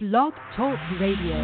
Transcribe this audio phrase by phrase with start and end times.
[0.00, 1.34] Blog Talk Radio.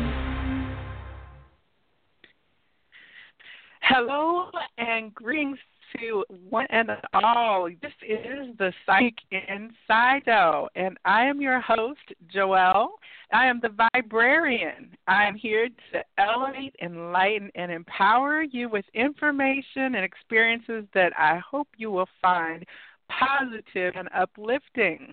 [3.83, 5.59] Hello and greetings
[5.99, 7.69] to one and all.
[7.83, 11.99] This is the Psychic Inside Show, and I am your host,
[12.33, 12.91] Joelle.
[13.33, 14.91] I am the Viberarian.
[15.09, 21.39] I am here to elevate, enlighten, and empower you with information and experiences that I
[21.39, 22.65] hope you will find
[23.09, 25.13] positive and uplifting.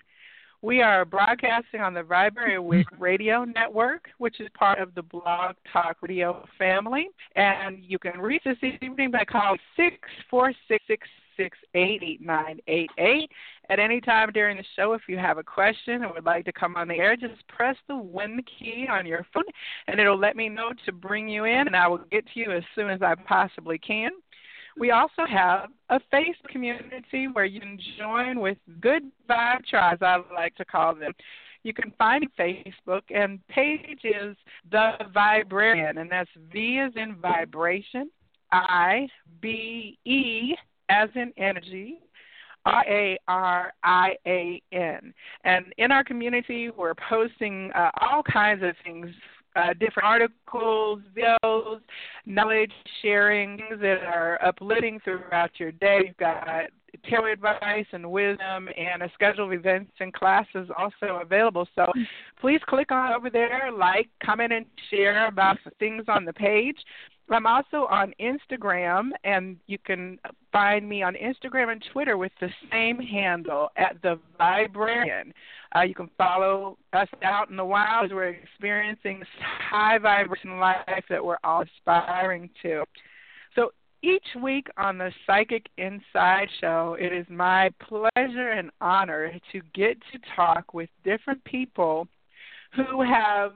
[0.64, 5.56] We are broadcasting on the Viberary Week Radio Network, which is part of the Blog
[5.72, 7.08] Talk Radio family.
[7.34, 11.04] And you can reach us this evening by calling 646
[13.70, 14.92] at any time during the show.
[14.92, 17.74] If you have a question or would like to come on the air, just press
[17.88, 19.42] the one key on your phone
[19.88, 22.52] and it'll let me know to bring you in, and I will get to you
[22.52, 24.12] as soon as I possibly can.
[24.78, 30.22] We also have a Facebook community where you can join with good vibe tribes, I
[30.34, 31.12] like to call them.
[31.62, 34.36] You can find Facebook, and page is
[34.70, 38.10] The Viberarian, and that's V as in vibration,
[38.50, 39.08] I,
[39.40, 40.54] B, E
[40.88, 41.98] as in energy,
[42.64, 45.14] R A R I A N.
[45.44, 49.08] And in our community, we're posting uh, all kinds of things
[49.56, 51.80] uh, different articles, videos,
[52.26, 56.00] knowledge sharing, things that are uplifting throughout your day.
[56.06, 56.70] You've got
[57.08, 61.66] tarot advice and wisdom and a schedule of events and classes also available.
[61.74, 61.86] So
[62.40, 66.76] please click on over there, like, comment, and share about the things on the page.
[67.34, 70.18] I'm also on Instagram, and you can
[70.50, 75.32] find me on Instagram and Twitter with the same handle at the Viberarian.
[75.74, 80.58] Uh, you can follow us out in the wild as we're experiencing this high vibration
[80.58, 82.84] life that we're all aspiring to.
[83.54, 83.70] So
[84.02, 89.96] each week on the Psychic Inside Show, it is my pleasure and honor to get
[90.12, 92.08] to talk with different people
[92.74, 93.52] who have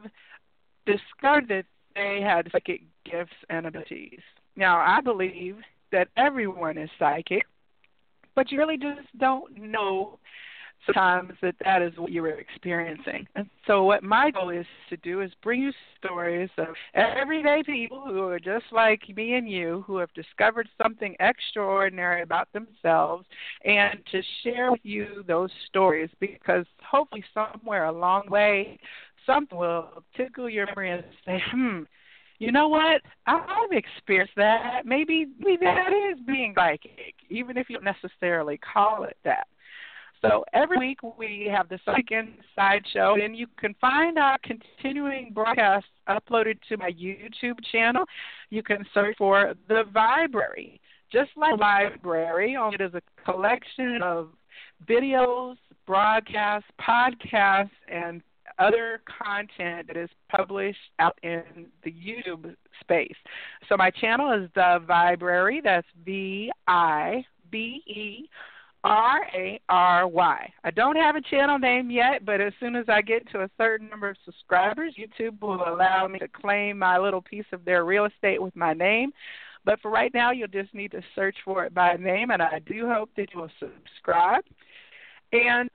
[0.87, 1.65] discovered that
[1.97, 4.21] they had psychic gifts and abilities.
[4.55, 5.57] Now, I believe
[5.93, 7.45] that everyone is psychic,
[8.35, 10.19] but you really just don't know
[10.85, 13.27] sometimes that that is what you were experiencing.
[13.35, 18.03] And so, what my goal is to do is bring you stories of everyday people
[18.07, 23.27] who are just like me and you, who have discovered something extraordinary about themselves,
[23.65, 28.79] and to share with you those stories because hopefully, somewhere along the way,
[29.27, 31.83] something will tickle your memory and say, hmm.
[32.39, 33.01] You know what?
[33.27, 34.83] I've experienced that.
[34.85, 39.47] Maybe, maybe that is being psychic, even if you don't necessarily call it that.
[40.23, 45.31] So every week we have the Psychic Inside Show, and you can find our continuing
[45.33, 48.05] broadcasts uploaded to my YouTube channel.
[48.51, 50.81] You can search for The Viberary,
[51.13, 54.31] just like Library, only it is a collection of
[54.89, 58.23] videos, broadcasts, podcasts, and
[58.59, 61.43] other content that is published out in
[61.85, 63.17] the YouTube space.
[63.69, 65.61] So my channel is The Viberary.
[65.63, 68.29] That's V I B E
[68.85, 70.53] R A R Y.
[70.65, 73.51] I don't have a channel name yet, but as soon as I get to a
[73.59, 77.85] certain number of subscribers, YouTube will allow me to claim my little piece of their
[77.85, 79.13] real estate with my name.
[79.65, 82.61] But for right now, you'll just need to search for it by name, and I
[82.65, 84.45] do hope that you will subscribe.
[85.33, 85.69] And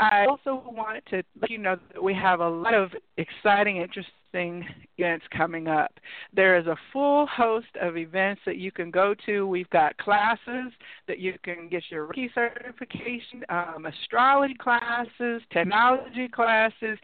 [0.00, 4.14] I also want to let you know that we have a lot of exciting, interesting
[4.32, 5.92] events coming up.
[6.34, 9.46] There is a full host of events that you can go to.
[9.46, 10.72] We've got classes
[11.06, 16.98] that you can get your Reiki certification, um, astrology classes, technology classes,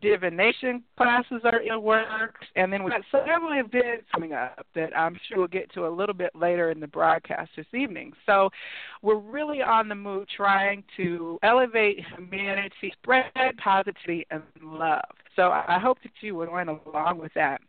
[0.00, 5.18] divination classes are in works, and then we've got several events coming up that I'm
[5.28, 8.12] sure we'll get to a little bit later in the broadcast this evening.
[8.26, 8.50] So
[9.02, 13.32] we're really on the move trying to elevate humanity, spread
[13.62, 15.00] positivity and love.
[15.36, 17.60] So I hope that you will join along with that.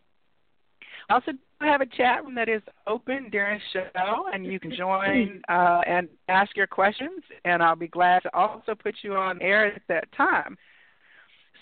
[1.10, 4.76] I also have a chat room that is open during the show, and you can
[4.76, 9.42] join uh, and ask your questions, and I'll be glad to also put you on
[9.42, 10.58] air at that time.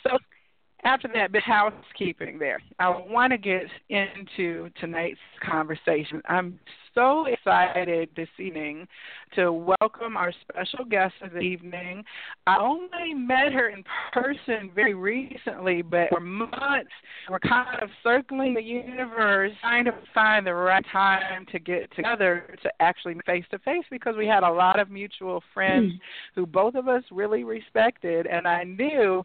[0.04, 0.18] So
[0.86, 6.22] after that bit housekeeping there, I want to get into tonight's conversation.
[6.30, 6.60] I'm
[6.94, 8.88] so excited this evening
[9.36, 12.04] to welcome our special guest of the evening.
[12.46, 13.84] I only met her in
[14.14, 16.92] person very recently, but for months
[17.30, 22.56] we're kind of circling the universe, trying to find the right time to get together
[22.62, 26.00] to actually face to face because we had a lot of mutual friends mm.
[26.36, 29.24] who both of us really respected, and I knew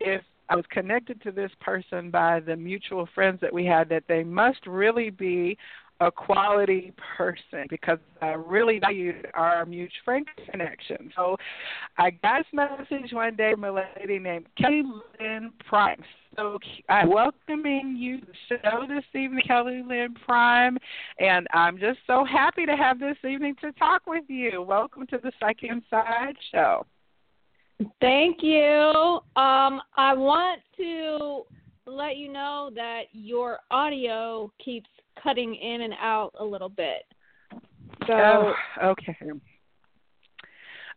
[0.00, 4.04] if I was connected to this person by the mutual friends that we had that
[4.08, 5.56] they must really be
[6.00, 11.10] a quality person because I really valued our mutual friend connection.
[11.16, 11.36] So
[11.96, 14.82] I got this message one day from a lady named Kelly
[15.18, 16.02] Lynn Prime.
[16.36, 16.58] So
[16.90, 20.76] I'm welcoming you to the show this evening, Kelly Lynn Prime,
[21.18, 24.60] and I'm just so happy to have this evening to talk with you.
[24.60, 26.84] Welcome to the Psych Inside Show.
[28.00, 29.20] Thank you.
[29.36, 31.42] Um, I want to
[31.86, 34.88] let you know that your audio keeps
[35.22, 37.04] cutting in and out a little bit.
[38.06, 39.16] So oh, okay.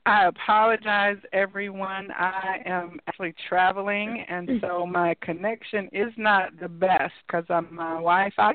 [0.05, 2.09] I apologize, everyone.
[2.11, 7.95] I am actually traveling, and so my connection is not the best because I'm my
[7.95, 8.53] Wi-Fi.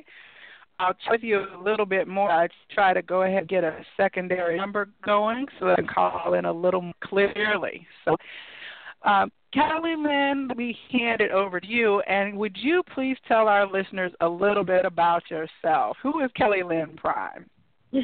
[0.79, 2.31] I'll tell you a little bit more.
[2.31, 5.87] I try to go ahead and get a secondary number going so that I can
[5.87, 7.87] call in a little more clearly.
[8.05, 8.17] So,
[9.09, 13.71] um, Kelly Lynn, we hand it over to you, and would you please tell our
[13.71, 15.97] listeners a little bit about yourself?
[16.03, 17.49] Who is Kelly Lynn Prime?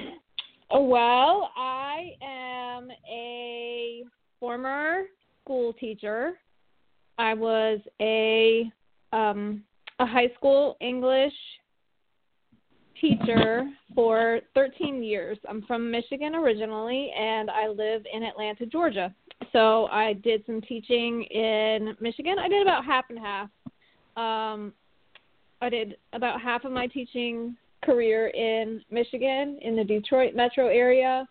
[0.72, 4.04] Well, I am a
[4.38, 5.02] former
[5.42, 6.34] school teacher.
[7.18, 8.70] I was a
[9.12, 9.64] um,
[9.98, 11.32] a high school English
[13.00, 15.38] teacher for 13 years.
[15.48, 19.14] I'm from Michigan originally, and I live in Atlanta, Georgia.
[19.52, 22.38] So I did some teaching in Michigan.
[22.38, 23.48] I did about half and half.
[24.16, 24.72] Um,
[25.62, 31.26] I did about half of my teaching career in Michigan, in the Detroit metro area.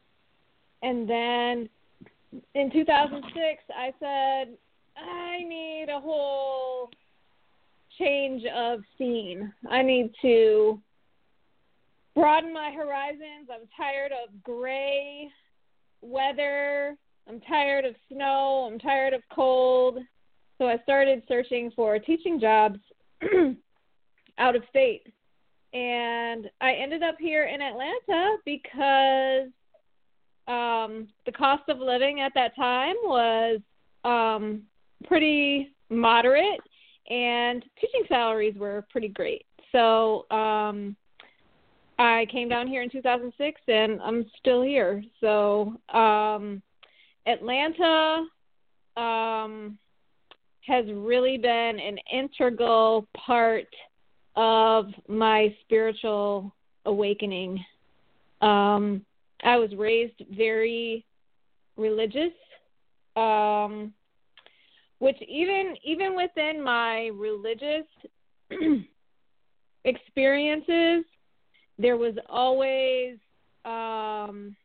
[0.82, 1.70] And then
[2.56, 4.58] in 2006, I said,
[4.98, 6.90] I need a whole
[7.98, 9.54] change of scene.
[9.70, 10.80] I need to
[12.20, 13.48] broaden my horizons.
[13.50, 15.30] I'm tired of gray
[16.02, 16.98] weather.
[17.30, 18.68] I'm tired of snow.
[18.70, 20.00] I'm tired of cold.
[20.58, 22.78] So I started searching for teaching jobs
[24.38, 25.04] out of state.
[25.72, 29.48] And I ended up here in Atlanta because
[30.50, 33.62] um, the cost of living at that time was
[34.04, 34.64] um,
[35.06, 36.60] pretty moderate
[37.10, 39.46] and teaching salaries were pretty great.
[39.72, 40.98] So um,
[42.00, 45.04] I came down here in 2006 and I'm still here.
[45.20, 46.62] So, um,
[47.28, 48.26] Atlanta
[48.96, 49.78] um,
[50.66, 53.68] has really been an integral part
[54.38, 56.56] of my spiritual
[56.86, 57.64] awakening.
[58.42, 59.06] Um,
[59.44, 61.06] I was raised very
[61.76, 62.32] religious,
[63.18, 63.94] um,
[65.00, 67.86] which even even within my religious
[69.84, 71.04] experiences,
[71.80, 73.18] there was always
[73.66, 74.56] um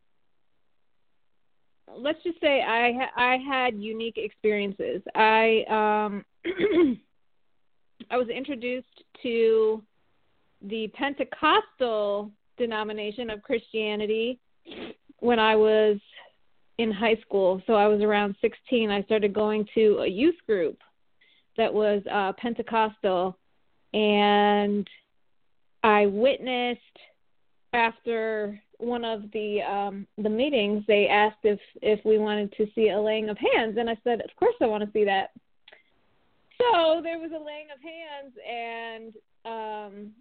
[1.97, 5.01] let's just say I I had unique experiences.
[5.15, 6.25] I um
[8.11, 9.83] I was introduced to
[10.63, 14.39] the Pentecostal denomination of Christianity
[15.21, 15.99] when I was
[16.79, 17.63] in high school.
[17.67, 18.91] So I was around 16.
[18.91, 20.79] I started going to a youth group
[21.57, 23.39] that was uh Pentecostal
[23.93, 24.89] and
[25.85, 26.81] I witnessed
[27.75, 32.89] after one of the um the meetings they asked if if we wanted to see
[32.89, 35.31] a laying of hands and I said of course I want to see that.
[36.59, 39.15] So there was a laying of hands and
[39.45, 40.13] um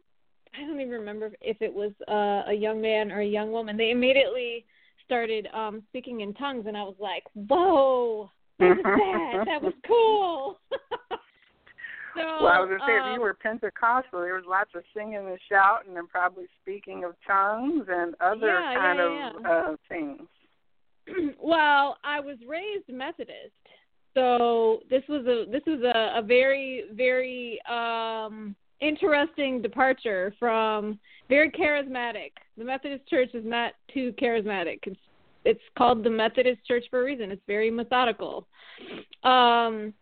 [0.54, 3.76] I don't even remember if it was uh, a young man or a young woman.
[3.76, 4.66] They immediately
[5.06, 9.46] started um speaking in tongues and I was like, "Whoa, what was that?
[9.46, 10.60] that was cool."
[12.16, 14.70] So, well, I was going to say, um, if you were Pentecostal, there was lots
[14.76, 19.42] of singing and shouting and probably speaking of tongues and other Yeah, kind yeah, of
[19.42, 19.50] yeah.
[19.50, 20.22] uh things.
[21.42, 23.52] well, I was raised Methodist,
[24.14, 31.00] so this was a this was a, a very very um interesting departure from
[31.30, 32.32] very charismatic.
[32.58, 34.80] The Methodist Church is not too charismatic.
[34.86, 35.00] It's
[35.46, 37.32] it's called the Methodist Church for a reason.
[37.32, 38.48] It's very methodical.
[39.24, 39.94] Um,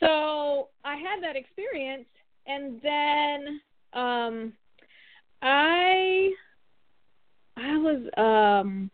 [0.00, 2.06] so I had that experience,
[2.46, 3.60] and then
[3.92, 4.52] um,
[5.42, 6.30] I
[7.56, 8.90] I was um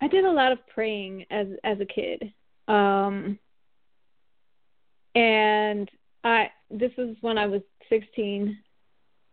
[0.00, 2.32] I did a lot of praying as as a kid.
[2.68, 3.38] Um
[5.14, 5.90] and
[6.24, 8.58] I this was when I was 16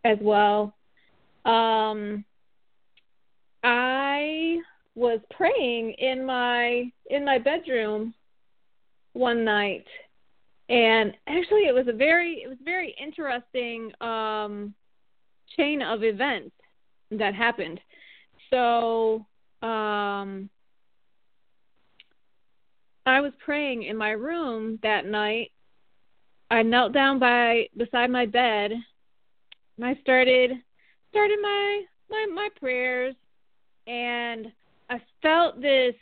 [0.06, 0.76] as well.
[1.46, 2.24] Um
[3.64, 4.60] I
[4.96, 8.14] was praying in my in my bedroom
[9.20, 9.86] one night
[10.70, 14.74] and actually it was a very it was very interesting um
[15.58, 16.56] chain of events
[17.12, 17.80] that happened.
[18.52, 19.26] So
[19.62, 20.50] um
[23.06, 25.52] I was praying in my room that night.
[26.52, 30.52] I knelt down by beside my bed and I started
[31.10, 33.16] started my my my prayers
[33.88, 34.52] and
[34.90, 35.96] I felt this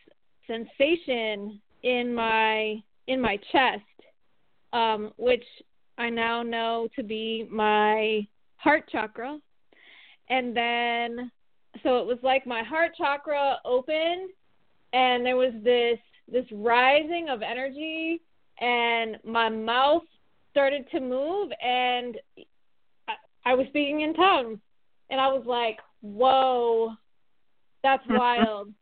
[0.46, 3.84] sensation in my in my chest
[4.74, 5.44] um which
[5.98, 9.40] I now know to be my heart chakra
[10.30, 11.32] and then
[11.84, 14.30] so it was like my heart chakra opened
[14.94, 16.00] and there was this
[16.32, 18.22] this rising of energy
[18.60, 20.04] and my mouth
[20.52, 22.18] started to move and
[23.08, 23.14] I,
[23.46, 24.60] I was speaking in tongues
[25.10, 26.94] and I was like, "Whoa,
[27.84, 28.74] that's wild."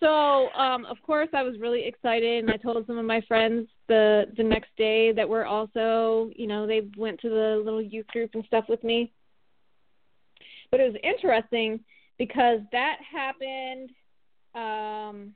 [0.00, 3.68] So, um, of course, I was really excited, and I told some of my friends
[3.88, 8.06] the the next day that were also, you know, they went to the little youth
[8.08, 9.12] group and stuff with me.
[10.70, 11.80] But it was interesting
[12.18, 13.90] because that happened.
[14.54, 15.34] Um,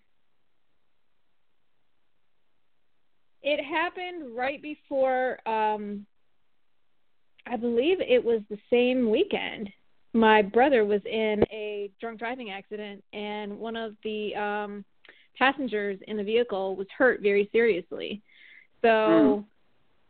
[3.43, 6.07] it happened right before um
[7.47, 9.71] I believe it was the same weekend.
[10.13, 14.85] My brother was in a drunk driving accident and one of the um
[15.39, 18.21] passengers in the vehicle was hurt very seriously.
[18.83, 19.45] So mm.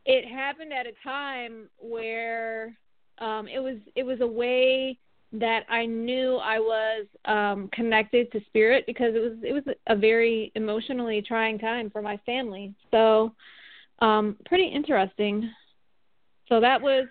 [0.07, 2.77] it happened at a time where
[3.19, 4.99] um it was it was a way
[5.33, 9.97] that I knew I was um connected to spirit because it was it was a
[9.97, 12.75] very emotionally trying time for my family.
[12.91, 13.33] So
[14.01, 15.51] um pretty interesting.
[16.49, 17.07] So that was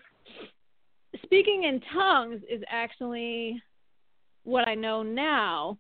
[1.24, 3.62] speaking in tongues is actually
[4.44, 5.78] what I know now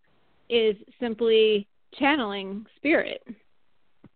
[0.50, 1.68] is simply
[1.98, 3.24] channeling spirit.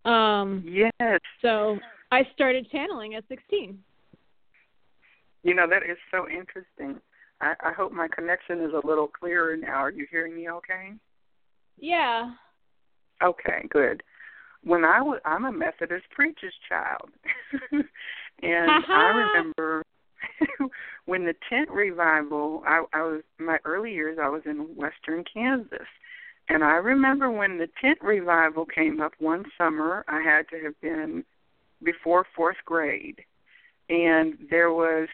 [0.05, 1.19] Um Yes.
[1.41, 1.79] So
[2.11, 3.79] I started channeling at 16.
[5.43, 6.99] You know that is so interesting
[7.43, 9.75] I, I hope my connection is a little clearer now.
[9.75, 10.93] Are you hearing me okay?
[11.77, 12.31] Yeah.
[13.21, 14.01] Okay, good.
[14.63, 17.09] When I was, I'm a Methodist preacher's child,
[17.71, 19.83] and I remember
[21.05, 22.63] when the tent revival.
[22.65, 24.17] I, I was my early years.
[24.21, 25.87] I was in Western Kansas,
[26.49, 30.05] and I remember when the tent revival came up one summer.
[30.07, 31.23] I had to have been
[31.83, 33.21] before fourth grade,
[33.89, 35.09] and there was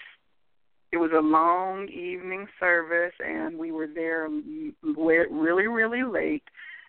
[0.91, 4.27] it was a long evening service and we were there
[4.83, 6.43] really really late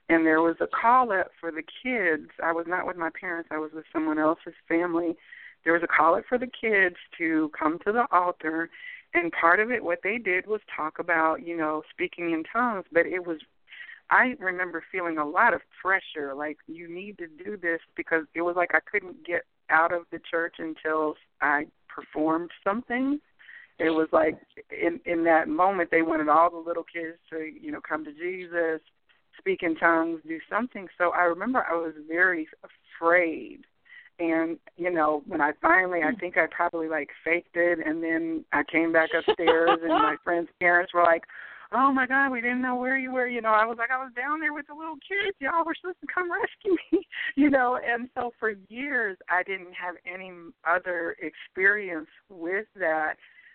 [0.08, 3.48] and there was a call up for the kids i was not with my parents
[3.52, 5.16] i was with someone else's family
[5.64, 8.70] there was a call up for the kids to come to the altar
[9.14, 12.84] and part of it what they did was talk about you know speaking in tongues
[12.92, 13.38] but it was
[14.10, 18.42] i remember feeling a lot of pressure like you need to do this because it
[18.42, 23.20] was like i couldn't get out of the church until i performed something
[23.80, 24.38] it was like
[24.70, 28.12] in in that moment they wanted all the little kids to you know come to
[28.12, 28.80] Jesus,
[29.38, 30.86] speak in tongues, do something.
[30.98, 33.60] So I remember I was very afraid.
[34.20, 36.20] And you know, when I finally, I mm.
[36.20, 40.50] think I probably like faked it, and then I came back upstairs, and my friend's
[40.60, 41.22] parents were like,
[41.72, 43.96] "Oh my God, we didn't know where you were." You know, I was like, I
[43.96, 45.36] was down there with the little kids.
[45.40, 47.06] Y'all were supposed to come rescue me.
[47.34, 50.32] You know, and so for years I didn't have any
[50.68, 53.14] other experience with that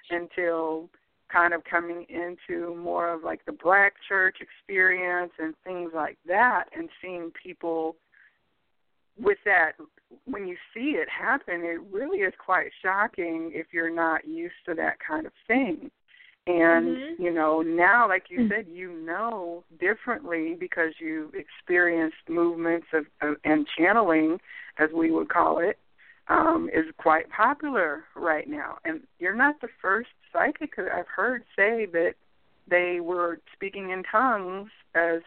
[0.09, 0.89] until
[1.31, 6.65] kind of coming into more of like the black church experience and things like that
[6.75, 7.95] and seeing people
[9.19, 9.73] with that
[10.25, 14.73] when you see it happen it really is quite shocking if you're not used to
[14.73, 15.89] that kind of thing
[16.47, 17.23] and mm-hmm.
[17.23, 23.35] you know now like you said you know differently because you've experienced movements of, of
[23.43, 24.39] and channeling
[24.77, 25.79] as we would call it
[26.27, 28.77] um, is quite popular right now.
[28.83, 32.13] And you're not the first psychic I've heard say that
[32.67, 35.21] they were speaking in tongues as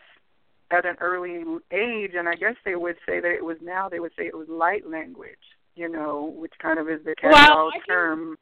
[0.71, 4.01] at an early age, and I guess they would say that it was now they
[4.01, 5.39] would say it was light language,
[5.75, 8.37] you know, which kind of is the catch-all well, term.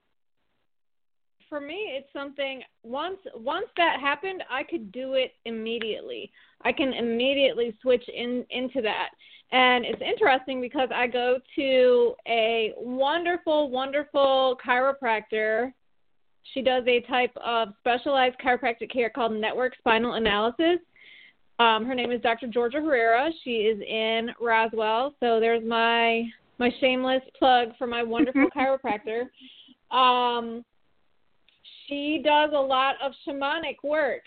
[1.48, 6.32] For me, it's something once once that happened, I could do it immediately.
[6.62, 9.10] I can immediately switch in into that.
[9.52, 15.72] And it's interesting because I go to a wonderful, wonderful chiropractor.
[16.52, 20.80] She does a type of specialized chiropractic care called network spinal analysis.
[21.58, 22.46] Um, her name is Dr.
[22.46, 23.30] Georgia Herrera.
[23.42, 25.14] She is in Roswell.
[25.20, 26.24] So there's my
[26.58, 29.24] my shameless plug for my wonderful chiropractor.
[29.96, 30.64] Um,
[31.86, 34.22] she does a lot of shamanic work.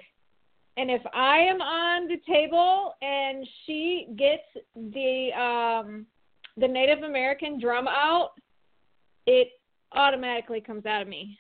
[0.77, 4.43] And if I am on the table and she gets
[4.75, 6.05] the um
[6.57, 8.31] the Native American drum out,
[9.25, 9.49] it
[9.93, 11.37] automatically comes out of me.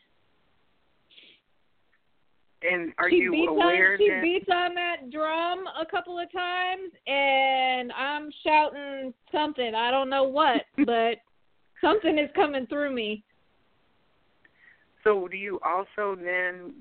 [2.61, 6.19] And are she you beats aware on, she that beats on that drum a couple
[6.19, 9.73] of times and I'm shouting something.
[9.73, 11.19] I don't know what, but
[11.81, 13.23] something is coming through me.
[15.03, 16.73] So do you also then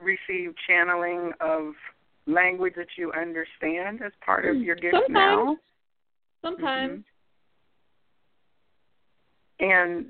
[0.00, 1.74] receive channeling of
[2.26, 5.08] language that you understand as part of your gift Sometimes.
[5.10, 5.56] now?
[6.42, 7.04] Sometimes.
[9.60, 9.70] Mhm.
[9.70, 10.06] And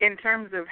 [0.00, 0.66] in terms of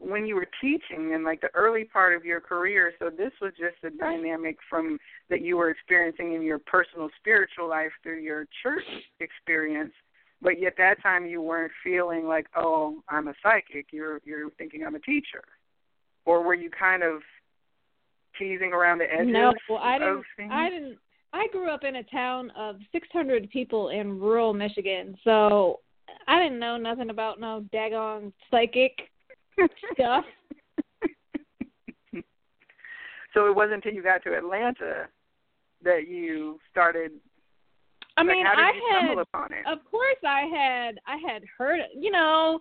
[0.00, 3.52] when you were teaching in like the early part of your career, so this was
[3.58, 8.46] just a dynamic from that you were experiencing in your personal spiritual life through your
[8.62, 8.84] church
[9.20, 9.92] experience,
[10.40, 13.88] but yet that time you weren't feeling like, oh, I'm a psychic.
[13.92, 15.44] You're you're thinking I'm a teacher,
[16.24, 17.20] or were you kind of
[18.38, 20.24] teasing around the edges No, well, I didn't.
[20.36, 20.50] things?
[20.52, 20.98] I didn't.
[21.34, 25.80] I grew up in a town of 600 people in rural Michigan, so
[26.26, 28.92] I didn't know nothing about no daggone psychic
[29.94, 30.24] stuff.
[33.34, 35.08] so it wasn't until you got to Atlanta
[35.82, 37.12] that you started.
[38.16, 39.64] I like, mean, did I had, stumble upon it?
[39.66, 42.60] of course, I had, I had heard, you know,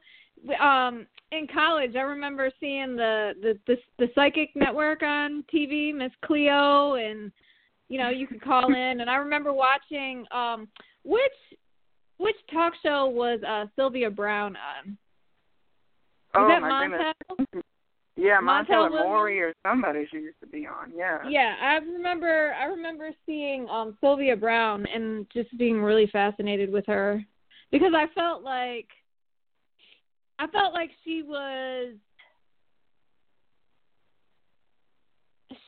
[0.61, 6.11] um, in college, I remember seeing the the the, the psychic network on TV, Miss
[6.25, 7.31] Cleo, and
[7.87, 10.67] you know, you could call in, and I remember watching, um,
[11.03, 11.21] which
[12.17, 14.97] which talk show was uh Sylvia Browne on?
[16.35, 17.13] Oh that my Montel?
[17.37, 17.63] goodness!
[18.15, 19.05] Yeah, Montel Williams?
[19.05, 20.91] Maury or somebody she used to be on.
[20.95, 21.19] Yeah.
[21.27, 26.85] Yeah, I remember I remember seeing um Sylvia Browne and just being really fascinated with
[26.87, 27.23] her
[27.71, 28.87] because I felt like
[30.37, 31.93] I felt like she was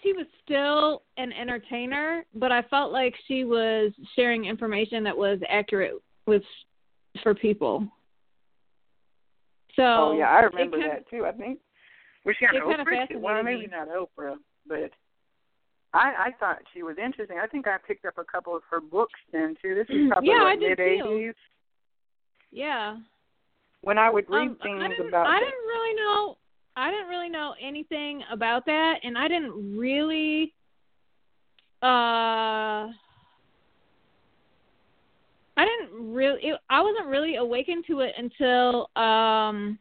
[0.03, 5.39] she was still an entertainer, but I felt like she was sharing information that was
[5.49, 5.93] accurate
[6.27, 6.43] with
[7.23, 7.87] for people.
[9.75, 11.25] So Oh yeah, I remember kinda- that too.
[11.25, 11.59] I think
[12.25, 13.19] was she on it kinda Oprah?
[13.19, 13.67] Well, maybe me.
[13.67, 14.37] not Oprah,
[14.67, 14.91] but
[15.93, 17.37] I I thought she was interesting.
[17.39, 19.75] I think I picked up a couple of her books then too.
[19.75, 21.35] This is probably Yeah, did mid eighties
[22.51, 22.97] Yeah.
[23.81, 25.27] when I would read Um, things I about.
[25.27, 26.37] I didn't really know.
[26.77, 30.53] I didn't really know anything about that, and I didn't really.
[31.81, 32.93] Uh,
[35.61, 36.39] I didn't really.
[36.41, 39.77] It, I wasn't really awakened to it until um.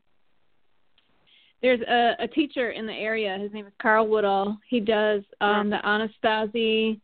[1.62, 3.36] There's a, a teacher in the area.
[3.38, 4.56] His name is Carl Woodall.
[4.66, 6.99] He does um, the Anastasi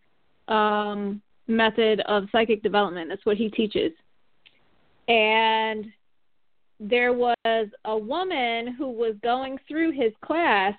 [0.48, 3.10] um, method of psychic development.
[3.10, 3.92] That's what he teaches.
[5.08, 5.86] And
[6.80, 10.74] there was a woman who was going through his class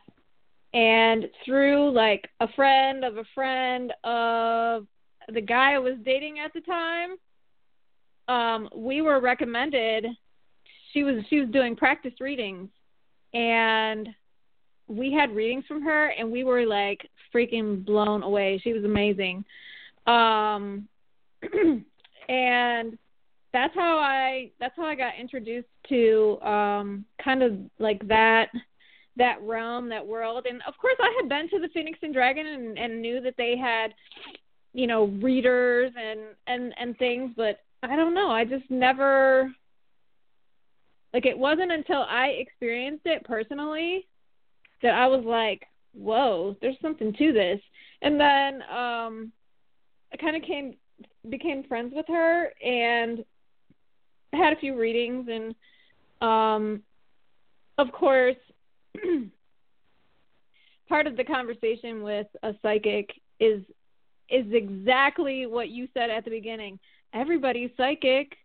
[0.73, 4.87] and through like a friend of a friend of
[5.31, 7.17] the guy I was dating at the time
[8.27, 10.05] um we were recommended
[10.97, 12.69] she was she was doing practice readings.
[13.33, 14.09] And
[14.87, 18.59] we had readings from her and we were like freaking blown away.
[18.63, 19.45] She was amazing.
[20.05, 20.87] Um
[22.29, 22.97] and
[23.53, 28.47] that's how I that's how I got introduced to um kind of like that
[29.17, 30.45] that realm, that world.
[30.49, 33.33] And of course I had been to the Phoenix and Dragon and, and knew that
[33.37, 33.93] they had,
[34.73, 39.51] you know, readers and, and, and things, but I don't know, I just never
[41.13, 44.07] like it wasn't until I experienced it personally
[44.83, 45.63] that I was like,
[45.93, 47.59] Whoa, there's something to this
[48.01, 49.31] and then um
[50.13, 50.75] I kinda came
[51.29, 53.23] became friends with her and
[54.33, 55.55] had a few readings and
[56.21, 56.83] um
[57.77, 58.35] of course
[60.89, 63.09] part of the conversation with a psychic
[63.39, 63.61] is
[64.29, 66.77] is exactly what you said at the beginning.
[67.13, 68.35] Everybody's psychic.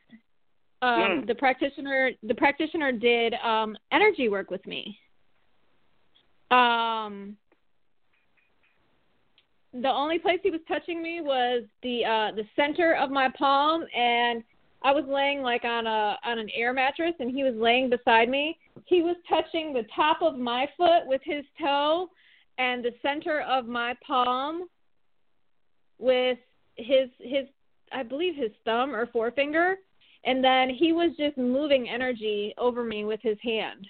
[0.82, 1.26] Um, Mm.
[1.28, 4.98] The practitioner, the practitioner did um, energy work with me.
[6.50, 7.36] Um,
[9.72, 13.86] the only place he was touching me was the uh the center of my palm
[13.96, 14.42] and
[14.84, 18.28] I was laying like on a on an air mattress and he was laying beside
[18.28, 18.58] me.
[18.86, 22.08] He was touching the top of my foot with his toe
[22.58, 24.68] and the center of my palm
[25.98, 26.38] with
[26.76, 27.46] his his
[27.92, 29.76] I believe his thumb or forefinger
[30.24, 33.86] and then he was just moving energy over me with his hand.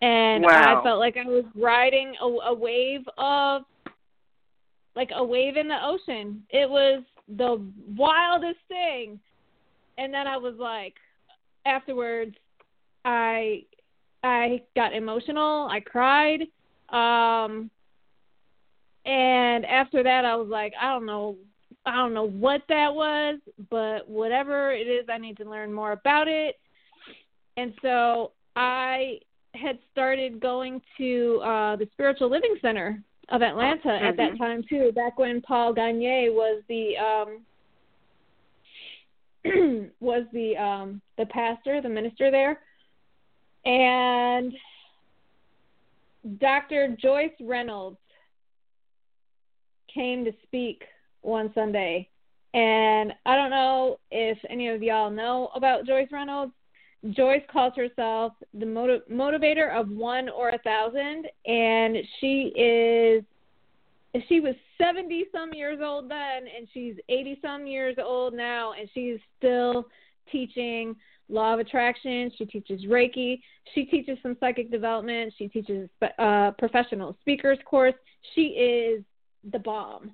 [0.00, 0.80] And wow.
[0.80, 3.62] I felt like I was riding a, a wave of
[4.96, 6.42] like a wave in the ocean.
[6.50, 7.02] It was
[7.36, 7.64] the
[7.96, 9.20] wildest thing.
[10.02, 10.94] And then I was like
[11.64, 12.34] afterwards
[13.04, 13.62] I
[14.24, 16.40] I got emotional, I cried.
[16.88, 17.70] Um
[19.06, 21.36] and after that I was like, I don't know
[21.86, 23.38] I don't know what that was,
[23.70, 26.58] but whatever it is, I need to learn more about it.
[27.56, 29.20] And so I
[29.54, 34.04] had started going to uh the Spiritual Living Center of Atlanta mm-hmm.
[34.04, 37.42] at that time too, back when Paul Gagne was the um
[40.00, 42.60] was the um the pastor, the minister there.
[43.64, 44.52] And
[46.38, 46.96] Dr.
[47.00, 47.98] Joyce Reynolds
[49.92, 50.82] came to speak
[51.22, 52.08] one Sunday.
[52.54, 56.52] And I don't know if any of y'all know about Joyce Reynolds.
[57.10, 63.24] Joyce calls herself the motiv- motivator of one or a thousand, and she is
[64.28, 68.88] she was 70 some years old then and she's 80 some years old now and
[68.92, 69.86] she's still
[70.30, 70.94] teaching
[71.28, 72.30] law of attraction.
[72.36, 73.40] She teaches reiki.
[73.74, 75.32] She teaches some psychic development.
[75.38, 77.94] She teaches uh professional speakers course.
[78.34, 79.02] She is
[79.50, 80.12] the bomb.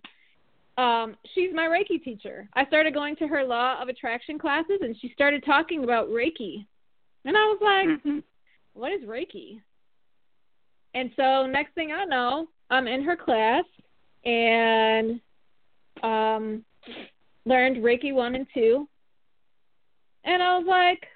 [0.77, 2.49] Um she's my reiki teacher.
[2.55, 6.67] I started going to her law of attraction classes and she started talking about reiki.
[7.25, 8.19] And i was like mm-hmm.
[8.75, 9.61] what is reiki?
[10.95, 13.65] And so next thing i know i'm in her class
[14.25, 15.21] and
[16.03, 16.65] um,
[17.45, 18.89] learned Reiki one and two.
[20.25, 21.07] And I was like,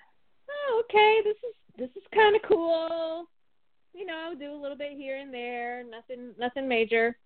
[0.51, 3.27] oh, okay, this is this is kind of cool.
[3.95, 7.17] You know, do a little bit here and there, nothing nothing major.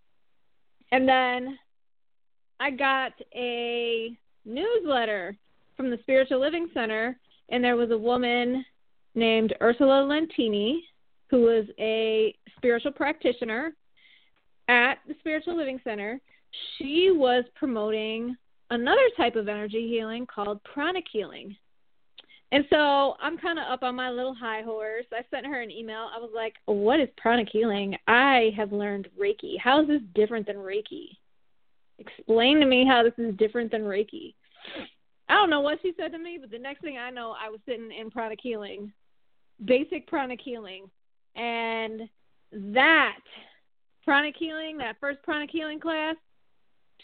[0.92, 1.58] And then
[2.60, 5.36] I got a newsletter
[5.76, 7.18] from the Spiritual Living Center,
[7.50, 8.64] and there was a woman
[9.14, 10.78] named Ursula Lentini
[11.30, 13.74] who was a spiritual practitioner
[14.68, 16.20] at the Spiritual Living Center,
[16.76, 18.36] she was promoting
[18.70, 21.56] another type of energy healing called pranic healing.
[22.52, 25.04] And so I'm kind of up on my little high horse.
[25.12, 26.08] I sent her an email.
[26.14, 27.96] I was like, "What is pranic healing?
[28.06, 29.58] I have learned Reiki.
[29.58, 31.16] How is this different than Reiki?
[31.98, 34.34] Explain to me how this is different than Reiki."
[35.28, 37.48] I don't know what she said to me, but the next thing I know, I
[37.48, 38.92] was sitting in pranic healing,
[39.64, 40.88] basic pranic healing,
[41.34, 42.08] and
[42.52, 43.18] that
[44.06, 46.14] pranic healing, that first pranic healing class,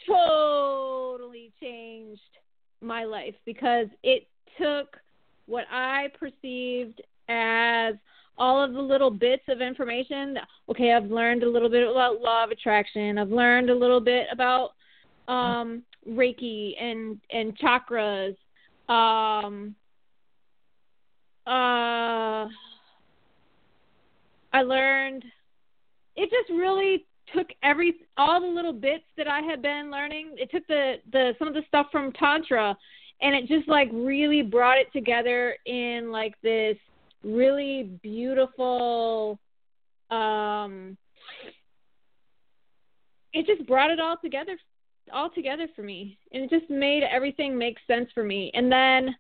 [0.07, 2.21] totally changed
[2.81, 4.27] my life because it
[4.59, 4.97] took
[5.47, 7.95] what I perceived as
[8.39, 10.39] all of the little bits of information.
[10.71, 13.19] Okay, I've learned a little bit about law of attraction.
[13.19, 14.71] I've learned a little bit about
[15.29, 18.37] um Reiki and and chakras.
[18.89, 19.75] Um
[21.47, 22.49] uh
[24.55, 25.25] I learned
[26.17, 30.35] it just really took every all the little bits that I had been learning.
[30.37, 32.77] It took the the some of the stuff from tantra
[33.21, 36.77] and it just like really brought it together in like this
[37.23, 39.39] really beautiful
[40.11, 40.97] um
[43.33, 44.57] it just brought it all together
[45.13, 46.19] all together for me.
[46.33, 48.51] And it just made everything make sense for me.
[48.55, 49.15] And then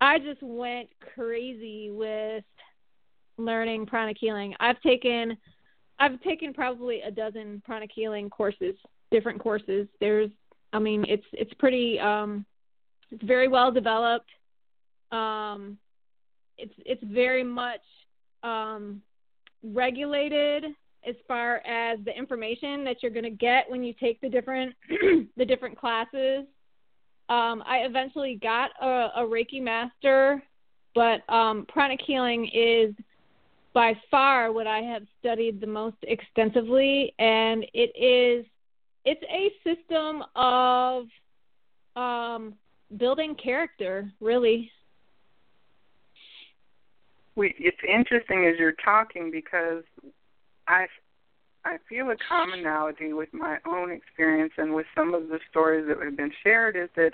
[0.00, 2.44] i just went crazy with
[3.36, 5.36] learning pranic healing i've taken
[5.98, 8.74] I've taken probably a dozen pranic healing courses,
[9.10, 9.88] different courses.
[10.00, 10.30] There's,
[10.72, 12.44] I mean, it's it's pretty, um,
[13.10, 14.30] it's very well developed.
[15.10, 15.78] Um,
[16.56, 17.80] it's it's very much
[18.42, 19.02] um,
[19.62, 20.64] regulated
[21.06, 24.74] as far as the information that you're going to get when you take the different
[25.36, 26.44] the different classes.
[27.28, 30.42] Um, I eventually got a, a Reiki master,
[30.94, 32.94] but um, pranic healing is
[33.78, 38.44] by far what I have studied the most extensively, and it is
[39.04, 41.06] it's a system of
[41.94, 42.54] um,
[42.96, 44.68] building character, really.
[47.36, 49.84] We, it's interesting as you're talking because
[50.66, 50.88] I
[51.64, 56.04] I feel a commonality with my own experience and with some of the stories that
[56.04, 57.12] have been shared is that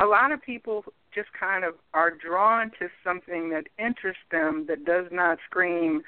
[0.00, 4.84] a lot of people just kind of are drawn to something that interests them that
[4.84, 6.02] does not scream,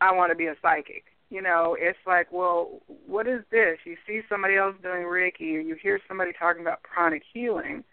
[0.00, 1.04] I want to be a psychic.
[1.30, 3.78] You know, it's like, well, what is this?
[3.84, 7.84] You see somebody else doing Reiki, or you hear somebody talking about pranic healing,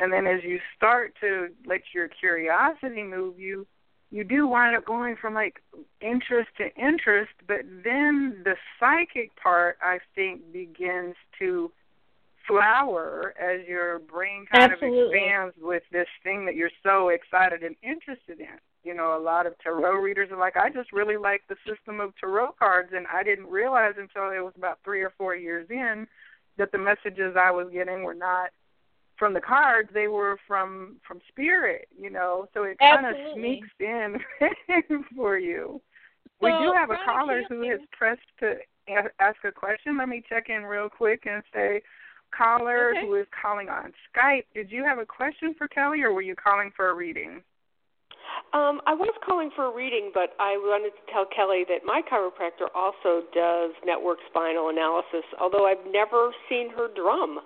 [0.00, 3.66] and then as you start to let your curiosity move you,
[4.10, 5.62] you do wind up going from like
[6.00, 11.72] interest to interest, but then the psychic part, I think, begins to
[12.46, 15.00] flower as your brain kind Absolutely.
[15.00, 18.58] of expands with this thing that you're so excited and interested in.
[18.84, 22.00] You know, a lot of tarot readers are like, I just really like the system
[22.00, 25.66] of tarot cards, and I didn't realize until it was about three or four years
[25.70, 26.06] in
[26.56, 28.50] that the messages I was getting were not
[29.18, 32.46] from the cards they were from from spirit you know?
[32.54, 34.18] So it kind of sneaks in
[35.16, 35.80] for you.
[36.40, 38.56] We do have a caller who has pressed to
[39.18, 39.96] ask a question.
[39.98, 41.82] Let me check in real quick and say
[42.36, 43.06] caller okay.
[43.06, 46.34] who is calling on skype did you have a question for kelly or were you
[46.34, 47.42] calling for a reading
[48.52, 52.00] um, I was calling for a reading, but I wanted to tell Kelly that my
[52.04, 57.40] chiropractor also does network spinal analysis, although I've never seen her drum.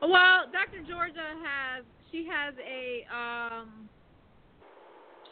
[0.00, 0.82] Well, Dr.
[0.88, 3.88] Georgia has she has a um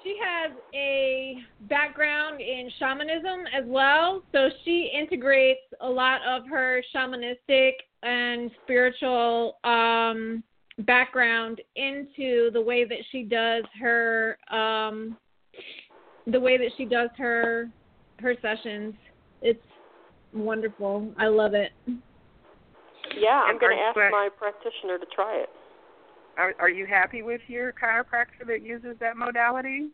[0.02, 1.36] she has a
[1.68, 9.58] background in shamanism as well, so she integrates a lot of her shamanistic and spiritual
[9.64, 10.42] um
[10.80, 15.16] background into the way that she does her um
[16.26, 17.68] the way that she does her
[18.18, 18.94] her sessions.
[19.42, 19.62] It's
[20.32, 21.12] wonderful.
[21.18, 21.72] I love it.
[23.18, 25.48] Yeah, I'm going to ask my practitioner to try it.
[26.36, 29.88] Are, are you happy with your chiropractor that uses that modality?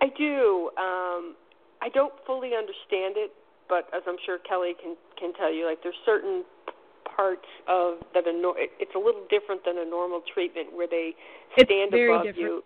[0.00, 0.70] I do.
[0.78, 1.36] Um,
[1.80, 3.32] I don't fully understand it,
[3.68, 6.44] but as I'm sure Kelly can can tell you, like there's certain
[7.16, 8.32] parts of that a
[8.80, 11.14] it's a little different than a normal treatment where they
[11.58, 12.36] stand above different.
[12.36, 12.64] you,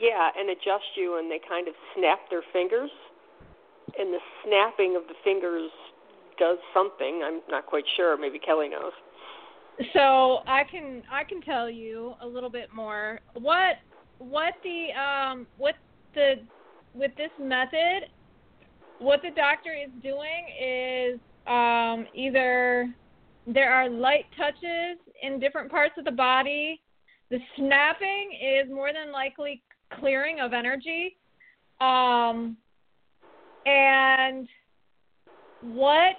[0.00, 2.90] yeah, and adjust you, and they kind of snap their fingers,
[3.98, 5.70] and the snapping of the fingers
[6.38, 7.22] does something.
[7.24, 8.16] I'm not quite sure.
[8.16, 8.92] Maybe Kelly knows.
[9.92, 13.20] So I can I can tell you a little bit more.
[13.34, 13.76] What
[14.18, 15.74] what the um what
[16.14, 16.34] the
[16.92, 18.04] with this method,
[18.98, 22.88] what the doctor is doing is um either
[23.46, 26.80] there are light touches in different parts of the body.
[27.30, 29.62] The snapping is more than likely
[29.98, 31.16] clearing of energy.
[31.80, 32.56] Um
[33.66, 34.46] and
[35.60, 36.16] what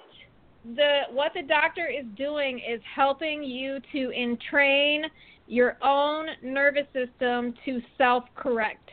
[0.74, 5.04] the what the doctor is doing is helping you to entrain
[5.46, 8.90] your own nervous system to self correct.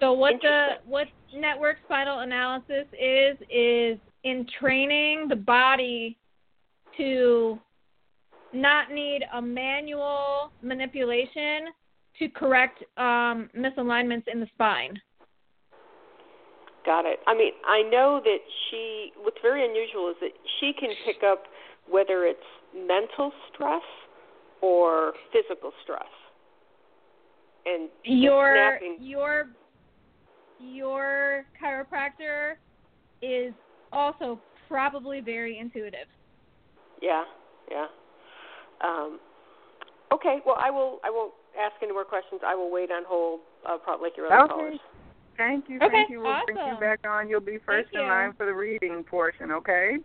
[0.00, 6.16] So what the what network spinal analysis is is entraining the body
[6.96, 7.58] to
[8.52, 11.68] not need a manual manipulation
[12.18, 15.00] to correct um, misalignments in the spine.
[16.84, 17.18] Got it.
[17.26, 18.38] I mean, I know that
[18.70, 19.12] she.
[19.20, 21.44] What's very unusual is that she can pick up
[21.88, 22.40] whether it's
[22.74, 23.82] mental stress
[24.62, 26.08] or physical stress.
[27.66, 29.46] And your your
[30.58, 32.54] your chiropractor
[33.20, 33.52] is
[33.92, 36.06] also probably very intuitive.
[37.02, 37.24] Yeah,
[37.70, 37.86] yeah.
[38.82, 39.18] Um,
[40.12, 40.38] okay.
[40.46, 41.00] Well, I will.
[41.04, 42.40] I won't ask any more questions.
[42.46, 43.40] I will wait on hold.
[43.68, 44.54] Uh, probably like your other okay.
[44.54, 44.80] callers.
[45.40, 45.76] Thank you.
[45.76, 46.20] Okay, thank you.
[46.20, 46.54] We'll awesome.
[46.54, 47.30] bring you back on.
[47.30, 48.06] You'll be first Thank in you.
[48.08, 49.96] line for the reading portion, okay?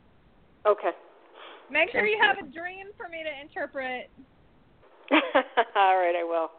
[0.65, 0.91] Okay.
[1.69, 2.23] Make sure you you.
[2.23, 4.09] have a dream for me to interpret.
[5.75, 6.51] All right, I will.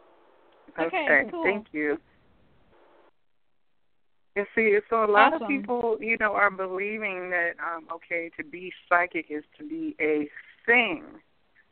[0.79, 1.43] Okay, cool.
[1.43, 1.97] Thank you.
[4.35, 5.41] You see, so a lot Awesome.
[5.41, 9.95] of people, you know, are believing that um, okay, to be psychic is to be
[9.99, 10.29] a
[10.67, 11.03] thing,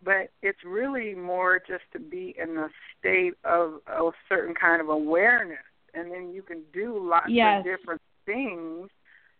[0.03, 4.89] but it's really more just to be in a state of a certain kind of
[4.89, 5.59] awareness,
[5.95, 7.59] and then you can do lots Yes.
[7.59, 8.89] of different things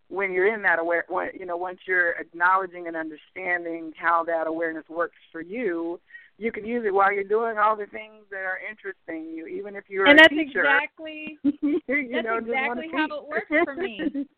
[0.08, 1.06] when you're in that aware.
[1.08, 6.00] When, you know, once you're acknowledging and understanding how that awareness works for you,
[6.38, 9.76] you can use it while you're doing all the things that are interesting you, even
[9.76, 10.60] if you're and a that's teacher.
[10.62, 11.80] exactly you
[12.12, 14.26] that's know, exactly how it works for me.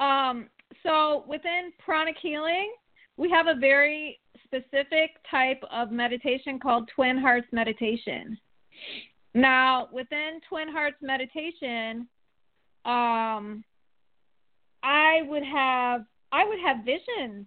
[0.00, 0.48] Um,
[0.82, 2.72] so within pranic healing,
[3.16, 8.36] we have a very specific type of meditation called Twin Hearts meditation.
[9.34, 12.06] Now, within Twin Hearts meditation,
[12.84, 13.64] um,
[14.82, 17.46] I would have I would have visions.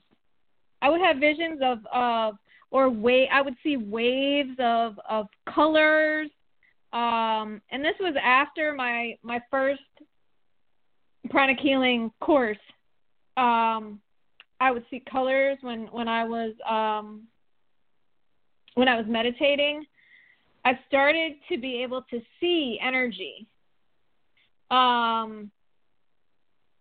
[0.82, 2.36] I would have visions of of
[2.72, 6.30] or wa- I would see waves of of colors.
[6.94, 9.82] Um, and this was after my my first
[11.30, 12.58] pranic healing course.
[13.38, 14.00] Um,
[14.60, 17.24] I would see colors when when I was um,
[18.76, 19.86] when I was meditating.
[20.66, 23.48] I started to be able to see energy.
[24.72, 25.52] um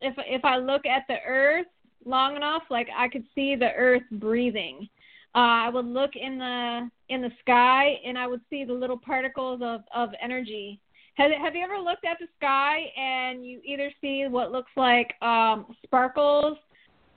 [0.00, 1.66] if if I look at the earth
[2.04, 4.88] long enough, like I could see the earth breathing.
[5.34, 8.98] Uh, I would look in the in the sky and I would see the little
[8.98, 10.80] particles of of energy.
[11.14, 15.14] Have Have you ever looked at the sky and you either see what looks like
[15.22, 16.56] um, sparkles,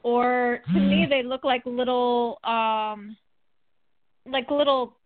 [0.03, 3.15] or to me they look like little um,
[4.29, 4.96] like little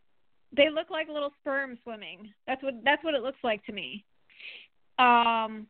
[0.55, 2.31] they look like little sperm swimming.
[2.47, 4.03] That's what that's what it looks like to me.
[4.99, 5.67] Um,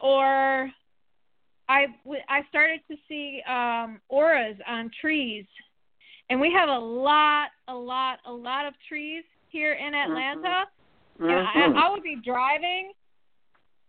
[0.00, 0.70] or
[1.68, 1.86] I
[2.28, 5.44] I started to see um, auras on trees,
[6.30, 10.64] and we have a lot, a lot, a lot of trees here in Atlanta.
[11.20, 11.28] Mm-hmm.
[11.28, 12.92] And I, I would be driving,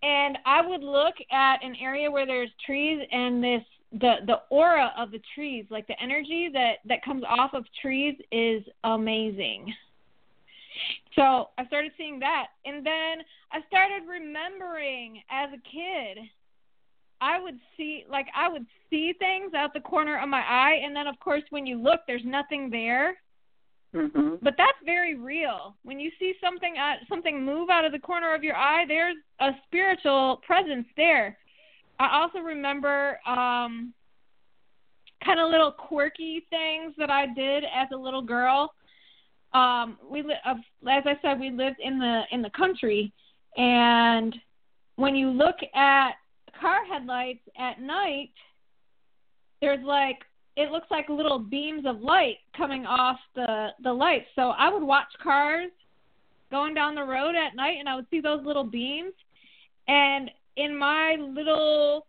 [0.03, 4.91] and I would look at an area where there's trees, and this the the aura
[4.97, 9.73] of the trees, like the energy that that comes off of trees, is amazing.
[11.15, 12.47] So I started seeing that.
[12.65, 16.23] And then I started remembering as a kid,
[17.21, 20.79] I would see, like, I would see things out the corner of my eye.
[20.83, 23.17] And then, of course, when you look, there's nothing there.
[23.95, 24.35] Mm-hmm.
[24.41, 25.75] But that's very real.
[25.83, 29.17] When you see something uh, something move out of the corner of your eye, there's
[29.39, 31.37] a spiritual presence there.
[31.99, 33.93] I also remember um
[35.23, 38.73] kind of little quirky things that I did as a little girl
[39.53, 40.53] um we uh,
[40.89, 43.11] as I said we lived in the in the country.
[43.55, 44.35] And
[44.95, 46.11] when you look at
[46.59, 48.31] car headlights at night
[49.61, 50.19] there's like
[50.55, 54.27] it looks like little beams of light coming off the the lights.
[54.35, 55.71] So I would watch cars
[56.51, 59.13] going down the road at night and I would see those little beams.
[59.87, 62.05] And in my little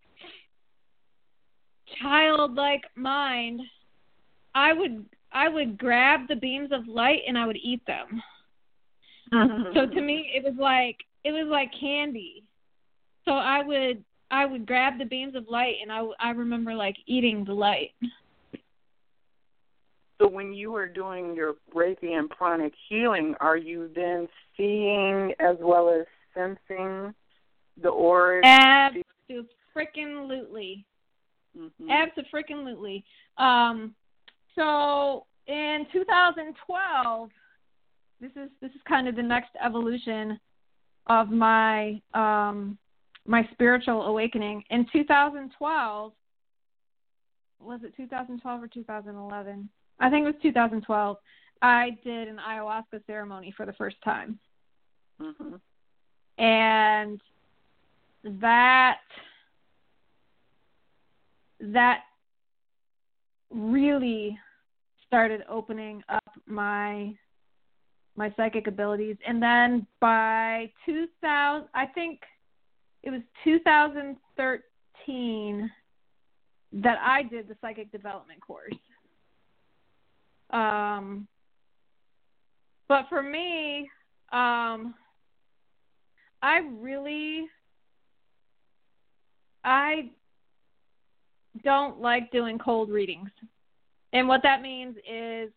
[2.00, 3.61] childlike mind
[4.54, 8.23] I would I would grab the beams of light and I would eat them.
[9.75, 12.44] so to me it was like it was like candy.
[13.25, 16.97] So I would I would grab the beams of light and I I remember like
[17.07, 17.90] eating the light.
[20.20, 25.57] So when you were doing your Reiki and pranic healing, are you then seeing as
[25.61, 27.12] well as sensing
[27.83, 28.40] the aura?
[29.29, 30.87] Absolutely.
[31.59, 31.90] Mm-hmm.
[31.90, 33.05] Absolutely.
[33.37, 33.97] Um
[34.55, 37.31] so in 2012,
[38.21, 40.38] this is this is kind of the next evolution
[41.09, 42.79] of my um,
[43.27, 44.62] my spiritual awakening.
[44.71, 46.12] In 2012,
[47.61, 49.69] was it 2012 or 2011?
[50.01, 51.17] I think it was 2012.
[51.62, 54.38] I did an ayahuasca ceremony for the first time,
[55.23, 56.43] Mm-hmm.
[56.43, 57.21] and
[58.40, 58.99] that
[61.61, 62.01] that
[63.51, 64.38] really
[65.14, 67.14] started opening up my
[68.16, 69.16] my psychic abilities.
[69.24, 72.18] And then by 2000 I think
[73.05, 75.70] it was 2013
[76.72, 78.74] that I did the psychic development course.
[80.50, 81.29] Um
[82.88, 83.88] but for me
[84.33, 84.96] um
[86.42, 87.46] I really
[89.62, 90.11] I
[91.62, 93.31] don't like doing cold readings
[94.14, 95.50] and what that means is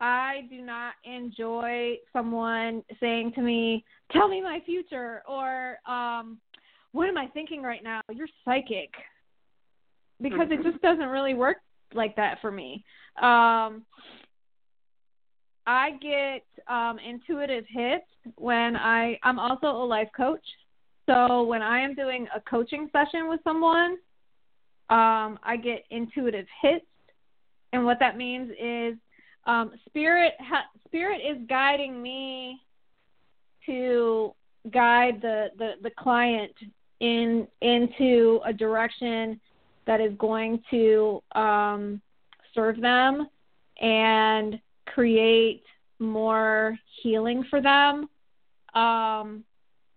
[0.00, 6.38] I do not enjoy someone saying to me, "Tell me my future," or um,
[6.92, 8.92] "What am I thinking right now?" You're psychic,
[10.20, 11.58] because it just doesn't really work
[11.94, 12.84] like that for me.
[13.16, 13.84] Um,
[15.66, 18.04] I get um, intuitive hits
[18.36, 20.44] when I I'm also a life coach.
[21.06, 23.92] So when I am doing a coaching session with someone,
[24.90, 26.86] um, I get intuitive hits
[27.74, 28.94] and what that means is
[29.46, 32.60] um, spirit ha- spirit is guiding me
[33.66, 34.32] to
[34.72, 36.52] guide the, the, the client
[37.00, 39.40] in into a direction
[39.86, 42.00] that is going to um,
[42.54, 43.26] serve them
[43.82, 45.64] and create
[45.98, 48.08] more healing for them.
[48.74, 49.44] Um,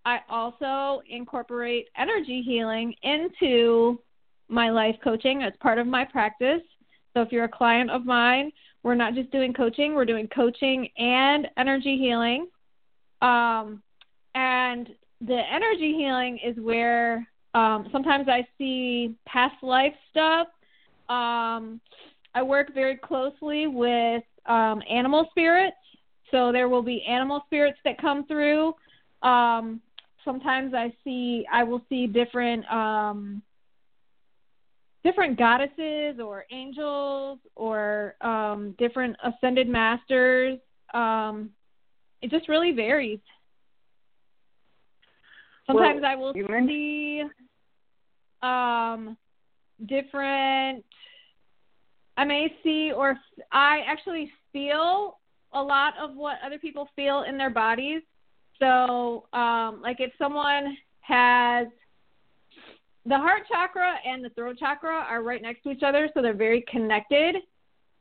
[0.03, 3.99] I also incorporate energy healing into
[4.49, 6.61] my life coaching as part of my practice.
[7.17, 8.51] So if you're a client of mine,
[8.83, 12.45] we're not just doing coaching, we're doing coaching and energy healing.
[13.23, 13.81] Um,
[14.35, 14.87] and
[15.21, 20.47] the energy healing is where um, sometimes I see past life stuff.
[21.09, 21.81] Um,
[22.35, 25.75] I work very closely with um, animal spirits.
[26.29, 28.75] So there will be animal spirits that come through.
[29.23, 29.81] Um,
[30.23, 33.41] sometimes I see, I will see different um,
[35.07, 40.59] different goddesses or angels or um, different ascended masters.
[40.93, 41.51] Um,
[42.21, 43.19] it just really varies.
[45.65, 46.33] Sometimes well, I will
[46.67, 47.23] see
[48.41, 49.17] um,
[49.85, 50.83] different.
[52.17, 53.17] I may see or
[53.53, 55.19] I actually feel
[55.53, 58.01] a lot of what other people feel in their bodies.
[58.59, 61.67] So, um, like if someone has
[63.07, 66.33] the heart chakra and the throat chakra are right next to each other, so they're
[66.33, 67.35] very connected.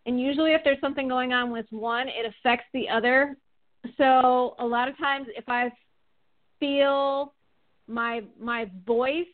[0.04, 3.36] And usually, if there's something going on with one, it affects the other.
[3.98, 5.70] So, a lot of times, if I
[6.58, 7.34] feel
[7.88, 9.26] my my voice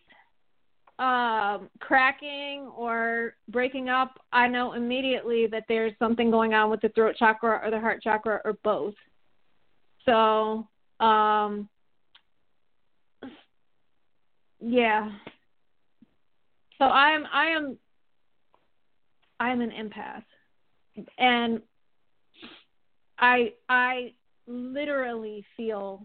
[0.99, 6.91] um, cracking or breaking up, I know immediately that there's something going on with the
[6.91, 8.95] throat chakra or the heart chakra or both.
[10.05, 10.69] So,
[11.01, 11.69] um,
[14.61, 15.11] yeah.
[16.83, 17.79] So I'm I am
[19.39, 20.25] I'm an empath,
[21.17, 21.61] and
[23.21, 24.15] I I
[24.49, 26.05] literally feel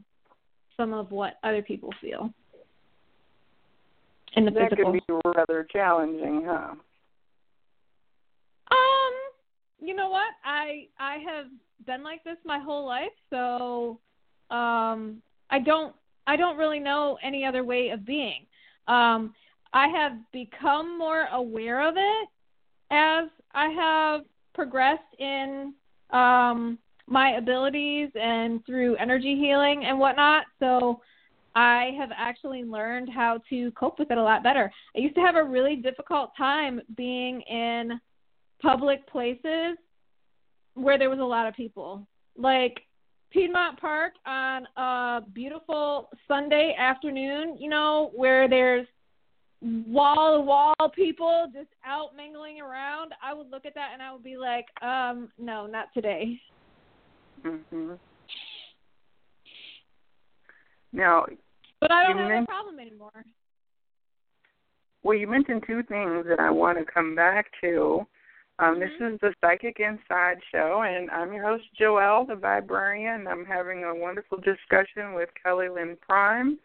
[0.75, 2.32] some of what other people feel
[4.36, 4.91] in the that physical.
[4.91, 6.75] Could be rather challenging, huh?
[8.69, 9.13] Um,
[9.80, 10.28] you know what?
[10.45, 11.47] I I have
[11.88, 13.99] been like this my whole life, so
[14.51, 15.95] um, I don't
[16.28, 18.45] I don't really know any other way of being.
[18.88, 19.34] Um,
[19.74, 22.30] I have become more aware of it
[22.91, 24.22] as I have
[24.53, 25.74] progressed in
[26.11, 30.45] um, my abilities and through energy healing and whatnot.
[30.59, 31.01] So
[31.55, 34.72] I have actually learned how to cope with it a lot better.
[34.95, 37.99] I used to have a really difficult time being in
[38.61, 39.78] public places
[40.76, 42.07] where there was a lot of people.
[42.38, 42.82] Like
[43.32, 48.88] Piedmont Park on a beautiful Sunday afternoon, you know, where there's
[49.62, 54.12] wall to wall people just out mingling around, I would look at that and I
[54.12, 56.39] would be like, um, no, not today.
[57.43, 57.99] Mhm.
[60.93, 61.26] Now,
[61.80, 63.26] but I don't have men- a problem anymore.
[65.03, 68.05] Well, you mentioned two things that I want to come back to.
[68.60, 68.80] Um, mm-hmm.
[68.80, 73.28] This is the Psychic Inside Show, and I'm your host, Joelle, the Viberarian.
[73.28, 76.58] I'm having a wonderful discussion with Kelly Lynn Prime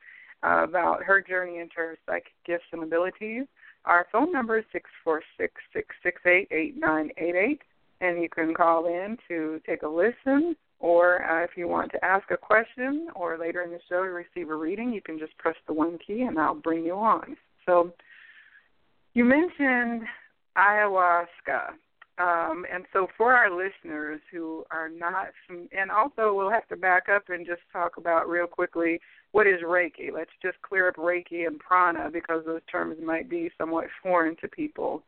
[0.42, 3.44] about her journey into her psychic gifts and abilities.
[3.84, 7.60] Our phone number is six four six six six eight eight nine eight eight,
[8.00, 12.04] and you can call in to take a listen or uh, if you want to
[12.04, 15.36] ask a question or later in the show to receive a reading, you can just
[15.38, 17.36] press the one key and I'll bring you on.
[17.64, 17.92] So
[19.14, 20.02] you mentioned
[20.58, 21.74] ayahuasca.
[22.18, 27.08] Um, and so for our listeners who are not, and also we'll have to back
[27.08, 29.00] up and just talk about real quickly
[29.32, 30.12] what is Reiki.
[30.12, 34.48] Let's just clear up Reiki and prana because those terms might be somewhat foreign to
[34.48, 35.02] people.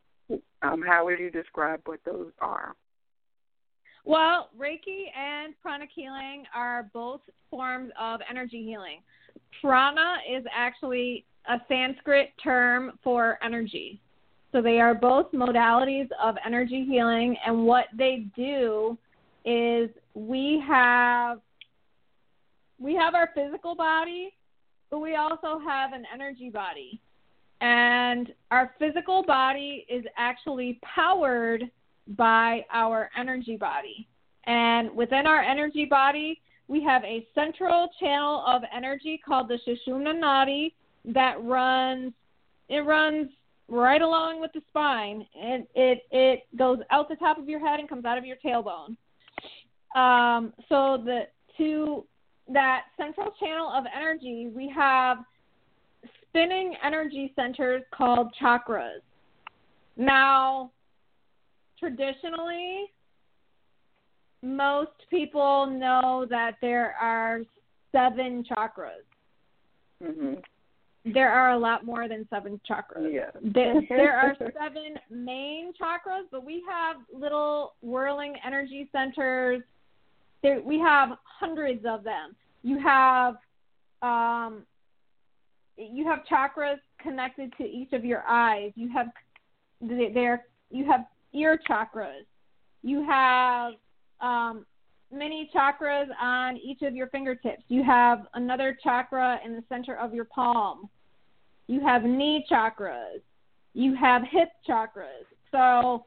[0.63, 2.75] Um, how would you describe what those are?
[4.07, 9.01] Well, Reiki and pranic healing are both forms of energy healing.
[9.61, 14.01] Prana is actually a Sanskrit term for energy.
[14.55, 18.97] So they are both modalities of energy healing, and what they do
[19.45, 21.41] is we have
[22.79, 24.33] we have our physical body,
[24.91, 27.01] but we also have an energy body.
[27.61, 31.65] And our physical body is actually powered
[32.17, 34.07] by our energy body.
[34.45, 40.15] And within our energy body, we have a central channel of energy called the Sushumna
[40.15, 40.75] Nadi
[41.07, 42.13] that runs
[42.69, 43.31] it runs
[43.69, 47.81] right along with the spine and it it goes out the top of your head
[47.81, 48.97] and comes out of your tailbone.
[49.97, 51.23] Um, so the
[51.59, 52.05] to
[52.53, 55.19] that central channel of energy, we have
[56.29, 59.01] spinning energy centers called chakras.
[59.97, 60.73] Now,
[61.79, 62.93] traditionally,
[64.43, 67.41] most people know that there are
[67.93, 69.05] seven chakras.
[70.03, 70.35] Mm-hmm.
[71.13, 73.13] There are a lot more than seven chakras.
[73.13, 73.31] Yeah.
[73.43, 79.63] There, there are seven main chakras, but we have little whirling energy centers.
[80.43, 82.35] There, we have hundreds of them.
[82.63, 83.37] You have
[84.01, 84.63] um,
[85.77, 88.73] you have chakras connected to each of your eyes.
[88.75, 89.09] You have
[89.81, 92.25] there you have ear chakras.
[92.83, 93.75] You have
[94.21, 94.65] um,
[95.13, 97.63] many chakras on each of your fingertips.
[97.69, 100.89] You have another chakra in the center of your palm.
[101.67, 103.21] You have knee chakras.
[103.73, 105.25] You have hip chakras.
[105.51, 106.05] So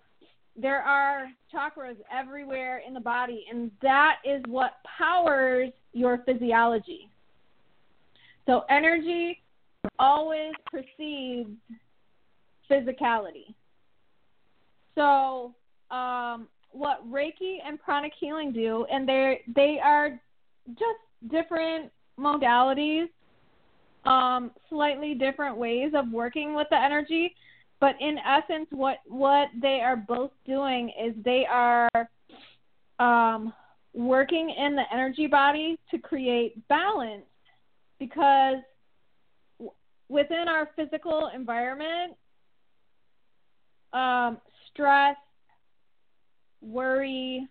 [0.56, 7.10] there are chakras everywhere in the body, and that is what powers your physiology.
[8.46, 9.42] So energy
[10.00, 11.50] always precedes
[12.70, 13.54] physicality.
[14.96, 15.54] So
[15.92, 20.20] um, what Reiki and pranic healing do, and they they are
[20.70, 23.08] just different modalities.
[24.08, 27.36] Um, slightly different ways of working with the energy,
[27.80, 31.90] but in essence, what what they are both doing is they are
[33.00, 33.54] um,
[33.94, 37.26] working in the energy body to create balance
[38.00, 38.58] because
[40.10, 42.16] within our physical environment,
[43.92, 44.38] um,
[44.72, 45.18] stress,
[46.62, 47.48] worry,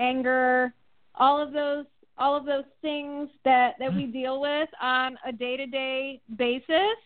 [0.00, 0.72] anger,
[1.14, 1.86] all of those
[2.18, 6.96] all of those things that that we deal with on a day-to-day basis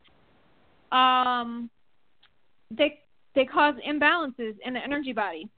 [0.91, 1.71] um
[2.71, 3.01] they
[3.35, 5.49] they cause imbalances in the energy body.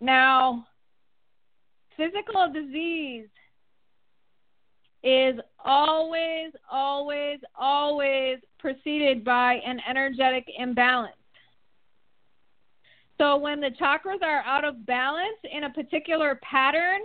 [0.00, 0.66] Now
[1.96, 3.28] physical disease
[5.02, 11.14] is always always always preceded by an energetic imbalance.
[13.18, 17.00] So when the chakras are out of balance in a particular pattern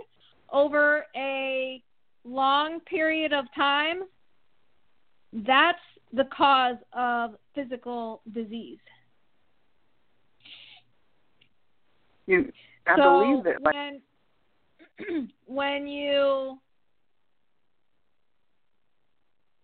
[0.52, 1.82] over a
[2.24, 4.02] long period of time,
[5.32, 5.78] that's
[6.12, 8.78] the cause of physical disease.
[12.26, 12.52] You,
[12.86, 14.00] I so believe that.
[15.08, 16.58] When, when you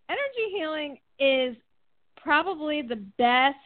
[0.08, 1.56] energy healing is
[2.16, 3.56] probably the best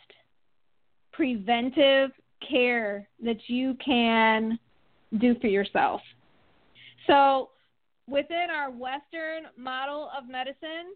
[1.13, 2.11] preventive
[2.47, 4.59] care that you can
[5.19, 6.01] do for yourself.
[7.11, 7.51] So,
[8.07, 10.95] within our Western model of medicine,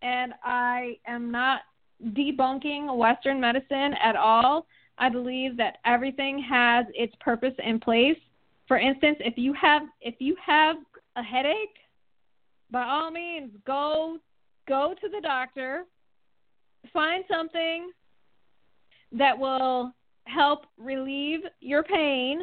[0.00, 1.62] and I am not
[2.10, 4.66] debunking Western medicine at all,
[4.98, 8.16] I believe that everything has its purpose in place.
[8.68, 10.76] For instance, if you have if you have
[11.16, 11.76] a headache,
[12.70, 14.18] by all means go
[14.68, 15.82] go to the doctor,
[16.92, 17.90] find something
[19.10, 19.92] that will
[20.26, 22.40] help relieve your pain,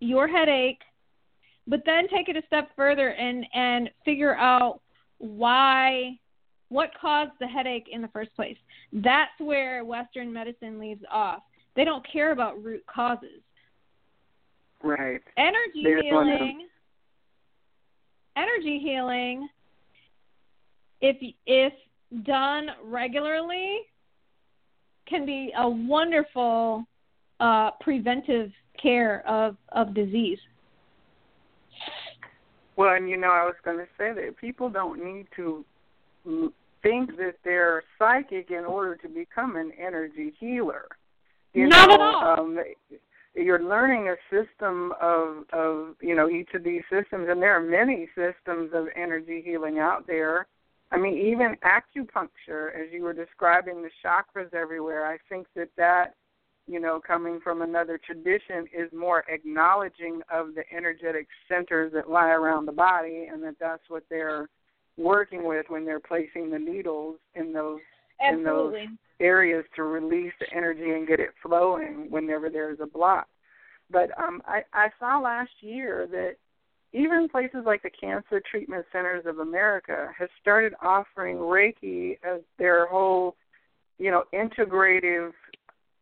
[0.00, 0.80] your headache,
[1.68, 4.80] but then take it a step further and and figure out
[5.18, 6.18] why
[6.70, 8.56] what caused the headache in the first place.
[8.92, 11.42] That's where Western medicine leaves off.
[11.76, 13.40] They don't care about root causes.
[14.82, 15.20] Right.
[15.36, 16.66] Energy There's healing.
[18.36, 19.48] Energy healing.
[21.00, 21.16] If
[21.46, 21.72] if
[22.24, 23.80] done regularly,
[25.06, 26.84] can be a wonderful
[27.40, 28.50] uh, preventive
[28.80, 30.38] care of, of disease.
[32.78, 35.64] Well, and you know, I was going to say that people don't need to
[36.80, 40.86] think that they're psychic in order to become an energy healer.
[41.54, 42.40] You Not know, at all.
[42.40, 42.58] Um,
[43.34, 47.60] you're learning a system of of you know each of these systems, and there are
[47.60, 50.46] many systems of energy healing out there.
[50.92, 56.14] I mean, even acupuncture, as you were describing the chakras everywhere, I think that that
[56.68, 62.28] you know, coming from another tradition is more acknowledging of the energetic centers that lie
[62.28, 64.48] around the body and that that's what they're
[64.98, 67.80] working with when they're placing the needles in those
[68.20, 68.80] Absolutely.
[68.80, 73.28] in those areas to release the energy and get it flowing whenever there's a block.
[73.90, 76.34] But um I, I saw last year that
[76.92, 82.86] even places like the Cancer Treatment Centers of America has started offering Reiki as their
[82.86, 83.36] whole,
[83.98, 85.32] you know, integrative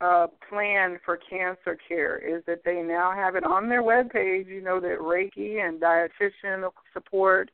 [0.00, 4.46] uh, plan for cancer care is that they now have it on their web page.
[4.46, 7.50] You know that Reiki and dietitian support,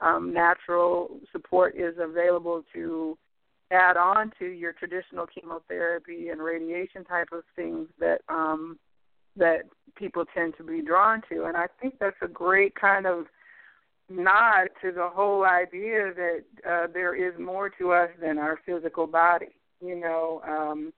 [0.00, 3.16] um, natural support is available to
[3.70, 8.78] add on to your traditional chemotherapy and radiation type of things that um,
[9.36, 9.62] that
[9.96, 11.44] people tend to be drawn to.
[11.44, 13.26] And I think that's a great kind of
[14.08, 19.06] nod to the whole idea that uh, there is more to us than our physical
[19.06, 19.54] body.
[19.80, 20.42] You know.
[20.44, 20.92] Um,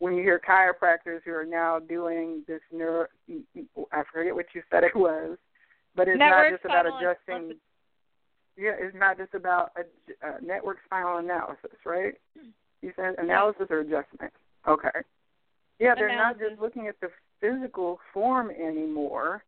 [0.00, 3.06] when you hear chiropractors who are now doing this neuro,
[3.92, 5.36] I forget what you said it was,
[5.94, 7.58] but it's network not just about adjusting.
[8.56, 12.14] Yeah, it's not just about a, a network spinal analysis, right?
[12.82, 14.32] You said analysis or adjustment.
[14.66, 14.88] Okay.
[15.78, 17.08] Yeah, they're not just looking at the
[17.40, 19.44] physical form anymore.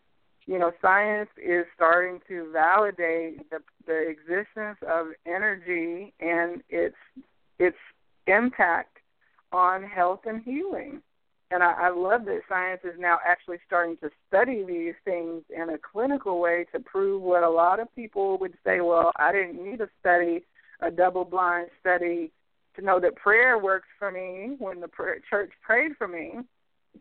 [0.47, 6.97] You know, science is starting to validate the the existence of energy and its
[7.59, 7.77] its
[8.27, 8.92] impact
[9.53, 11.03] on health and healing.
[11.51, 15.69] And I, I love that science is now actually starting to study these things in
[15.69, 19.63] a clinical way to prove what a lot of people would say, well, I didn't
[19.63, 20.45] need to study
[20.81, 22.33] a double blind study
[22.77, 26.39] to know that prayer works for me when the prayer, church prayed for me.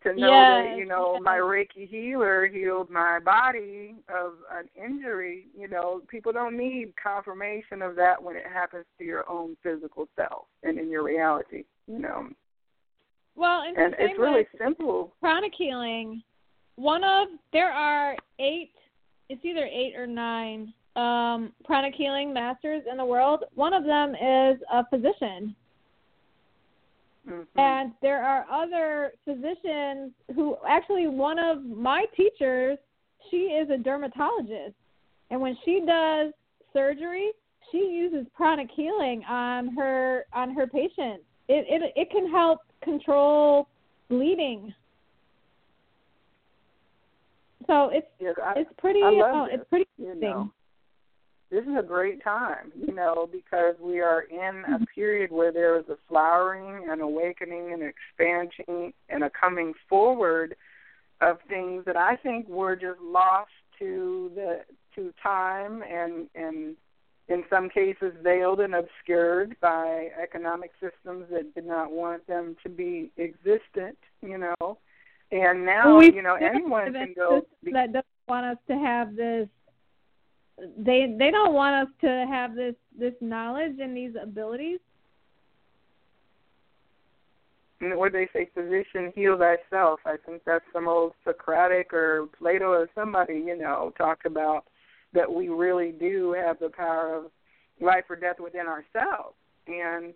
[0.04, 1.22] To know that, you know, yes.
[1.24, 5.48] my Reiki healer healed my body of an injury.
[5.58, 10.08] You know, people don't need confirmation of that when it happens to your own physical
[10.16, 11.66] self and in your reality.
[11.88, 12.30] You know,
[13.36, 15.14] Well, and, and it's really simple.
[15.20, 16.22] pranic healing.
[16.76, 18.72] One of there are eight.
[19.30, 23.46] It's either eight or nine um, pranic healing masters in the world.
[23.56, 25.56] One of them is a physician.
[27.30, 27.60] Mm-hmm.
[27.60, 32.78] And there are other physicians who actually one of my teachers,
[33.30, 34.76] she is a dermatologist.
[35.30, 36.34] And when she does
[36.74, 37.32] surgery,
[37.72, 41.24] she uses pranic healing on her on her patients.
[41.48, 43.68] It it it can help control
[44.10, 44.74] bleeding.
[47.68, 50.52] So it's yes, I, it's pretty uh, this, it's pretty you know.
[51.52, 55.78] This is a great time, you know, because we are in a period where there
[55.78, 60.56] is a flowering, an awakening, an expansion, and a coming forward
[61.20, 64.62] of things that I think were just lost to the
[64.96, 66.76] to time and and
[67.32, 72.70] in some cases veiled and obscured by economic systems that did not want them to
[72.70, 74.78] be existent, you know.
[75.32, 77.42] And now, well, you know, anyone can go.
[77.72, 79.48] That doesn't want us to have this.
[80.78, 84.80] They they don't want us to have this this knowledge and these abilities.
[87.80, 90.02] What they say, physician, heal thyself.
[90.06, 94.66] I think that's some old Socratic or Plato or somebody, you know, talked about
[95.14, 97.32] that we really do have the power of
[97.80, 99.36] life or death within ourselves.
[99.68, 100.14] And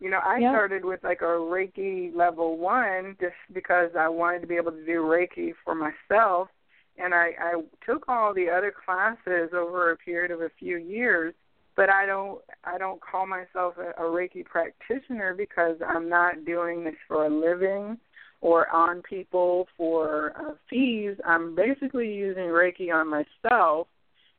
[0.00, 0.52] you know, I yeah.
[0.52, 4.84] started with like a Reiki level one just because I wanted to be able to
[4.84, 6.48] do Reiki for myself.
[6.96, 11.32] And I, I took all the other classes over a period of a few years,
[11.76, 16.84] but I don't I don't call myself a, a Reiki practitioner because I'm not doing
[16.84, 17.98] this for a living
[18.40, 21.16] or on people for uh, fees.
[21.24, 23.86] I'm basically using Reiki on myself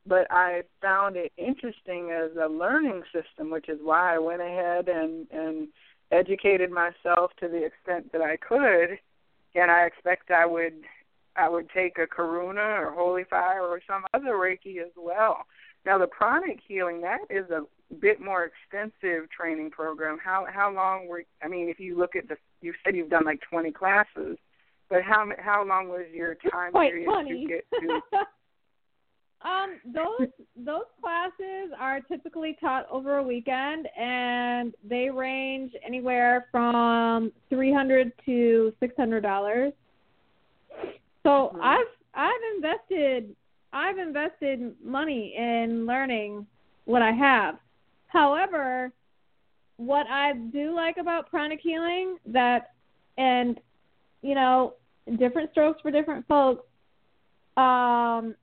[0.06, 4.88] but I found it interesting as a learning system, which is why I went ahead
[4.88, 5.68] and and
[6.10, 8.98] educated myself to the extent that I could,
[9.54, 10.74] and I expect I would
[11.36, 15.44] I would take a Karuna or Holy Fire or some other Reiki as well.
[15.86, 17.62] Now the pranic healing that is a
[17.94, 20.18] bit more extensive training program.
[20.22, 23.24] How how long were I mean if you look at the you said you've done
[23.24, 24.38] like 20 classes,
[24.88, 27.46] but how how long was your time Quite period funny.
[27.46, 28.00] to get to
[29.42, 37.32] Um, those those classes are typically taught over a weekend, and they range anywhere from
[37.48, 39.72] three hundred to six hundred dollars.
[41.22, 41.60] So Mhm.
[41.62, 43.34] I've I've invested
[43.72, 46.46] I've invested money in learning
[46.84, 47.58] what I have.
[48.08, 48.92] However,
[49.76, 52.72] what I do like about pranic healing that
[53.16, 53.58] and
[54.20, 54.74] you know
[55.16, 56.66] different strokes for different folks.
[57.56, 58.34] Um,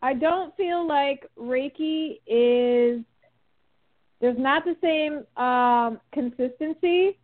[0.00, 3.04] I don't feel like Reiki is
[4.20, 7.16] there's not the same um, consistency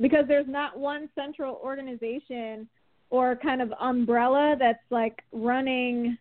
[0.00, 2.68] because there's not one central organization
[3.10, 6.16] or kind of umbrella that's like running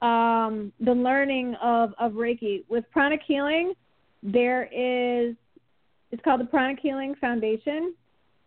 [0.00, 2.64] um, the learning of, of Reiki.
[2.68, 3.72] With pranic healing,
[4.22, 5.34] there is
[6.10, 7.94] it's called the Pranic Healing Foundation,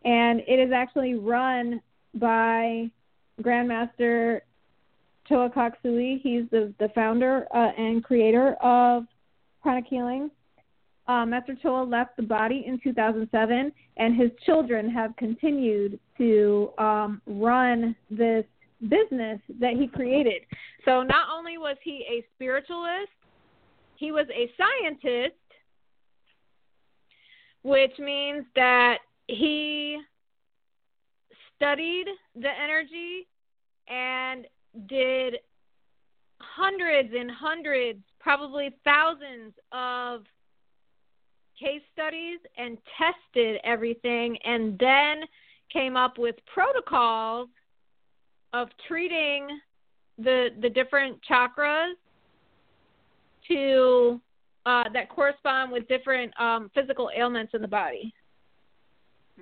[0.03, 1.79] and it is actually run
[2.15, 2.89] by
[3.41, 4.41] Grandmaster
[5.31, 6.19] Choa Kok Sui.
[6.21, 9.05] He's the, the founder uh, and creator of
[9.63, 10.29] Pranic Healing.
[11.07, 17.21] Uh, Master Choa left the body in 2007, and his children have continued to um,
[17.25, 18.45] run this
[18.81, 20.41] business that he created.
[20.85, 23.11] So not only was he a spiritualist,
[23.95, 25.35] he was a scientist,
[27.63, 29.97] which means that he
[31.55, 32.05] studied
[32.35, 33.27] the energy
[33.87, 34.47] and
[34.87, 35.37] did
[36.39, 40.23] hundreds and hundreds, probably thousands of
[41.59, 45.23] case studies and tested everything and then
[45.71, 47.49] came up with protocols
[48.53, 49.47] of treating
[50.17, 51.93] the the different chakras
[53.47, 54.19] to
[54.65, 58.13] uh, that correspond with different um, physical ailments in the body.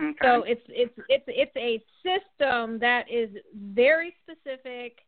[0.02, 0.14] Okay.
[0.22, 3.30] So it's it's it's it's a system that is
[3.74, 5.00] very specific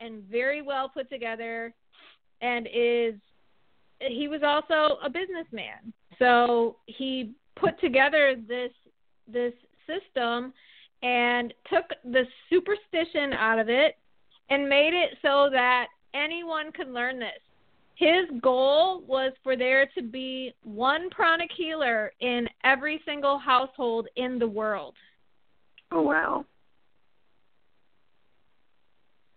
[0.00, 1.74] and very well put together
[2.40, 3.14] and is
[4.00, 5.92] he was also a businessman.
[6.18, 8.72] So he put together this
[9.30, 9.52] this
[9.86, 10.52] system
[11.02, 13.96] and took the superstition out of it
[14.50, 17.40] and made it so that anyone could learn this.
[17.94, 24.38] His goal was for there to be one pranic healer in every single household in
[24.38, 24.94] the world.
[25.92, 26.44] Oh wow.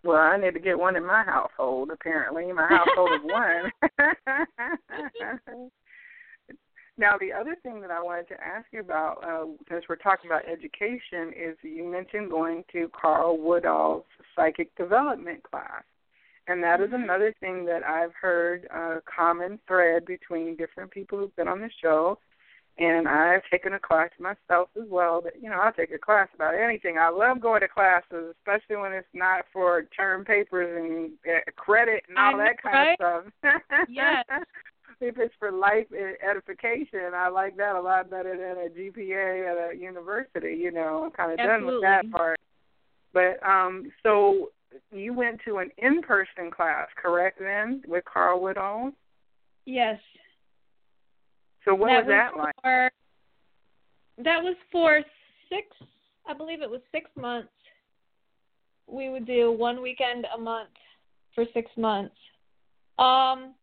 [0.03, 1.89] Well, I need to get one in my household.
[1.91, 3.71] Apparently, my household of one.
[6.97, 10.29] now, the other thing that I wanted to ask you about, uh, since we're talking
[10.29, 14.03] about education, is you mentioned going to Carl Woodall's
[14.35, 15.83] psychic development class,
[16.47, 21.35] And that is another thing that I've heard a common thread between different people who've
[21.37, 22.19] been on the show.
[22.79, 25.21] And I've taken a class myself as well.
[25.21, 26.97] But you know, I'll take a class about anything.
[26.97, 32.03] I love going to classes, especially when it's not for term papers and uh, credit
[32.09, 33.01] and all I'm that kind right.
[33.01, 33.61] of stuff.
[33.89, 34.25] Yes.
[35.01, 35.87] if it's for life
[36.27, 40.55] edification, I like that a lot better than a GPA at a university.
[40.55, 42.11] You know, I'm kind of done with that Absolutely.
[42.11, 42.39] part.
[43.13, 44.49] But um, so
[44.91, 47.39] you went to an in-person class, correct?
[47.39, 48.91] Then with Carl Woodall.
[49.65, 49.99] Yes.
[51.65, 52.55] So what that was that like?
[52.61, 52.91] for,
[54.17, 55.01] That was for
[55.49, 55.67] six.
[56.27, 57.49] I believe it was six months.
[58.87, 60.69] We would do one weekend a month
[61.33, 62.15] for six months.
[62.99, 63.55] Um,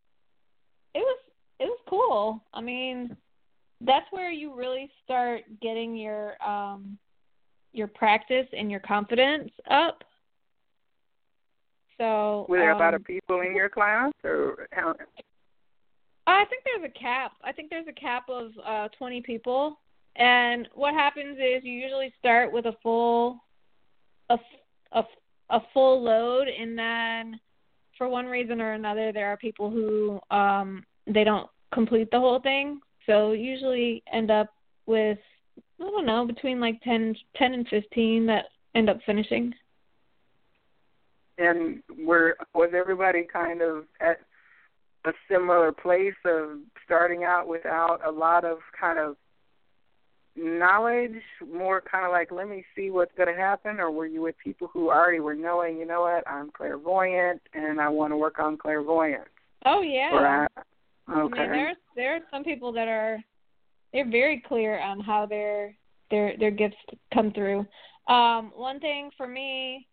[0.93, 1.19] it was
[1.59, 2.43] it was cool.
[2.53, 3.15] I mean,
[3.81, 6.97] that's where you really start getting your um
[7.73, 10.03] your practice and your confidence up.
[11.97, 14.95] So Were there a lot of um, people in your class, or how?
[16.27, 17.33] I think there's a cap.
[17.43, 19.79] I think there's a cap of uh 20 people.
[20.15, 23.39] And what happens is you usually start with a full
[24.29, 24.37] a
[24.91, 25.03] a
[25.49, 27.39] a full load and then
[27.97, 32.39] for one reason or another there are people who um they don't complete the whole
[32.39, 32.79] thing.
[33.05, 34.49] So usually end up
[34.85, 35.17] with
[35.79, 38.45] I don't know, between like 10 10 and 15 that
[38.75, 39.53] end up finishing.
[41.37, 44.19] And were was everybody kind of at
[45.05, 49.15] a similar place of starting out without a lot of kind of
[50.35, 51.21] knowledge,
[51.51, 54.35] more kind of like let me see what's going to happen, or were you with
[54.43, 58.39] people who already were knowing, you know what, I'm clairvoyant and I want to work
[58.39, 59.29] on clairvoyance?
[59.65, 60.09] Oh yeah.
[60.13, 60.47] Or I,
[61.07, 61.41] I okay.
[61.41, 63.19] mean, there's there are some people that are
[63.93, 65.75] they're very clear on how their
[66.09, 66.77] their their gifts
[67.13, 67.65] come through.
[68.07, 69.87] Um, one thing for me,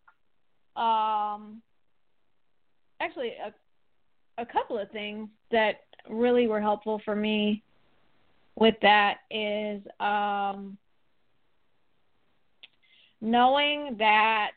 [0.75, 1.61] um,
[3.01, 3.53] actually a
[4.39, 7.61] a couple of things that really were helpful for me
[8.55, 10.77] with that is um,
[13.21, 14.51] knowing that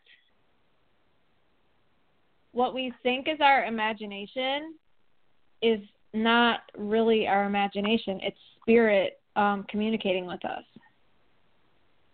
[2.52, 4.74] what we think is our imagination
[5.62, 5.80] is
[6.12, 8.20] not really our imagination.
[8.22, 10.64] It's spirit um, communicating with us.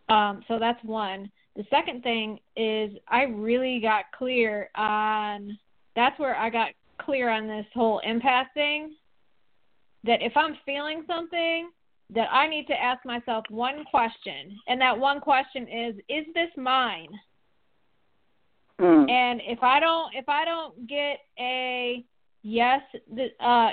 [0.09, 1.31] Um, so that's one.
[1.57, 5.59] The second thing is I really got clear on
[5.97, 6.69] that's where I got
[7.09, 8.95] clear on this whole empath thing.
[10.05, 11.71] That if I'm feeling something,
[12.15, 16.51] that I need to ask myself one question, and that one question is, is this
[16.57, 17.09] mine?
[18.81, 19.11] Mm.
[19.11, 22.05] And if I don't if I don't get a
[22.43, 22.81] yes
[23.41, 23.71] uh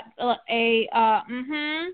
[0.50, 1.90] a uh mhm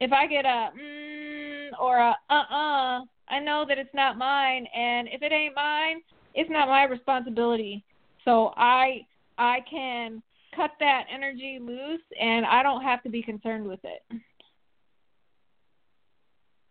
[0.00, 3.00] if I get a mm or a uh-uh
[3.30, 6.02] I know that it's not mine and if it ain't mine
[6.34, 7.82] it's not my responsibility.
[8.26, 9.06] So I
[9.38, 10.22] I can
[10.54, 14.02] cut that energy loose and I don't have to be concerned with it.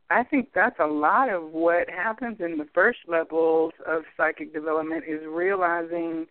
[0.10, 5.04] I think that's a lot of what happens in the first levels of psychic development
[5.08, 6.28] is realizing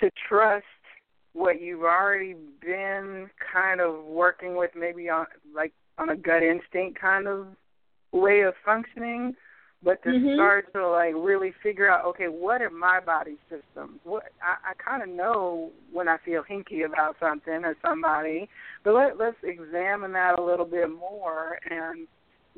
[0.00, 0.64] to trust
[1.32, 7.00] what you've already been kind of working with maybe on like on a gut instinct
[7.00, 7.46] kind of
[8.12, 9.34] way of functioning
[9.84, 10.34] but to Mhm.
[10.34, 14.00] start to like really figure out okay what are my body systems?
[14.04, 18.48] What i i kind of know when i feel hinky about something or somebody
[18.82, 22.08] but let let's examine that a little bit more and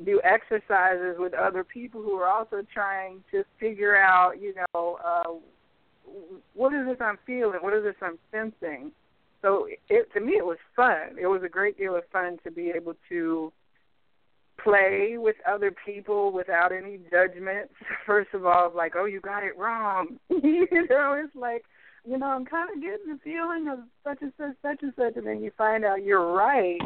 [0.05, 5.33] do exercises with other people who are also trying to figure out you know uh
[6.53, 7.59] what is this i'm feeling?
[7.61, 8.91] What is this i'm sensing?
[9.41, 11.17] So it to me it was fun.
[11.19, 13.51] It was a great deal of fun to be able to
[14.69, 17.73] play with other people without any judgments.
[18.05, 20.17] First of all, like, oh, you got it wrong.
[20.29, 21.63] you know, it's like,
[22.05, 25.17] you know, I'm kind of getting the feeling of such and such, such and such,
[25.17, 26.79] and then you find out you're right,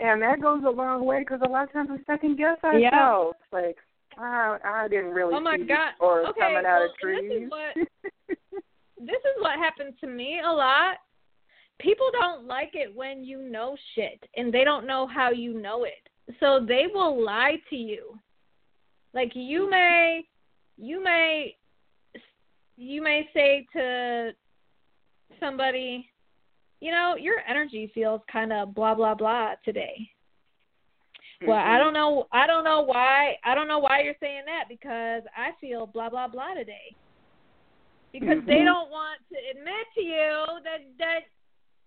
[0.00, 2.88] and that goes a long way because a lot of times we second guess Yeah.
[2.90, 3.36] ourselves.
[3.52, 3.76] Like,
[4.18, 5.92] I, I didn't really Oh my God.
[6.00, 8.38] or Okay, coming out well, of and this is what-
[8.98, 10.96] this is what happens to me a lot.
[11.78, 15.84] People don't like it when you know shit and they don't know how you know
[15.84, 16.08] it.
[16.40, 18.18] So they will lie to you.
[19.14, 20.24] Like you may
[20.76, 21.56] you may
[22.76, 24.32] you may say to
[25.40, 26.10] somebody,
[26.80, 30.10] you know, your energy feels kind of blah blah blah today.
[31.46, 31.78] Well, I Mhm.
[31.78, 32.26] don't know.
[32.32, 33.38] I don't know why.
[33.44, 36.96] I don't know why you're saying that because I feel blah blah blah today.
[38.12, 38.64] Because they Mhm.
[38.64, 41.20] don't want to admit to you that that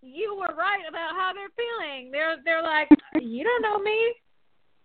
[0.01, 2.11] you were right about how they're feeling.
[2.11, 4.15] They're they're like, you don't know me.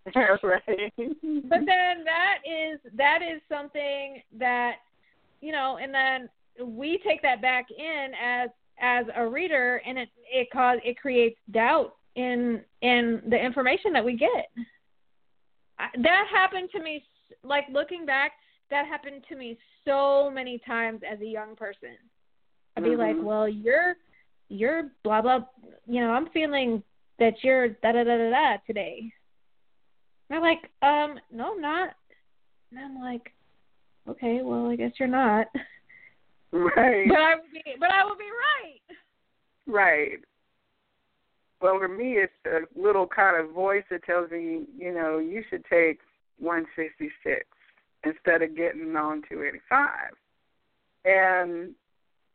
[0.14, 0.92] right.
[0.96, 4.76] But then that is that is something that
[5.40, 6.28] you know, and then
[6.64, 8.50] we take that back in as
[8.80, 14.04] as a reader, and it it cause it creates doubt in in the information that
[14.04, 14.50] we get.
[16.02, 17.04] That happened to me.
[17.42, 18.32] Like looking back,
[18.70, 21.96] that happened to me so many times as a young person.
[22.76, 23.00] I'd be mm-hmm.
[23.00, 23.96] like, "Well, you're
[24.48, 25.40] you're blah blah.
[25.86, 26.82] You know, I'm feeling
[27.18, 29.12] that you're da da da da da today."
[30.34, 31.94] I'm like, "Um, no, I'm not."
[32.70, 33.32] And I'm like,
[34.08, 35.48] "Okay, well, I guess you're not."
[36.52, 37.08] Right.
[37.08, 38.96] But I would be, but I would be right.
[39.66, 40.18] Right.
[41.60, 45.42] Well, for me, it's a little kind of voice that tells me, you know, you
[45.50, 45.98] should take
[46.38, 47.44] 166
[48.04, 50.10] instead of getting on 285.
[51.06, 51.74] And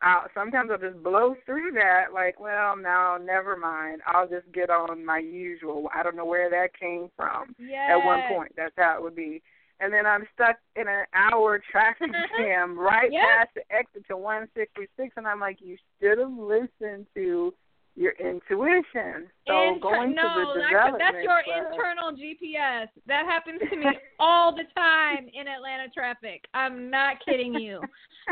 [0.01, 4.01] I'll, sometimes I'll just blow through that, like, well, no, never mind.
[4.07, 5.89] I'll just get on my usual.
[5.93, 7.55] I don't know where that came from.
[7.59, 7.91] Yes.
[7.91, 9.41] At one point, that's how it would be.
[9.81, 12.43] And then I'm stuck in an hour traffic uh-huh.
[12.43, 13.23] jam right yep.
[13.23, 17.53] past the exit to 166, and I'm like, you should have listened to
[17.95, 19.27] your intuition.
[19.45, 22.87] So Inter- going no, to the development that's your class, internal GPS.
[23.07, 23.85] That happens to me
[24.19, 26.45] all the time in Atlanta traffic.
[26.53, 27.81] I'm not kidding you.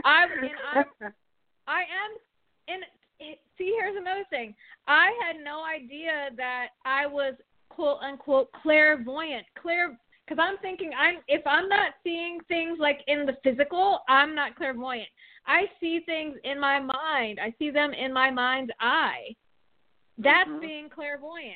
[0.05, 1.13] I and I'm,
[1.68, 2.18] I am
[2.68, 2.84] and
[3.57, 4.55] see here's another thing.
[4.88, 7.34] I had no idea that I was
[7.70, 9.45] quote unquote clairvoyant.
[9.61, 14.36] Clair because I'm thinking I'm if I'm not seeing things like in the physical, I'm
[14.36, 15.07] not clairvoyant.
[15.45, 17.39] I see things in my mind.
[17.41, 19.36] I see them in my mind's eye.
[20.18, 20.59] That's mm-hmm.
[20.59, 21.53] being clairvoyant.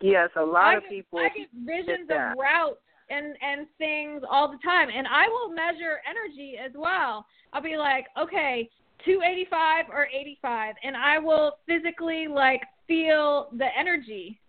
[0.00, 1.18] Yes, a lot I of get, people.
[1.18, 2.78] I get visions of routes
[3.10, 7.26] and and things all the time, and I will measure energy as well.
[7.52, 8.68] I'll be like, okay,
[9.04, 14.40] 285 or 85, and I will physically like feel the energy.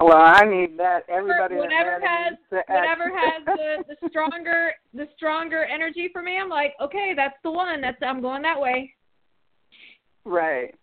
[0.00, 1.00] Well, I need that.
[1.08, 6.38] Everybody whatever that has whatever has the the stronger the stronger energy for me.
[6.38, 7.80] I'm like, okay, that's the one.
[7.80, 8.94] That's I'm going that way.
[10.24, 10.74] Right.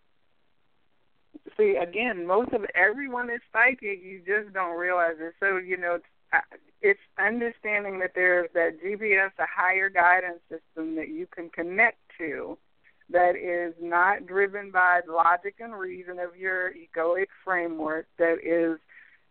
[1.57, 4.01] See, again, most of everyone is psychic.
[4.03, 5.33] You just don't realize it.
[5.39, 5.99] So you know,
[6.81, 12.57] it's, understanding that there's that GPS, a higher guidance system that you can connect to,
[13.09, 18.07] that is not driven by the logic and reason of your egoic framework.
[18.17, 18.79] That is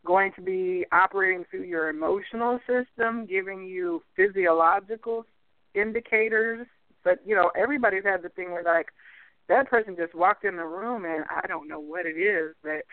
[0.05, 5.27] going to be operating through your emotional system, giving you physiological
[5.75, 6.67] indicators.
[7.03, 8.89] But you know, everybody's had the thing where like
[9.49, 12.85] that person just walked in the room and I don't know what it is, but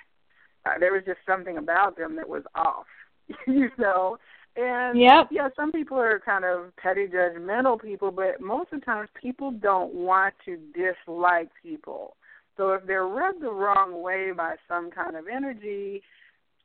[0.65, 2.85] uh, there was just something about them that was off,
[3.47, 4.17] you know.
[4.55, 5.29] And yep.
[5.31, 9.51] yeah, some people are kind of petty, judgmental people, but most of the times people
[9.51, 12.17] don't want to dislike people.
[12.57, 16.03] So if they're rubbed the wrong way by some kind of energy,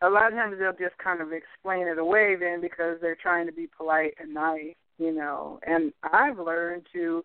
[0.02, 3.46] a lot of times they'll just kind of explain it away then because they're trying
[3.46, 5.60] to be polite and nice, you know.
[5.64, 7.24] And I've learned to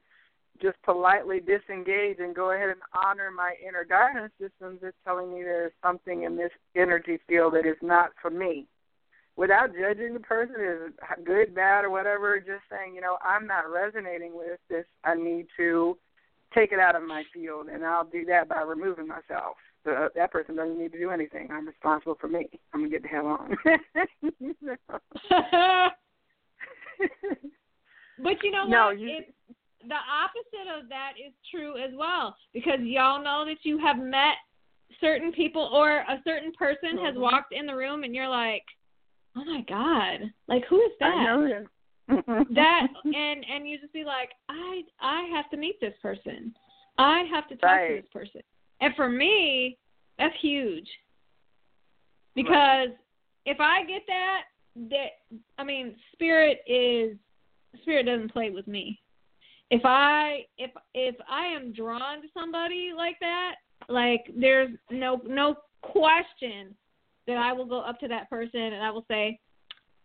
[0.61, 5.41] just politely disengage and go ahead and honor my inner guidance systems that's telling me
[5.41, 8.67] there's something in this energy field that is not for me.
[9.35, 10.93] Without judging the person is
[11.23, 14.85] good, bad, or whatever, just saying, you know, I'm not resonating with this.
[15.03, 15.97] I need to
[16.53, 19.55] take it out of my field, and I'll do that by removing myself.
[19.83, 21.47] So that person doesn't need to do anything.
[21.51, 22.47] I'm responsible for me.
[22.73, 23.57] I'm gonna get the hell on.
[28.23, 28.91] but you know no?
[28.91, 29.33] You, it,
[29.87, 34.35] the opposite of that is true as well because y'all know that you have met
[34.99, 37.05] certain people or a certain person mm-hmm.
[37.05, 38.63] has walked in the room and you're like,
[39.35, 41.47] "Oh my god, like who is that?" I know
[42.07, 42.45] that.
[42.53, 46.53] that and and you just be like, "I I have to meet this person.
[46.97, 47.87] I have to talk right.
[47.89, 48.41] to this person."
[48.81, 49.77] And for me,
[50.17, 50.87] that's huge.
[52.35, 52.97] Because right.
[53.45, 54.43] if I get that,
[54.89, 57.17] that I mean, spirit is
[57.81, 59.00] spirit doesn't play with me
[59.71, 63.55] if I if if I am drawn to somebody like that,
[63.87, 66.75] like there's no no question
[67.25, 69.39] that I will go up to that person and I will say,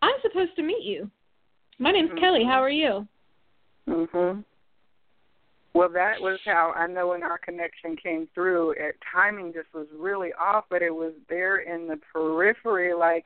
[0.01, 1.11] "I'm supposed to meet you.
[1.79, 2.21] My name's mm-hmm.
[2.21, 2.45] Kelly.
[2.45, 3.07] How are you?"
[3.89, 4.45] Mhm.
[5.75, 8.71] Well, that was how I know when our connection came through.
[8.79, 13.25] It, timing just was really off, but it was there in the periphery, like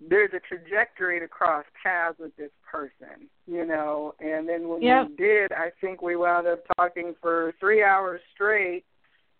[0.00, 4.14] there's a trajectory to cross paths with this person, you know.
[4.20, 5.08] And then when yep.
[5.08, 8.84] we did, I think we wound up talking for three hours straight,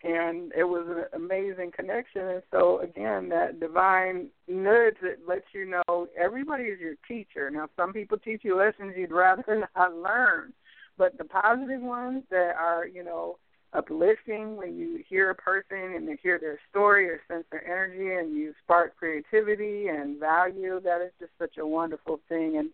[0.03, 2.21] and it was an amazing connection.
[2.21, 7.49] And so again, that divine nudge that lets you know everybody is your teacher.
[7.49, 10.53] Now, some people teach you lessons you'd rather not learn,
[10.97, 13.37] but the positive ones that are, you know
[13.73, 18.15] uplifting when you hear a person and you hear their story or sense their energy
[18.15, 20.79] and you spark creativity and value.
[20.83, 22.57] That is just such a wonderful thing.
[22.57, 22.69] And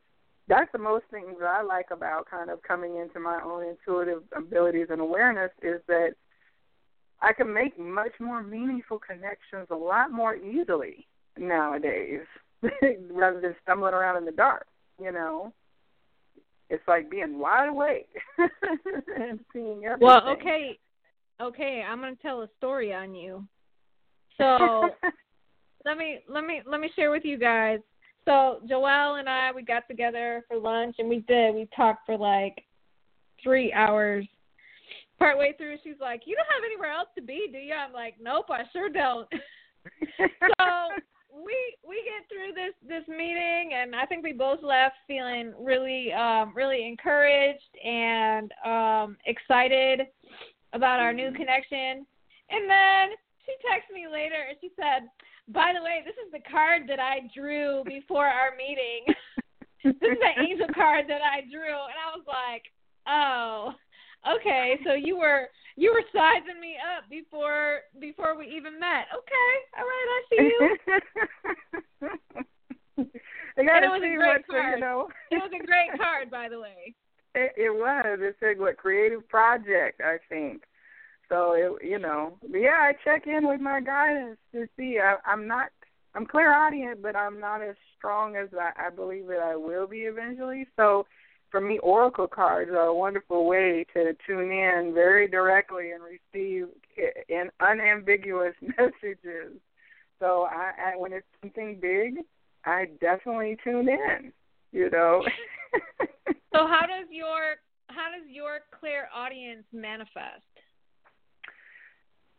[0.48, 4.24] that's the most things that I like about kind of coming into my own intuitive
[4.36, 6.14] abilities and awareness is that
[7.22, 12.22] I can make much more meaningful connections a lot more easily nowadays
[13.12, 14.68] rather than stumbling around in the dark,
[15.02, 15.54] you know.
[16.74, 20.08] It's like being wide awake and seeing everything.
[20.08, 20.80] Well, okay.
[21.40, 23.46] Okay, I'm going to tell a story on you.
[24.40, 24.90] So,
[25.86, 27.78] let me let me let me share with you guys
[28.26, 32.18] so Joelle and I we got together for lunch and we did we talked for
[32.18, 32.64] like
[33.44, 34.26] three hours.
[35.20, 38.16] Partway through, she's like, "You don't have anywhere else to be, do you?" I'm like,
[38.20, 39.28] "Nope, I sure don't."
[40.18, 40.66] so
[41.34, 41.58] we
[41.88, 46.54] we get through this this meeting, and I think we both left feeling really um,
[46.56, 50.08] really encouraged and um, excited
[50.74, 52.06] about our new connection.
[52.50, 55.10] And then she texted me later, and she said,
[55.50, 59.06] by the way, this is the card that I drew before our meeting.
[59.84, 62.64] this is the angel card that I drew, and I was like,
[63.08, 63.74] oh,
[64.36, 64.80] okay.
[64.86, 69.08] So you were you were sizing me up before before we even met.
[69.14, 70.78] Okay, all right, I see you.
[73.58, 74.74] I gotta it was see a great what card.
[74.76, 75.08] you know.
[75.32, 76.94] it was a great card, by the way.
[77.36, 78.20] It, it was.
[78.22, 80.66] It said what creative project, I think.
[81.30, 85.00] So it, you know, yeah, I check in with my guidance to see.
[85.04, 85.70] I, I'm not,
[86.14, 90.02] I'm clairaudient, but I'm not as strong as I, I believe that I will be
[90.02, 90.68] eventually.
[90.76, 91.08] So
[91.54, 96.68] for me, oracle cards are a wonderful way to tune in very directly and receive
[97.30, 99.54] in unambiguous messages.
[100.20, 102.26] So I, I when it's something big,
[102.66, 104.34] I definitely tune in.
[104.72, 105.24] You know.
[106.28, 110.42] so how does your how does your clairaudience manifest?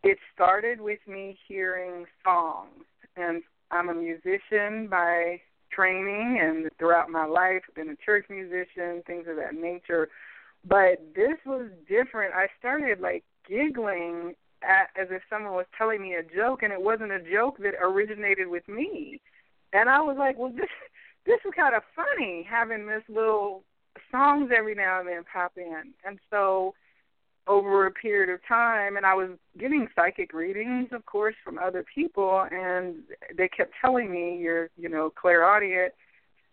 [0.05, 2.85] it started with me hearing songs,
[3.17, 3.41] and
[3.71, 5.41] I'm a musician by
[5.71, 10.09] training, and throughout my life, been a church musician, things of that nature.
[10.67, 12.33] But this was different.
[12.33, 16.81] I started like giggling at, as if someone was telling me a joke, and it
[16.81, 19.21] wasn't a joke that originated with me.
[19.73, 20.69] And I was like, well, this
[21.25, 23.63] this is kind of funny having this little
[24.11, 26.73] songs every now and then pop in, and so
[27.47, 29.29] over a period of time and I was
[29.59, 32.97] getting psychic readings of course from other people and
[33.37, 35.93] they kept telling me you're you know clairaudient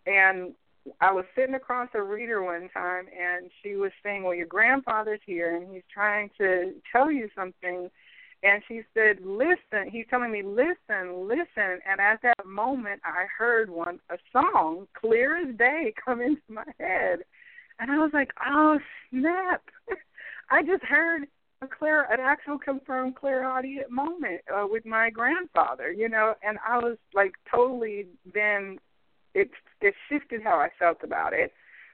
[0.05, 0.53] and
[0.99, 5.21] I was sitting across a reader one time and she was saying, Well your grandfather's
[5.25, 7.89] here and he's trying to tell you something.
[8.43, 11.79] And she said, Listen he's telling me, Listen, listen.
[11.89, 16.65] And at that moment I heard one a song, clear as day, come into my
[16.79, 17.19] head.
[17.79, 18.77] And I was like, Oh
[19.09, 19.63] snap
[20.49, 21.23] I just heard
[21.61, 26.77] a clear, an actual confirmed clairaudient moment uh, with my grandfather, you know, and I
[26.77, 28.79] was like totally then
[29.33, 29.49] it
[29.81, 31.51] it shifted how I felt about it.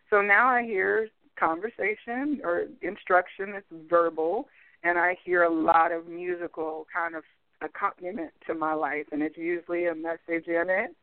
[0.10, 1.08] So now I hear
[1.40, 4.48] conversation or instruction that's verbal,
[4.84, 7.24] and I hear a lot of musical kind of
[7.62, 10.96] accompaniment to my life, and it's usually a message in it,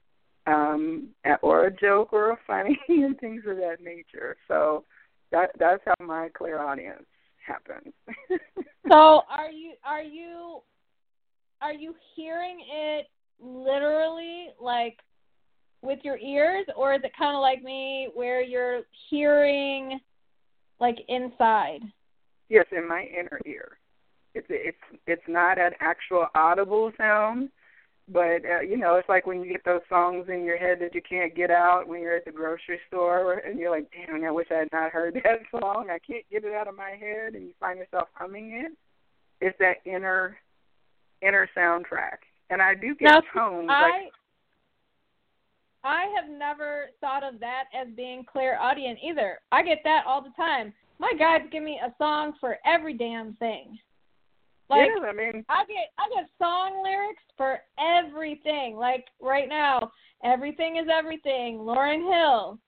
[0.47, 1.09] um,
[1.43, 4.37] or a joke or a funny and things of that nature.
[4.49, 4.85] So
[5.31, 7.07] that that's how my clairaudience
[7.47, 7.93] happens.
[8.91, 10.61] so are you are you
[11.63, 13.07] are you hearing it
[13.41, 14.99] literally like
[15.83, 20.01] with your ears or is it kind of like me where you're hearing
[20.81, 21.81] like inside?
[22.49, 23.79] Yes, in my inner ear.
[24.35, 27.51] It's it's it's not an actual audible sound
[28.09, 30.95] but uh, you know, it's like when you get those songs in your head that
[30.95, 34.31] you can't get out when you're at the grocery store, and you're like, "Damn, I
[34.31, 35.89] wish I had not heard that song.
[35.91, 38.73] I can't get it out of my head," and you find yourself humming it.
[39.41, 40.37] It's that inner
[41.21, 42.19] inner soundtrack,
[42.51, 43.69] and I do get now, tones.
[43.71, 44.13] I, like,
[45.83, 49.41] I have never thought of that as being clairaudience either.
[49.51, 50.73] I get that all the time.
[50.99, 53.79] My guides give me a song for every damn thing.
[54.69, 58.77] Like yeah, I mean, I get I get song lyrics for everything.
[58.77, 59.93] Like right now,
[60.25, 61.59] everything is everything.
[61.59, 62.59] Lauryn Hill.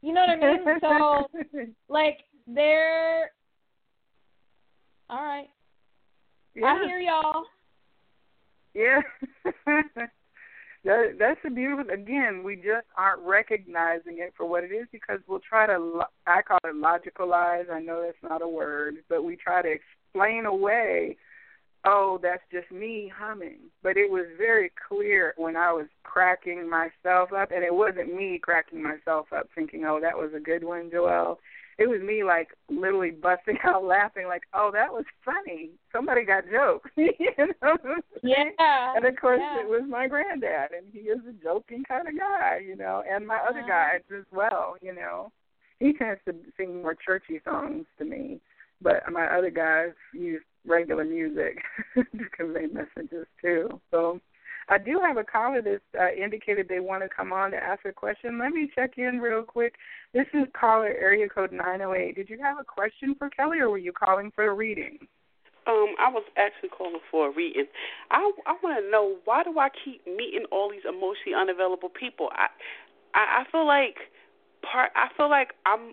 [0.00, 0.58] You know what I mean?
[0.80, 3.30] So like they're
[5.10, 5.48] all right.
[6.54, 6.66] Yeah.
[6.66, 7.44] I hear y'all.
[8.74, 9.00] Yeah.
[10.84, 15.18] that that's the beautiful again, we just aren't recognizing it for what it is because
[15.26, 17.68] we'll try to I call it logicalize.
[17.68, 21.16] I know that's not a word, but we try to explain away
[21.84, 23.58] oh, that's just me humming.
[23.82, 28.38] But it was very clear when I was cracking myself up, and it wasn't me
[28.42, 31.36] cracking myself up thinking, oh, that was a good one, Joelle.
[31.78, 35.70] It was me like literally busting out laughing, like, oh, that was funny.
[35.92, 37.76] Somebody got jokes, you know.
[38.22, 38.94] Yeah.
[38.96, 39.60] And of course, yeah.
[39.60, 43.26] it was my granddad, and he is a joking kind of guy, you know, and
[43.26, 43.68] my other uh-huh.
[43.68, 45.30] guys as well, you know.
[45.78, 48.40] he tends to sing more churchy songs to me,
[48.82, 51.58] but my other guys use regular music
[51.94, 53.80] to convey messages too.
[53.90, 54.20] So
[54.68, 57.84] I do have a caller that uh, indicated they want to come on to ask
[57.86, 58.38] a question.
[58.38, 59.74] Let me check in real quick.
[60.12, 62.14] This is caller area code 908.
[62.14, 64.98] Did you have a question for Kelly, or were you calling for a reading?
[65.66, 67.66] Um, I was actually calling for a reading.
[68.10, 72.28] I I want to know why do I keep meeting all these emotionally unavailable people?
[72.32, 72.48] I
[73.14, 73.96] I, I feel like
[74.62, 74.92] part.
[74.96, 75.92] I feel like I'm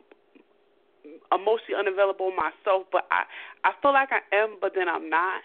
[1.32, 3.26] emotionally unavailable myself, but I
[3.64, 5.41] I feel like I am, but then I'm not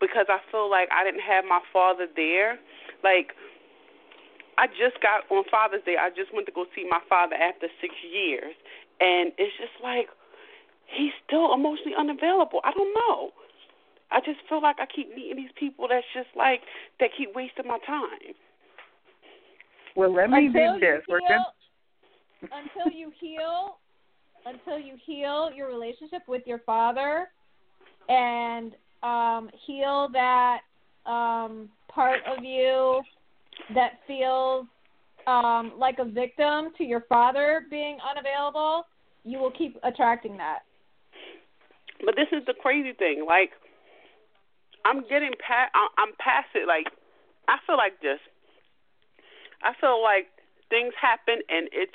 [0.00, 2.58] because I feel like I didn't have my father there.
[3.04, 3.36] Like
[4.58, 5.96] I just got on Father's Day.
[6.00, 8.54] I just went to go see my father after six years,
[9.00, 10.08] and it's just like
[10.86, 12.60] he's still emotionally unavailable.
[12.64, 13.30] I don't know.
[14.10, 16.60] I just feel like I keep meeting these people that's just like
[16.98, 18.34] that keep wasting my time.
[19.94, 21.02] Well, let me until do this.
[21.08, 21.44] You heal,
[22.50, 23.78] until you heal,
[24.46, 27.28] until you heal your relationship with your father,
[28.08, 30.60] and um, heal that
[31.06, 33.02] um, part of you
[33.74, 34.66] that feels
[35.26, 38.86] um, like a victim to your father being unavailable,
[39.24, 40.60] you will keep attracting that.
[42.04, 43.24] But this is the crazy thing.
[43.26, 43.50] Like,
[44.84, 45.70] I'm getting past.
[45.74, 46.66] I'm past it.
[46.66, 46.86] Like,
[47.48, 48.18] I feel like this.
[49.62, 50.28] I feel like
[50.70, 51.92] things happen, and it's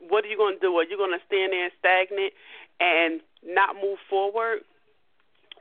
[0.00, 0.74] what are you going to do?
[0.76, 2.32] Are you going to stand there and stagnant
[2.80, 4.60] and not move forward?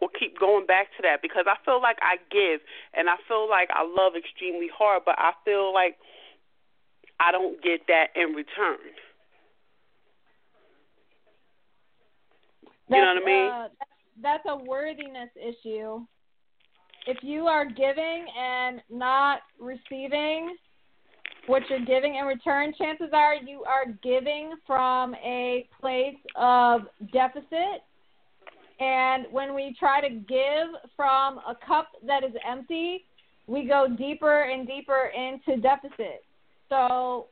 [0.02, 2.60] or keep going back to that because I feel like I give
[2.94, 5.98] and I feel like I love extremely hard, but I feel like
[7.20, 8.78] I don't get that in return.
[12.90, 13.52] That's, you know what I mean?
[13.52, 13.68] Uh,
[14.22, 16.06] that's a worthiness issue.
[17.08, 20.56] If you are giving and not receiving
[21.48, 26.82] what you're giving in return, chances are you are giving from a place of
[27.14, 27.84] deficit
[28.80, 33.06] and when we try to give from a cup that is empty,
[33.48, 36.24] we go deeper and deeper into deficit.
[36.68, 37.28] So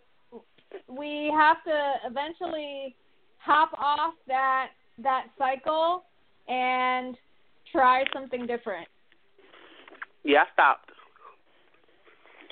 [0.88, 2.96] we have to eventually
[3.40, 4.68] hop off that
[5.00, 6.04] that cycle
[6.48, 7.18] and
[7.72, 8.88] try something different.
[10.24, 10.92] Yeah, I stopped.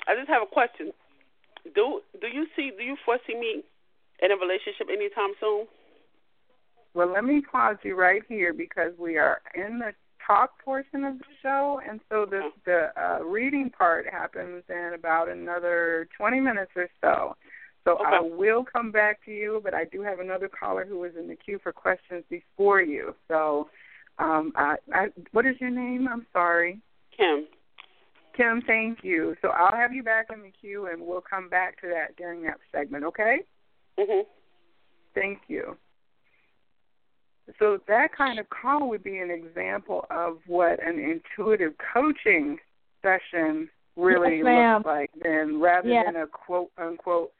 [0.06, 0.92] I just have a question.
[1.74, 3.62] Do do you see do you foresee me
[4.20, 5.66] in a relationship anytime soon?
[6.94, 9.92] Well, let me pause you right here because we are in the
[10.26, 15.28] talk portion of the show, and so the the uh, reading part happens in about
[15.28, 17.36] another 20 minutes or so.
[17.84, 18.04] So okay.
[18.04, 21.28] I will come back to you, but I do have another caller who is in
[21.28, 23.14] the queue for questions before you.
[23.26, 23.68] So,
[24.18, 26.06] um, I, I, what is your name?
[26.08, 26.80] I'm sorry.
[27.16, 27.46] Kim.
[28.36, 29.36] Kim, thank you.
[29.42, 32.42] So I'll have you back in the queue, and we'll come back to that during
[32.42, 33.04] that segment.
[33.04, 33.44] Okay?
[33.98, 34.26] Mhm.
[35.14, 35.76] Thank you.
[37.58, 42.58] So that kind of call would be an example of what an intuitive coaching
[43.02, 46.06] session really yes, looks like then rather yes.
[46.06, 47.32] than a quote unquote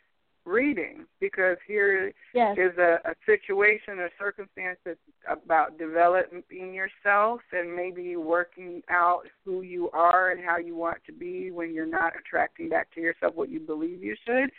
[0.44, 2.56] reading because here yes.
[2.58, 9.62] is a, a situation or circumstance that's about developing yourself and maybe working out who
[9.62, 13.34] you are and how you want to be when you're not attracting back to yourself
[13.34, 14.50] what you believe you should.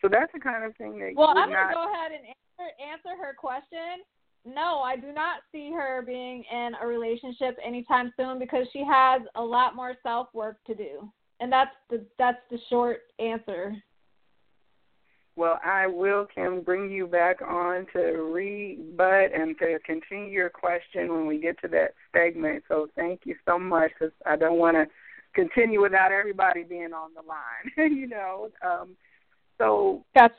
[0.00, 3.22] So that's the kind of thing that well, I'm gonna go ahead and answer, answer
[3.22, 4.02] her question
[4.44, 9.22] no, I do not see her being in a relationship anytime soon because she has
[9.36, 11.10] a lot more self work to do.
[11.40, 13.74] And that's the that's the short answer.
[15.34, 21.08] Well, I will, Kim, bring you back on to rebut and to continue your question
[21.08, 22.64] when we get to that segment.
[22.68, 24.86] So thank you so much because I don't want to
[25.34, 28.50] continue without everybody being on the line, you know.
[28.62, 28.96] Um,
[29.56, 30.34] so that's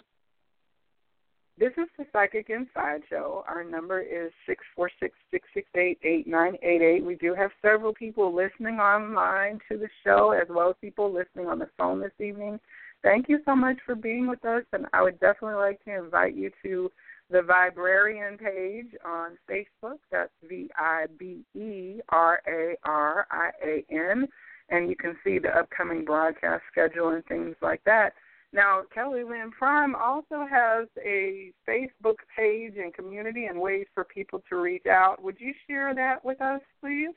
[1.57, 3.43] this is the Psychic Inside Show.
[3.47, 7.03] Our number is six four six six six eight eight nine eight eight.
[7.03, 11.47] We do have several people listening online to the show, as well as people listening
[11.47, 12.59] on the phone this evening.
[13.03, 16.35] Thank you so much for being with us, and I would definitely like to invite
[16.35, 16.89] you to
[17.29, 19.97] the Viberarian page on Facebook.
[20.09, 24.27] That's V I B E R A R I A N,
[24.69, 28.13] and you can see the upcoming broadcast schedule and things like that.
[28.53, 34.43] Now, Kelly Lynn Prime also has a Facebook page and community and ways for people
[34.47, 35.21] to reach out.
[35.23, 37.15] Would you share that with us, please?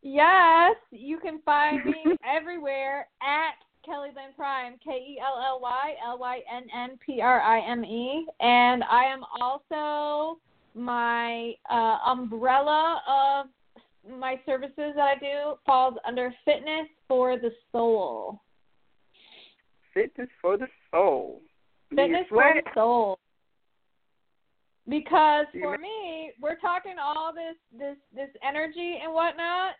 [0.00, 5.94] Yes, you can find me everywhere at Kelly Lynn Prime, K E L L Y
[6.06, 8.26] L Y N N P R I M E.
[8.40, 10.38] And I am also
[10.74, 13.46] my uh, umbrella of
[14.18, 18.40] my services that I do falls under Fitness for the Soul.
[19.94, 21.40] Fitness for the soul.
[21.90, 23.18] Fitness for the soul.
[24.88, 29.74] Because for me, we're talking all this this this energy and whatnot.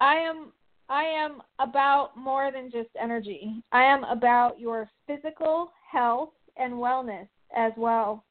[0.00, 0.52] I am
[0.88, 3.62] I am about more than just energy.
[3.72, 8.24] I am about your physical health and wellness as well.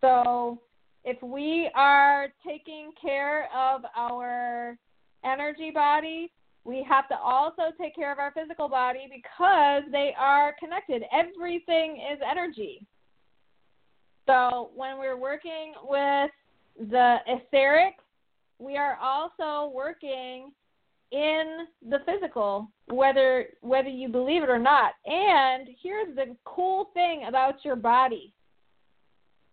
[0.00, 0.60] So,
[1.04, 4.76] if we are taking care of our
[5.24, 6.30] energy body,
[6.64, 11.02] we have to also take care of our physical body because they are connected.
[11.12, 12.86] Everything is energy.
[14.26, 16.30] So when we're working with
[16.78, 17.94] the etheric,
[18.58, 20.52] we are also working
[21.12, 24.92] in the physical, whether whether you believe it or not.
[25.06, 28.32] And here's the cool thing about your body.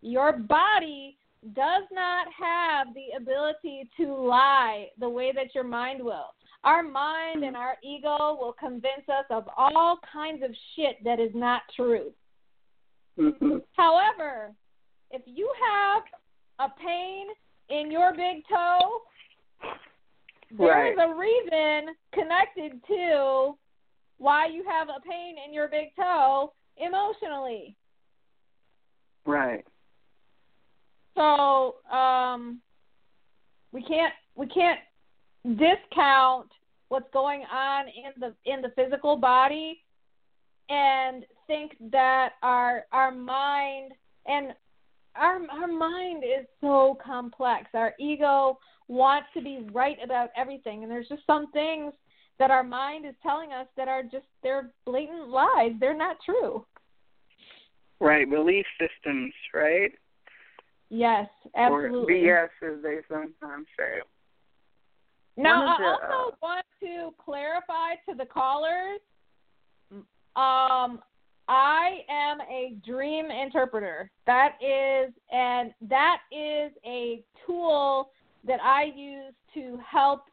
[0.02, 1.18] Your body
[1.54, 6.34] does not have the ability to lie the way that your mind will.
[6.64, 11.32] Our mind and our ego will convince us of all kinds of shit that is
[11.34, 12.12] not true.
[13.18, 13.58] Mm-hmm.
[13.74, 14.52] However,
[15.12, 16.04] if you have
[16.60, 17.28] a pain
[17.70, 19.02] in your big toe,
[20.52, 21.10] there is Right.
[21.10, 23.58] a reason connected to
[24.18, 27.76] why you have a pain in your big toe emotionally.
[29.26, 29.66] Right.
[31.16, 32.62] So, um
[33.72, 34.80] we can't we can't
[35.56, 36.52] discount
[36.90, 39.84] what's going on in the in the physical body
[40.70, 43.92] and think that our our mind
[44.26, 44.54] and
[45.16, 47.66] our our mind is so complex.
[47.74, 48.58] Our ego
[48.90, 51.94] wants to be right about everything and there's just some things
[52.40, 55.74] that our mind is telling us that are just they're blatant lies.
[55.80, 56.66] They're not true.
[58.00, 58.30] Right.
[58.30, 59.92] Belief systems, right?
[60.90, 62.28] Yes, absolutely.
[62.28, 64.00] Or BS, as they sometimes say.
[65.38, 69.00] Now, I the, uh, also want to clarify to the callers.
[70.36, 71.00] Um,
[71.48, 74.10] I am a dream interpreter.
[74.26, 78.12] That is, and that is a tool
[78.46, 80.26] that I use to help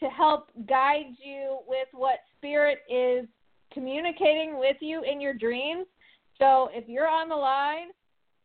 [0.00, 3.26] to help guide you with what spirit is
[3.72, 5.86] communicating with you in your dreams.
[6.38, 7.88] So, if you're on the line,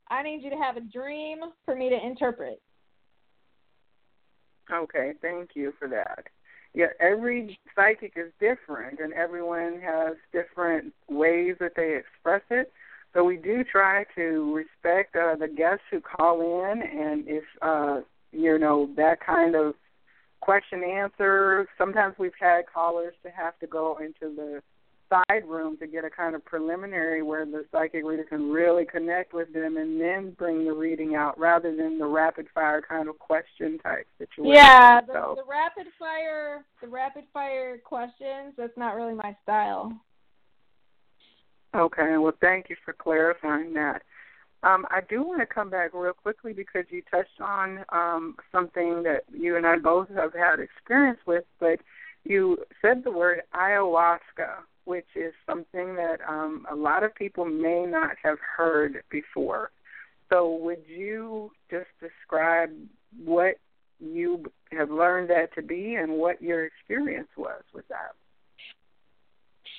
[0.10, 2.62] I need you to have a dream for me to interpret.
[4.72, 6.26] Okay, thank you for that.
[6.74, 12.72] Yeah, every psychic is different, and everyone has different ways that they express it.
[13.14, 18.02] So we do try to respect uh, the guests who call in, and if uh,
[18.32, 19.74] you know that kind of
[20.42, 24.62] question answer, sometimes we've had callers to have to go into the
[25.10, 29.34] side room to get a kind of preliminary where the psychic reader can really connect
[29.34, 33.18] with them and then bring the reading out rather than the rapid fire kind of
[33.20, 34.54] question type situation.
[34.54, 38.54] Yeah, the, so, the rapid fire, the rapid fire questions.
[38.58, 39.94] That's not really my style.
[41.76, 44.02] Okay, well, thank you for clarifying that.
[44.62, 49.04] Um, I do want to come back real quickly because you touched on um, something
[49.04, 51.80] that you and I both have had experience with, but
[52.26, 57.86] you said the word ayahuasca, which is something that um, a lot of people may
[57.86, 59.72] not have heard before.
[60.30, 62.70] So, would you just describe
[63.24, 63.56] what
[64.00, 68.14] you have learned that to be and what your experience was with that?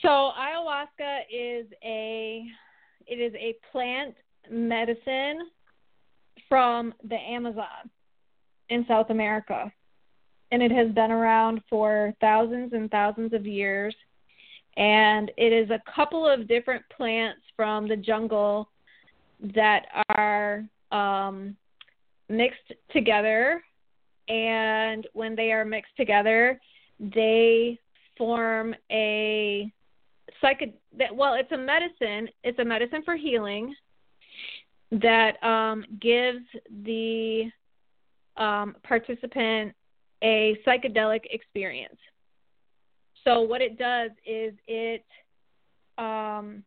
[0.02, 2.46] So ayahuasca is a
[3.06, 4.14] it is a plant
[4.50, 5.50] medicine
[6.48, 7.90] from the Amazon
[8.68, 9.72] in South America.
[10.52, 13.94] And it has been around for thousands and thousands of years.
[14.76, 18.68] And it is a couple of different plants from the jungle
[19.54, 19.86] that
[20.16, 21.56] are um,
[22.28, 23.62] mixed together.
[24.28, 26.60] And when they are mixed together,
[26.98, 27.78] they
[28.16, 29.72] form a
[30.42, 30.74] psychod
[31.14, 33.74] well it's a medicine it's a medicine for healing
[34.92, 36.44] that um, gives
[36.84, 37.50] the
[38.36, 39.74] um, participant
[40.22, 41.98] a psychedelic experience.
[43.24, 45.04] So what it does is it
[45.98, 46.64] um,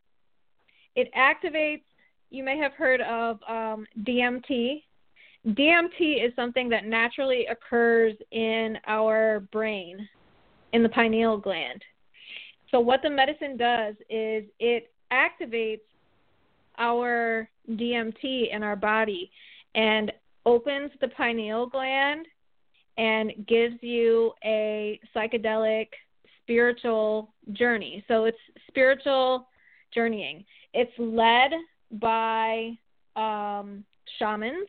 [0.96, 1.84] it activates
[2.30, 4.82] you may have heard of um, DMT
[5.48, 10.08] DMT is something that naturally occurs in our brain
[10.72, 11.84] in the pineal gland.
[12.72, 15.82] So what the medicine does is it activates
[16.78, 19.32] our DMT in our body
[19.76, 20.12] and
[20.46, 22.26] opens the pineal gland
[22.98, 25.88] and gives you a psychedelic
[26.42, 28.04] spiritual journey.
[28.08, 28.38] So it's
[28.68, 29.48] spiritual
[29.94, 30.46] journeying.
[30.74, 31.52] It's led
[32.00, 32.78] by
[33.16, 33.84] um,
[34.20, 34.68] shamans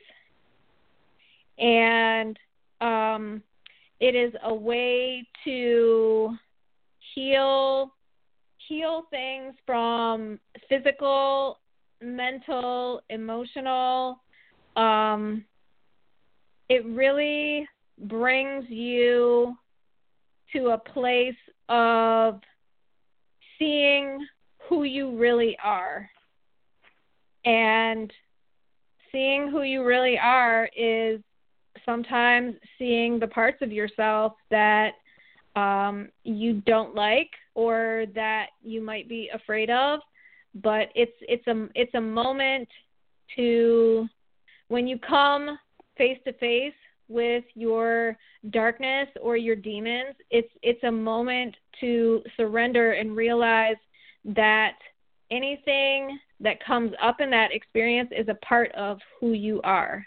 [1.58, 2.38] and
[2.80, 3.42] um,
[4.00, 6.36] it is a way to
[7.14, 7.92] heal
[8.68, 11.58] heal things from physical,
[12.02, 14.20] mental, emotional,
[14.76, 15.44] um,
[16.68, 17.68] it really
[17.98, 19.54] brings you
[20.52, 21.34] to a place
[21.68, 22.40] of
[23.58, 24.18] seeing
[24.68, 26.08] who you really are.
[27.44, 28.10] And
[29.12, 31.20] seeing who you really are is
[31.84, 34.92] sometimes seeing the parts of yourself that
[35.54, 40.00] um, you don't like or that you might be afraid of.
[40.54, 42.68] But it's it's a it's a moment
[43.36, 44.08] to
[44.68, 45.58] when you come
[45.96, 46.74] face to face
[47.08, 48.16] with your
[48.50, 53.76] darkness or your demons it's it's a moment to surrender and realize
[54.24, 54.76] that
[55.30, 60.06] anything that comes up in that experience is a part of who you are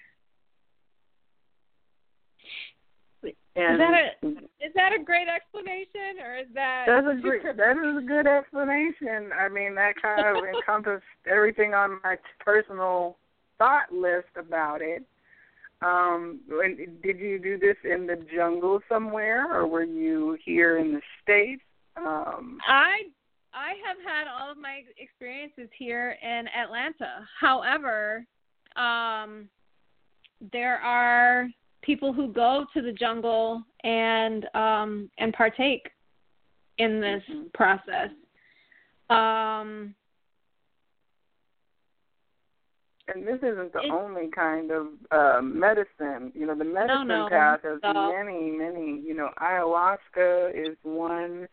[3.57, 4.27] And is that a
[4.67, 8.27] is that a great explanation or is that that's a great that is a good
[8.27, 9.31] explanation.
[9.37, 13.17] I mean that kind of encompassed everything on my personal
[13.57, 15.03] thought list about it.
[15.81, 16.39] Um,
[17.03, 21.61] did you do this in the jungle somewhere, or were you here in the states?
[21.95, 23.09] Um, I
[23.53, 27.27] I have had all of my experiences here in Atlanta.
[27.39, 28.25] However,
[28.75, 29.49] um,
[30.51, 31.47] there are
[31.87, 35.89] people who go to the jungle and um, and partake
[36.77, 37.47] in this mm-hmm.
[37.53, 38.09] process.
[39.09, 39.95] Um,
[43.07, 46.33] and this isn't the only kind of uh, medicine.
[46.35, 47.29] You know, the medicine no, no.
[47.29, 49.01] path has so, many, many.
[49.01, 51.47] You know, ayahuasca is one.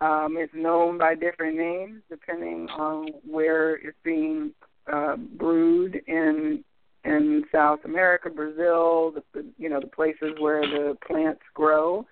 [0.00, 4.52] Um, it's known by different names depending on where it's being
[4.92, 6.64] uh, brewed in
[7.04, 12.06] in South America, Brazil, the, you know the places where the plants grow.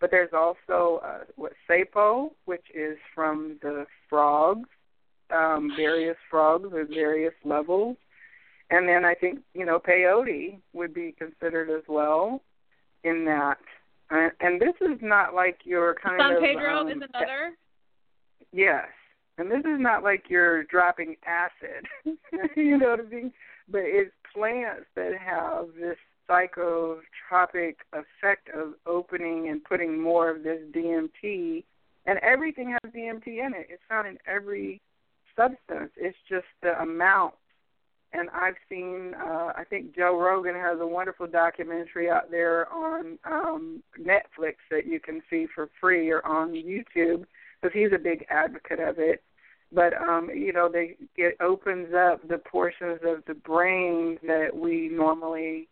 [0.00, 4.68] But there's also uh, what sapo, which is from the frogs,
[5.30, 7.96] um, various frogs at various levels,
[8.70, 12.42] and then I think you know peyote would be considered as well
[13.04, 13.58] in that.
[14.10, 17.52] Uh, and this is not like your kind San of Pedro um, is another.
[18.52, 18.88] Yes,
[19.38, 21.86] and this is not like you're dropping acid.
[22.56, 23.32] you know what I mean?
[23.70, 25.96] But it's plants that have this
[26.28, 31.64] psychotropic effect of opening and putting more of this DMT,
[32.06, 33.66] and everything has DMT in it.
[33.68, 34.80] It's found in every
[35.36, 35.90] substance.
[35.96, 37.34] It's just the amount.
[38.12, 43.18] And I've seen, uh, I think Joe Rogan has a wonderful documentary out there on
[43.24, 47.24] um, Netflix that you can see for free or on YouTube
[47.60, 49.22] because he's a big advocate of it
[49.72, 54.88] but um you know they it opens up the portions of the brain that we
[54.88, 55.68] normally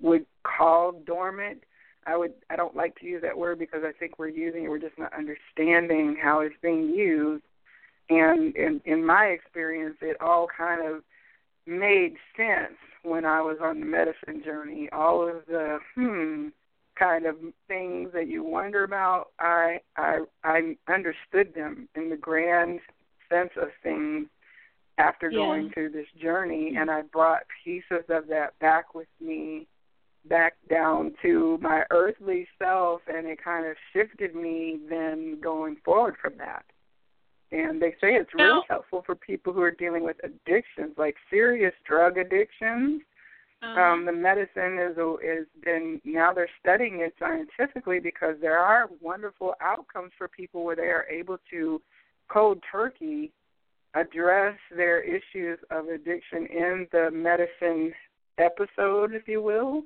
[0.00, 1.62] would call dormant.
[2.06, 4.68] I would i don't like to use that word because i think we're using it
[4.68, 7.44] we're just not understanding how it's being used.
[8.08, 11.02] And in in my experience it all kind of
[11.66, 14.88] made sense when i was on the medicine journey.
[14.92, 16.48] All of the hmm
[16.98, 17.36] kind of
[17.66, 22.80] things that you wonder about i i i understood them in the grand
[23.30, 24.26] sense of things
[24.98, 25.38] after yeah.
[25.38, 29.66] going through this journey and I brought pieces of that back with me
[30.28, 36.16] back down to my earthly self and it kind of shifted me then going forward
[36.20, 36.64] from that.
[37.52, 41.74] And they say it's really helpful for people who are dealing with addictions, like serious
[41.84, 43.02] drug addictions.
[43.62, 43.80] Uh-huh.
[43.80, 49.54] Um, the medicine is is then now they're studying it scientifically because there are wonderful
[49.60, 51.82] outcomes for people where they are able to
[52.32, 53.32] cold turkey
[53.94, 57.92] address their issues of addiction in the medicine
[58.38, 59.82] episode, if you will,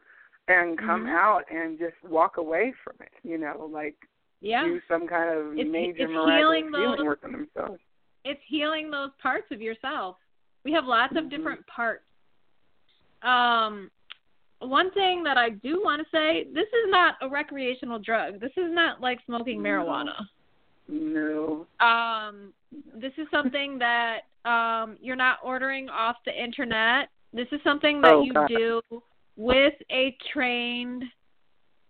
[0.49, 1.17] and come mm-hmm.
[1.17, 3.13] out and just walk away from it.
[3.23, 3.97] You know, like
[4.41, 4.65] yeah.
[4.65, 7.81] do some kind of it's, major it's miraculous healing, healing those, work on themselves.
[8.25, 10.17] It's healing those parts of yourself.
[10.65, 11.25] We have lots mm-hmm.
[11.25, 12.05] of different parts.
[13.23, 13.91] Um,
[14.61, 18.41] one thing that I do want to say, this is not a recreational drug.
[18.41, 20.13] This is not like smoking marijuana.
[20.89, 21.67] No.
[21.81, 22.53] Um,
[22.95, 27.09] this is something that um, you're not ordering off the internet.
[27.33, 28.49] This is something that oh, you God.
[28.49, 28.81] do
[29.37, 31.05] with a trained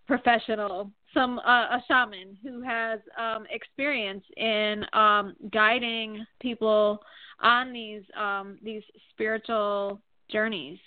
[0.06, 7.00] professional, some uh, a shaman who has um, experience in um, guiding people
[7.40, 10.00] on these um, these spiritual
[10.30, 10.78] journeys.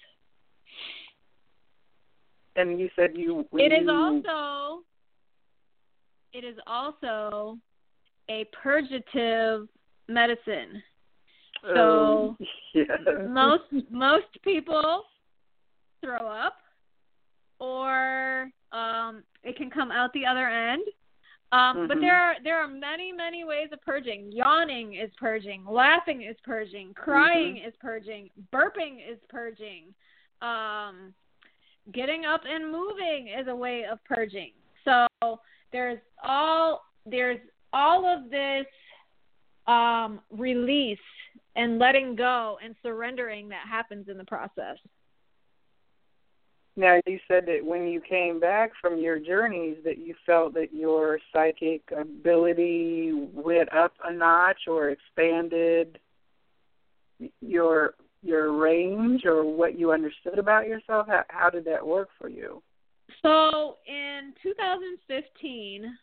[2.56, 3.46] And you said you.
[3.54, 4.82] It is also
[6.34, 7.58] it is also
[8.30, 9.68] a purgative
[10.08, 10.82] medicine.
[11.64, 12.38] So oh,
[12.74, 12.88] yes.
[13.30, 15.04] most most people
[16.04, 16.58] throw up
[17.60, 20.84] or um it can come out the other end.
[21.52, 21.88] Um mm-hmm.
[21.88, 24.32] but there are there are many many ways of purging.
[24.32, 27.68] Yawning is purging, laughing is purging, crying mm-hmm.
[27.68, 29.94] is purging, burping is purging.
[30.42, 31.14] um,
[31.94, 34.52] getting up and moving is a way of purging.
[34.86, 35.08] So
[35.72, 37.40] there's all there's
[37.74, 38.66] all of this
[39.68, 40.98] um, release
[41.56, 44.78] and letting go and surrendering that happens in the process.
[46.76, 50.72] Now you said that when you came back from your journeys that you felt that
[50.72, 55.98] your psychic ability went up a notch or expanded
[57.42, 61.08] your your range or what you understood about yourself?
[61.08, 62.62] How, how did that work for you?
[63.24, 65.98] So in 2015,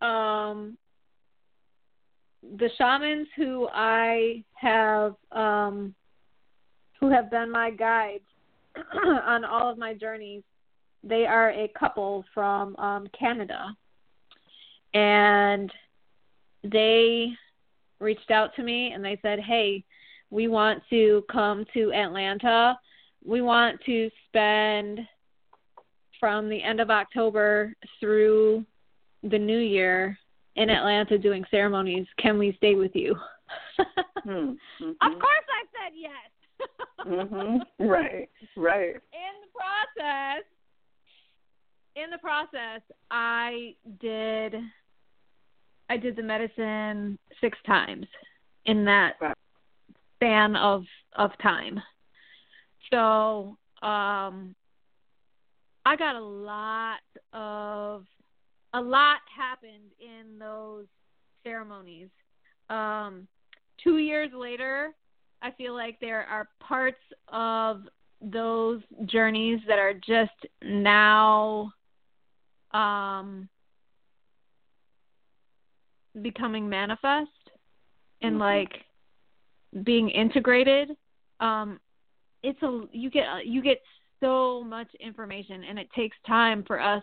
[0.00, 0.76] um,
[2.58, 5.94] the shamans who I have um,
[6.98, 8.24] who have been my guides
[9.26, 10.42] on all of my journeys,
[11.02, 13.74] they are a couple from um, Canada,
[14.94, 15.72] and
[16.62, 17.28] they
[18.00, 19.84] reached out to me and they said, "Hey,
[20.30, 22.78] we want to come to Atlanta.
[23.24, 25.00] We want to spend
[26.18, 28.64] from the end of October through
[29.22, 30.18] the new year
[30.56, 32.06] in Atlanta doing ceremonies.
[32.18, 33.14] Can we stay with you?"
[34.26, 34.90] mm-hmm.
[34.90, 36.30] Of course, I said yes.
[37.06, 37.60] mhm.
[37.78, 38.28] Right.
[38.56, 38.94] Right.
[38.94, 40.44] In the process,
[41.96, 44.56] in the process, I did
[45.88, 48.06] I did the medicine six times
[48.66, 49.14] in that
[50.16, 50.84] span of
[51.16, 51.80] of time.
[52.92, 54.54] So um
[55.86, 57.00] I got a lot
[57.32, 58.04] of
[58.74, 60.86] a lot happened in those
[61.44, 62.08] ceremonies.
[62.68, 63.26] Um
[63.82, 64.94] two years later,
[65.42, 67.82] I feel like there are parts of
[68.20, 71.72] those journeys that are just now
[72.72, 73.48] um
[76.22, 77.30] becoming manifest
[78.22, 78.40] and mm-hmm.
[78.40, 78.72] like
[79.84, 80.90] being integrated
[81.38, 81.78] um
[82.42, 83.80] it's a you get you get
[84.20, 87.02] so much information and it takes time for us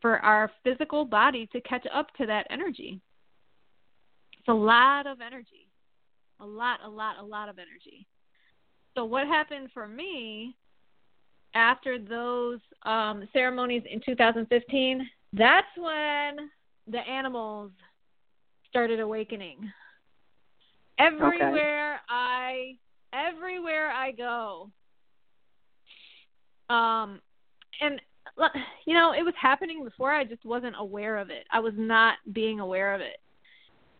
[0.00, 3.00] for our physical body to catch up to that energy
[4.38, 5.68] it's a lot of energy
[6.40, 8.06] a lot a lot a lot of energy
[8.96, 10.54] so what happened for me
[11.54, 16.50] after those um ceremonies in 2015 that's when
[16.88, 17.70] the animals
[18.68, 19.70] started awakening.
[20.98, 22.02] Everywhere okay.
[22.08, 22.76] I
[23.12, 24.70] everywhere I go.
[26.70, 27.20] Um
[27.80, 28.00] and
[28.86, 31.44] you know, it was happening before I just wasn't aware of it.
[31.52, 33.16] I was not being aware of it.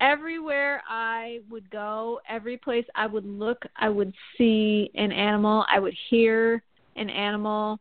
[0.01, 5.79] Everywhere I would go, every place I would look, I would see an animal, I
[5.79, 6.63] would hear
[6.97, 7.79] an animal.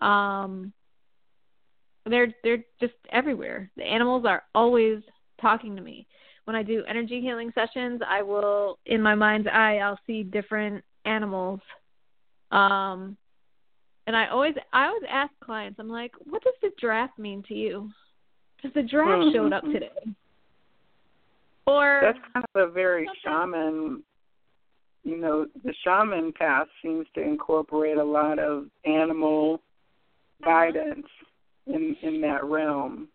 [0.00, 0.72] Um
[2.06, 3.70] they're they're just everywhere.
[3.76, 5.02] The animals are always
[5.40, 6.06] talking to me
[6.44, 10.82] when I do energy healing sessions, I will in my mind's eye I'll see different
[11.04, 11.60] animals.
[12.50, 13.16] Um
[14.10, 17.54] and I always I always ask clients, I'm like, what does the draft mean to
[17.54, 17.88] you?
[18.56, 19.36] Because the draft mm-hmm.
[19.36, 19.88] showed up today.
[21.64, 24.02] Or that's kind of a very shaman
[25.04, 29.60] you know, the shaman path seems to incorporate a lot of animal
[30.42, 30.50] uh-huh.
[30.50, 31.06] guidance
[31.68, 33.06] in in that realm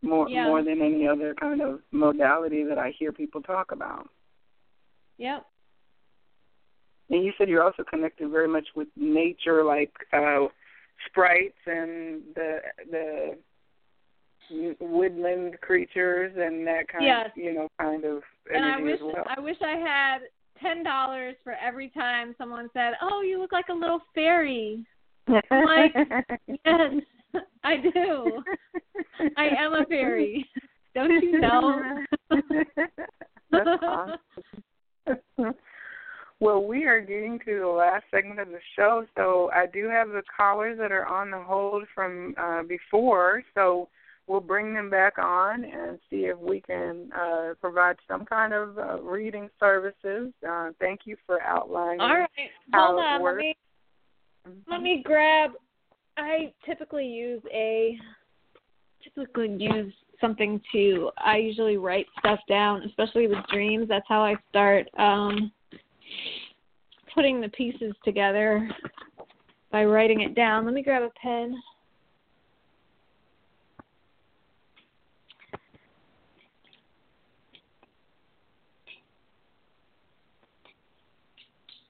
[0.00, 0.44] more yeah.
[0.44, 4.08] more than any other kind of modality that I hear people talk about.
[5.18, 5.44] Yep.
[7.10, 10.46] And you said you're also connected very much with nature, like uh,
[11.08, 12.58] sprites and the
[12.90, 13.36] the
[14.80, 17.26] woodland creatures and that kind yes.
[17.26, 18.22] of you know kind of
[18.52, 19.24] and I wish well.
[19.36, 20.18] I wish I had
[20.60, 24.86] ten dollars for every time someone said, "Oh, you look like a little fairy."
[25.50, 25.94] I'm like,
[26.46, 28.42] yes, I do.
[29.36, 30.46] I am a fairy.
[30.94, 32.02] Don't you know?
[33.50, 35.54] That's awesome.
[36.40, 40.08] well, we are getting to the last segment of the show, so I do have
[40.08, 43.88] the callers that are on the hold from uh, before, so
[44.26, 48.78] we'll bring them back on and see if we can uh, provide some kind of
[48.78, 50.30] uh, reading services.
[50.46, 52.28] Uh, thank you for outlining All right.
[52.70, 53.22] how Hold it on.
[53.22, 53.36] works.
[53.36, 53.54] Let me,
[54.48, 54.72] Mm-hmm.
[54.72, 55.50] let me grab.
[56.16, 57.98] I typically use a
[59.02, 63.88] typically use something to I usually write stuff down, especially with dreams.
[63.88, 65.52] That's how I start um
[67.14, 68.68] putting the pieces together
[69.70, 70.64] by writing it down.
[70.64, 71.56] Let me grab a pen.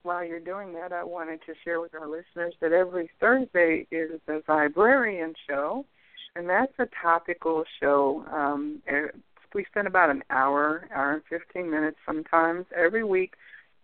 [0.08, 4.12] while you're doing that, I wanted to share with our listeners that every Thursday is
[4.26, 5.84] the Viberarian Show,
[6.34, 8.24] and that's a topical show.
[8.32, 8.80] Um,
[9.54, 13.34] we spend about an hour, hour and 15 minutes sometimes every week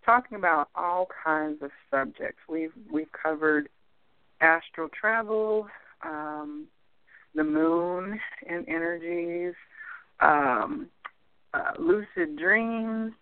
[0.05, 2.41] talking about all kinds of subjects.
[2.49, 3.69] We've we've covered
[4.41, 5.69] astral travel,
[6.03, 6.67] um,
[7.35, 9.55] the moon and energies,
[10.21, 10.89] um,
[11.53, 13.13] uh, lucid dreams,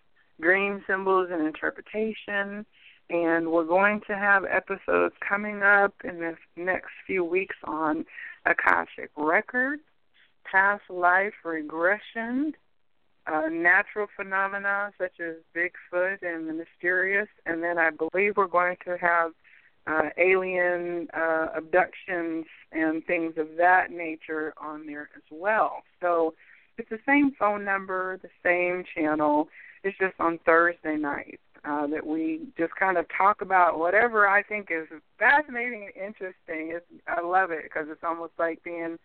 [0.41, 2.65] dream symbols and interpretation,
[3.09, 8.05] and we're going to have episodes coming up in the next few weeks on
[8.45, 9.81] Akashic Records,
[10.49, 12.53] past life regression,
[13.27, 18.77] uh, natural phenomena such as Bigfoot and the mysterious, and then I believe we're going
[18.85, 19.31] to have
[19.85, 25.83] uh, alien uh, abductions and things of that nature on there as well.
[26.01, 26.33] So
[26.77, 29.49] it's the same phone number, the same channel.
[29.83, 34.43] It's just on Thursday nights uh, that we just kind of talk about whatever I
[34.43, 34.87] think is
[35.17, 36.75] fascinating and interesting.
[36.75, 38.97] It's, I love it because it's almost like being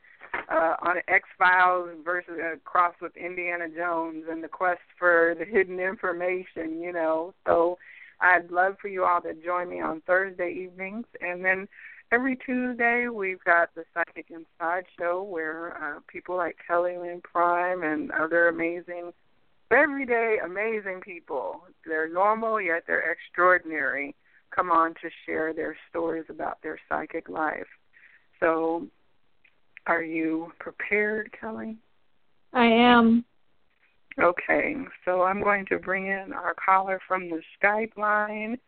[0.50, 5.44] uh, on X Files versus uh, cross with Indiana Jones and the quest for the
[5.44, 6.80] hidden information.
[6.80, 7.78] You know, so
[8.20, 11.68] I'd love for you all to join me on Thursday evenings, and then
[12.10, 17.82] every Tuesday we've got the Psychic Inside Show where uh, people like Kelly Lynn Prime
[17.82, 19.12] and other amazing,
[19.70, 21.62] everyday amazing people.
[21.86, 24.14] They're normal yet they're extraordinary.
[24.54, 27.66] Come on to share their stories about their psychic life.
[28.40, 28.86] So,
[29.86, 31.76] are you prepared, Kelly?
[32.52, 33.24] I am.
[34.20, 34.74] Okay,
[35.04, 38.58] so I'm going to bring in our caller from the Skype line.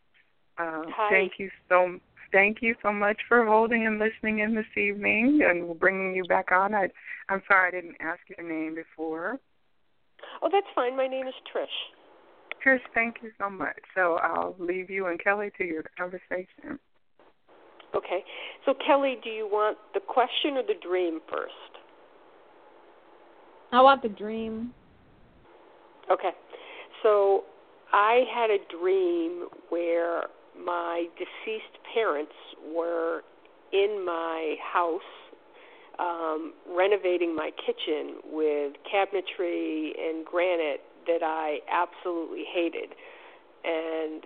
[0.58, 1.10] Uh, Hi.
[1.10, 1.98] Thank you so
[2.32, 6.52] thank you so much for holding and listening in this evening, and bringing you back
[6.52, 6.74] on.
[6.74, 6.88] I,
[7.28, 9.38] I'm sorry I didn't ask your name before.
[10.42, 10.96] Oh, that's fine.
[10.96, 11.66] My name is Trish.
[12.64, 13.78] Trish, thank you so much.
[13.94, 16.78] So I'll leave you and Kelly to your conversation.
[17.94, 18.24] Okay.
[18.64, 21.52] So, Kelly, do you want the question or the dream first?
[23.72, 24.72] I want the dream.
[26.10, 26.30] Okay.
[27.02, 27.44] So,
[27.92, 30.24] I had a dream where
[30.64, 32.32] my deceased parents
[32.74, 33.22] were
[33.72, 35.00] in my house
[36.00, 42.90] um, renovating my kitchen with cabinetry and granite that I absolutely hated.
[43.64, 44.24] And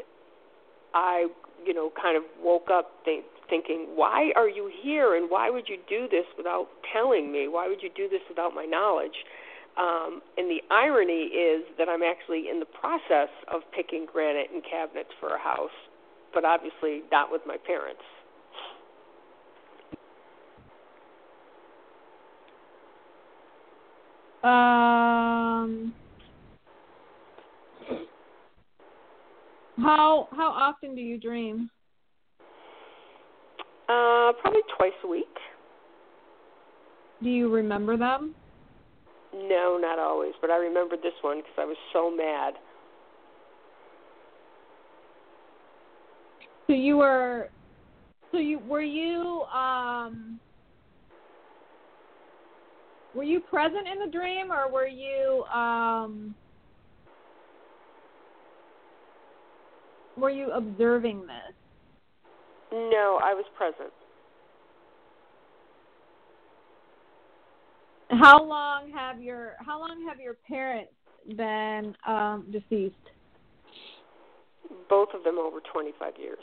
[0.94, 1.26] I,
[1.66, 5.68] you know, kind of woke up think, thinking, why are you here and why would
[5.68, 7.48] you do this without telling me?
[7.48, 9.24] Why would you do this without my knowledge?
[9.76, 14.62] Um, and the irony is that I'm actually in the process of picking granite and
[14.62, 15.74] cabinets for a house,
[16.32, 18.02] but obviously not with my parents.
[24.44, 25.94] Um,
[29.78, 31.70] how how often do you dream?
[33.88, 35.24] Uh, probably twice a week.
[37.22, 38.34] Do you remember them?
[39.32, 42.52] No, not always, but I remembered this one because I was so mad.
[46.66, 47.48] So you were,
[48.30, 50.38] so you were you um,
[53.15, 56.35] were you present in the dream or were you um,
[60.16, 61.55] were you observing this?
[62.73, 63.93] No, I was present.
[68.11, 70.93] How long have your how long have your parents
[71.36, 72.95] been um, deceased?
[74.89, 76.39] Both of them over 25 years.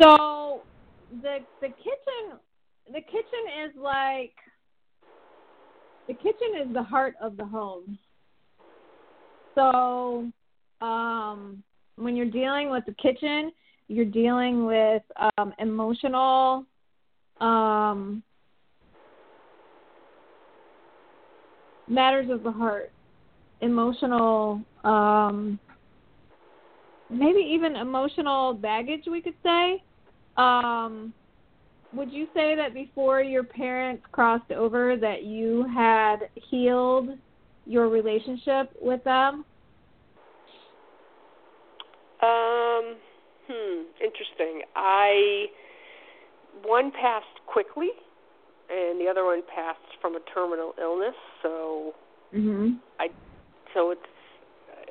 [0.00, 0.62] So
[1.10, 2.38] the the kitchen
[2.86, 4.34] the kitchen is like
[6.06, 7.98] the kitchen is the heart of the home.
[9.56, 10.30] So
[10.80, 11.62] um
[11.96, 13.52] when you're dealing with the kitchen,
[13.88, 15.02] you're dealing with
[15.38, 16.64] um emotional
[17.40, 18.22] um
[21.88, 22.92] matters of the heart,
[23.60, 25.58] emotional um
[27.10, 29.82] maybe even emotional baggage we could say
[30.40, 31.12] um,
[31.92, 37.10] would you say that before your parents crossed over that you had healed
[37.66, 39.44] your relationship with them?
[42.22, 42.96] Um,
[43.48, 44.62] hmm, interesting.
[44.76, 45.46] I
[46.64, 47.88] one passed quickly,
[48.70, 51.14] and the other one passed from a terminal illness.
[51.42, 51.94] So
[52.32, 52.78] Mhm.
[52.98, 53.10] I,
[53.74, 54.06] so it's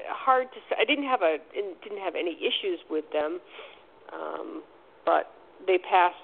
[0.07, 0.75] hard to say.
[0.77, 3.39] I didn't have a didn't have any issues with them,
[4.11, 4.63] um,
[5.05, 5.31] but
[5.67, 6.15] they passed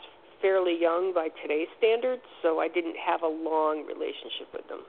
[0.42, 2.22] fairly young by today's standards.
[2.42, 4.82] So I didn't have a long relationship with them.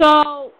[0.00, 0.52] So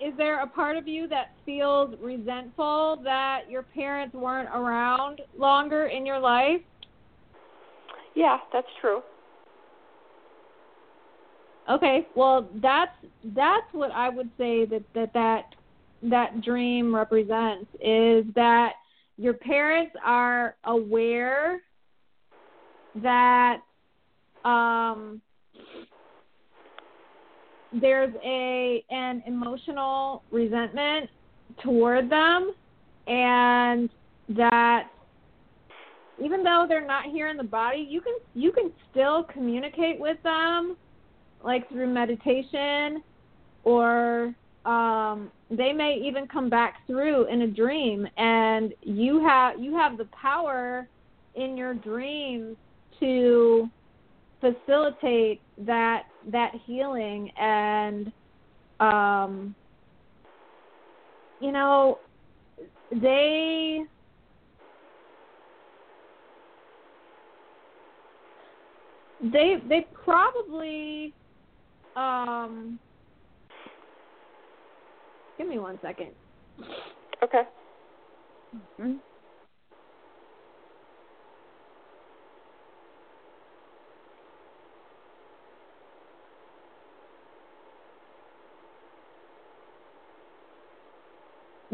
[0.00, 5.86] is there a part of you that feels resentful that your parents weren't around longer
[5.86, 6.60] in your life?
[8.14, 9.02] Yeah, that's true.
[11.70, 12.92] Okay, well that's
[13.34, 15.44] that's what I would say that that that
[16.02, 18.74] that dream represents is that
[19.16, 21.60] your parents are aware
[23.02, 23.58] that
[24.44, 25.20] um,
[27.72, 31.10] there's a an emotional resentment
[31.62, 32.52] toward them
[33.06, 33.90] and
[34.28, 34.88] that
[36.22, 40.16] even though they're not here in the body you can you can still communicate with
[40.22, 40.76] them
[41.44, 43.02] like through meditation
[43.64, 44.34] or
[44.66, 48.06] um they may even come back through in a dream.
[48.16, 50.88] And you have you have the power
[51.34, 52.56] in your dreams
[53.00, 53.70] to
[54.40, 57.30] facilitate that that healing.
[57.38, 58.12] And
[58.80, 59.54] um
[61.40, 62.00] you know
[62.90, 63.82] they
[69.20, 71.14] they they probably
[71.96, 72.80] um
[75.38, 76.10] give me one second
[77.22, 77.42] okay
[78.54, 78.96] mm-hmm.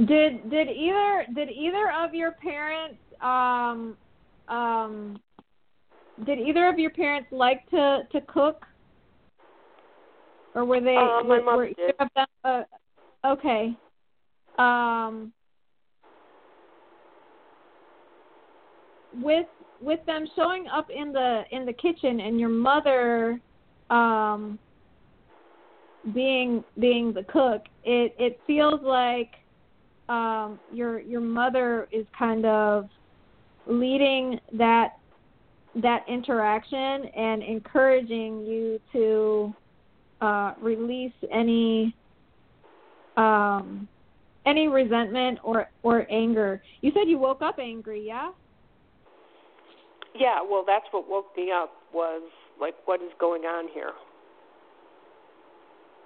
[0.06, 3.96] Did did either did either of your parents um
[4.48, 5.20] um
[6.24, 8.64] did either of your parents like to to cook?
[10.54, 11.78] Or were they uh, were, my mom were did.
[11.78, 12.62] either of them uh,
[13.24, 13.76] okay.
[14.58, 15.32] Um
[19.14, 19.46] with
[19.80, 23.40] with them showing up in the in the kitchen and your mother
[23.90, 24.58] um
[26.14, 29.30] being being the cook it it feels like
[30.08, 32.88] um, your your mother is kind of
[33.66, 34.90] leading that
[35.76, 39.54] that interaction and encouraging you to
[40.20, 41.94] uh, release any
[43.16, 43.88] um,
[44.46, 46.62] any resentment or or anger.
[46.80, 48.30] You said you woke up angry, yeah?
[50.14, 52.22] Yeah, well, that's what woke me up was
[52.60, 53.92] like, what is going on here?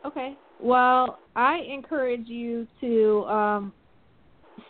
[0.04, 0.36] Okay.
[0.60, 3.72] Well, I encourage you to um,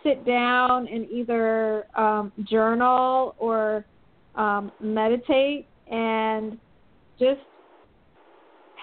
[0.03, 3.85] sit down and either um, journal or
[4.35, 6.59] um, meditate and
[7.19, 7.41] just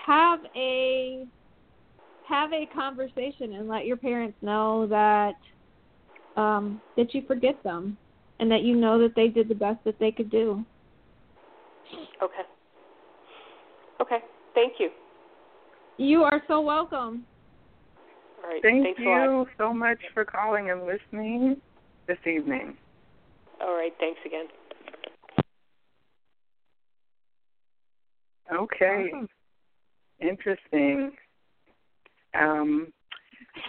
[0.06, 1.26] have a
[2.28, 5.34] have a conversation and let your parents know that
[6.36, 7.98] um, that you forget them
[8.40, 10.66] and that you know that they did the best that they could do.
[12.22, 12.44] Okay.
[14.02, 14.20] Okay.
[14.56, 14.90] Thank you.
[15.98, 17.26] You are so welcome.
[18.44, 18.62] All right.
[18.62, 21.62] Thank Thanks you so much for calling and listening
[22.08, 22.76] this evening.
[23.62, 23.94] All right.
[24.00, 24.48] Thanks again.
[28.52, 29.10] Okay.
[29.14, 29.30] Awesome.
[30.20, 31.12] Interesting.
[32.40, 32.94] Um,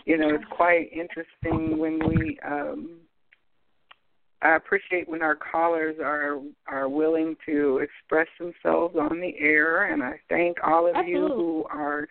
[0.07, 3.01] you know, it's quite interesting when we um,
[4.45, 10.03] I appreciate when our callers are are willing to express themselves on the air, and
[10.03, 12.07] I thank all of you who are,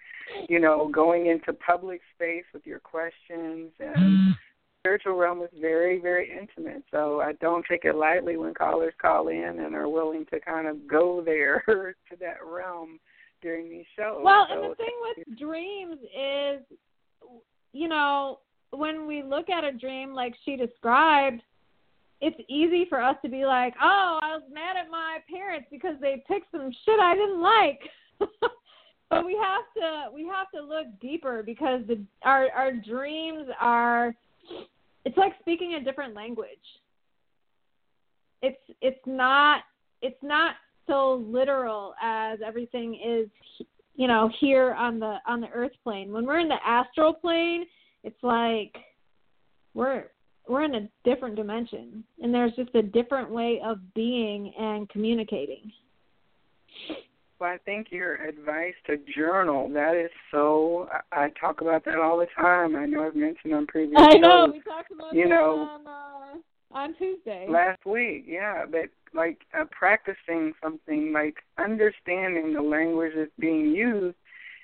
[0.49, 3.71] you know, going into public space with your questions.
[3.79, 4.35] And
[4.79, 9.27] spiritual realm is very, very intimate, so I don't take it lightly when callers call
[9.27, 12.99] in and are willing to kind of go there to that realm
[13.43, 14.21] during these shows.
[14.23, 16.61] Well, so and the thing with dreams is,
[17.73, 18.39] you know,
[18.71, 21.43] when we look at a dream like she described
[22.23, 25.95] it's easy for us to be like, "Oh, I was mad at my parents because
[25.99, 27.81] they picked some shit I didn't like."
[29.09, 34.15] but we have to we have to look deeper because the our our dreams are
[35.03, 36.47] it's like speaking a different language.
[38.41, 39.63] It's it's not
[40.01, 40.55] it's not
[40.87, 43.29] so literal as everything is
[43.95, 46.11] you know here on the on the earth plane.
[46.11, 47.65] When we're in the astral plane,
[48.03, 48.75] it's like
[49.73, 50.05] we're
[50.47, 55.71] we're in a different dimension and there's just a different way of being and communicating.
[57.39, 62.17] Well i think your advice to journal that is so i talk about that all
[62.17, 62.75] the time.
[62.75, 65.69] I know i've mentioned on previous i know shows, we talked about you that know.
[65.69, 67.45] on uh, on tuesday.
[67.49, 74.15] Last week yeah but like uh, practicing something like understanding the language that's being used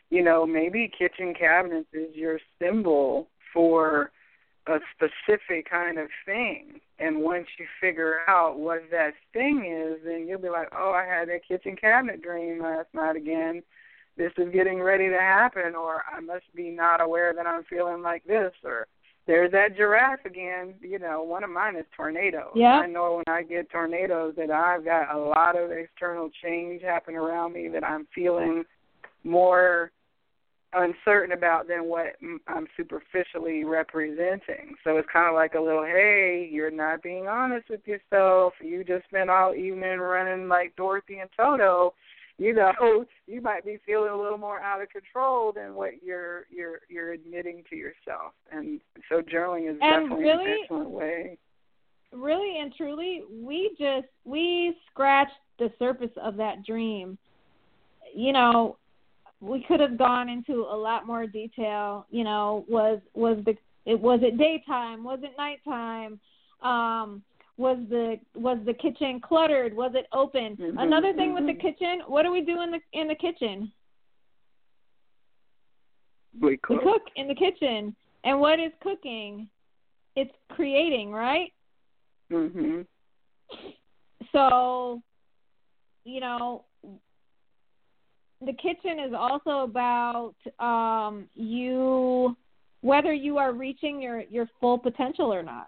[0.10, 4.12] you know maybe kitchen cabinets is your symbol for
[4.70, 6.80] a specific kind of thing.
[7.00, 11.06] And once you figure out what that thing is, then you'll be like, oh, I
[11.06, 13.64] had that kitchen cabinet dream last night again.
[14.18, 18.02] This is getting ready to happen, or I must be not aware that I'm feeling
[18.02, 18.88] like this, or
[19.30, 20.74] there's that giraffe again.
[20.82, 22.52] You know, one of mine is tornadoes.
[22.56, 22.80] Yeah.
[22.80, 27.18] I know when I get tornadoes that I've got a lot of external change happening
[27.18, 28.64] around me that I'm feeling
[29.24, 29.92] more
[30.74, 32.16] uncertain about than what
[32.48, 34.74] I'm superficially representing.
[34.84, 38.54] So it's kind of like a little, hey, you're not being honest with yourself.
[38.64, 41.94] You just spent all evening running like Dorothy and Toto.
[42.40, 46.46] You know, you might be feeling a little more out of control than what you're
[46.50, 48.34] you're you're admitting to yourself.
[48.52, 48.80] And
[49.10, 51.38] so journaling is and definitely really, an excellent way.
[52.12, 57.18] Really and truly, we just we scratched the surface of that dream.
[58.16, 58.78] You know,
[59.42, 62.08] we could have gone into a lot more detail.
[62.10, 63.56] You know, was was the
[63.86, 65.04] it was it daytime?
[65.04, 66.20] Was it nighttime?
[66.62, 67.22] Um,
[67.60, 69.76] was the was the kitchen cluttered?
[69.76, 70.56] Was it open?
[70.56, 71.46] Mm-hmm, Another thing mm-hmm.
[71.46, 73.72] with the kitchen, what do we do in the in the kitchen?
[76.40, 76.78] We cook.
[76.78, 77.96] We cook in the kitchen.
[78.24, 79.50] And what is cooking?
[80.16, 81.52] It's creating, right?
[82.32, 82.86] Mhm.
[84.32, 85.02] So,
[86.06, 86.66] you know,
[88.42, 92.38] the kitchen is also about um, you
[92.82, 95.68] whether you are reaching your your full potential or not.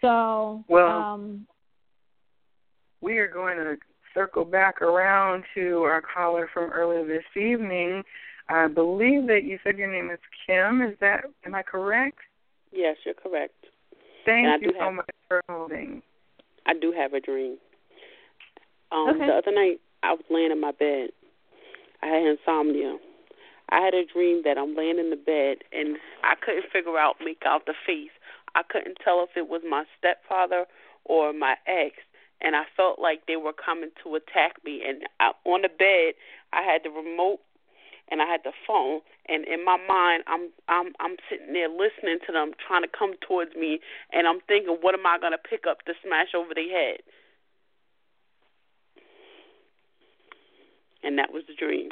[0.00, 1.46] So, Well, um,
[3.00, 3.76] we are going to
[4.14, 8.02] circle back around to our caller from earlier this evening.
[8.48, 10.82] I believe that you said your name is Kim.
[10.82, 12.18] Is that am I correct?
[12.72, 13.54] Yes, you're correct.
[14.24, 16.02] Thank you so have- much for holding.
[16.66, 17.58] I do have a dream.
[18.90, 19.26] Um, Okay.
[19.26, 21.10] The other night, I was laying in my bed.
[22.02, 22.98] I had insomnia.
[23.68, 27.16] I had a dream that I'm laying in the bed and I couldn't figure out,
[27.20, 28.10] make out the face.
[28.56, 30.64] I couldn't tell if it was my stepfather
[31.04, 31.96] or my ex,
[32.40, 34.82] and I felt like they were coming to attack me.
[34.86, 36.14] And I, on the bed,
[36.52, 37.40] I had the remote
[38.08, 42.18] and I had the phone, and in my mind, I'm I'm I'm sitting there listening
[42.26, 43.80] to them trying to come towards me,
[44.12, 47.00] and I'm thinking, what am I gonna pick up to smash over their head?
[51.02, 51.90] And that was the dream.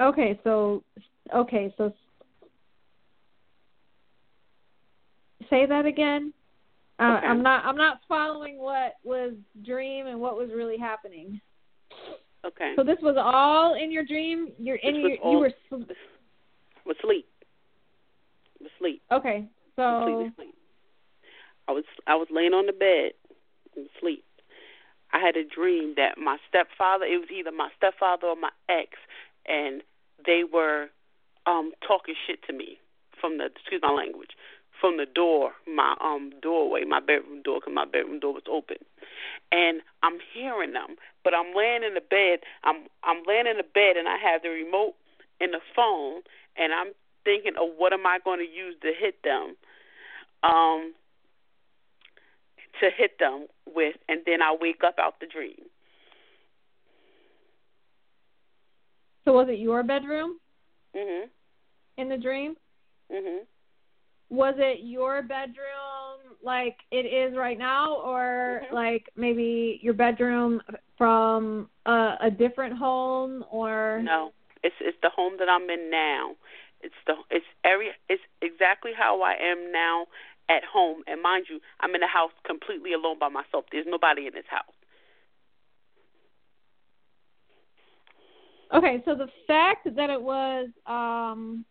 [0.00, 0.82] Okay, so
[1.34, 1.92] okay, so
[5.48, 6.32] say that again.
[6.98, 7.26] Uh, Okay.
[7.26, 9.32] I'm not I'm not following what was
[9.64, 11.40] dream and what was really happening.
[12.44, 12.72] Okay.
[12.76, 14.48] So this was all in your dream.
[14.58, 15.92] You're in This your all- you were sl-
[16.86, 17.26] was sleep.
[18.60, 19.02] Was sleep.
[19.10, 19.46] okay.
[19.76, 20.54] So Completely sleep.
[21.68, 23.12] I was I was laying on the bed
[23.76, 24.24] and sleep.
[25.12, 28.90] I had a dream that my stepfather it was either my stepfather or my ex
[29.46, 29.82] and
[30.26, 30.88] they were
[31.46, 32.78] um talking shit to me
[33.20, 34.30] from the excuse my language
[34.80, 38.76] from the door my um doorway my bedroom door because my bedroom door was open.
[39.52, 43.68] And I'm hearing them but I'm laying in the bed I'm I'm laying in the
[43.74, 44.94] bed and I have the remote
[45.40, 46.22] and the phone
[46.56, 46.92] and I'm
[47.24, 49.56] thinking of what am I going to use to hit them
[50.42, 50.94] um
[52.80, 55.68] to hit them with and then I wake up out the dream
[59.24, 60.38] so was it your bedroom
[60.94, 61.28] mhm
[61.96, 62.56] in the dream?
[63.10, 63.40] mhm
[64.30, 68.72] Was it your bedroom like it is right now, or Mhm.
[68.72, 70.62] like maybe your bedroom
[70.96, 74.32] from a, a different home, or No,
[74.62, 76.36] it's it's the home that I'm in now.
[76.80, 80.06] It's the it's area it's exactly how I am now
[80.48, 81.02] at home.
[81.06, 83.66] And mind you, I'm in a house completely alone by myself.
[83.70, 84.74] There's nobody in this house.
[88.72, 91.64] Okay, so the fact that it was um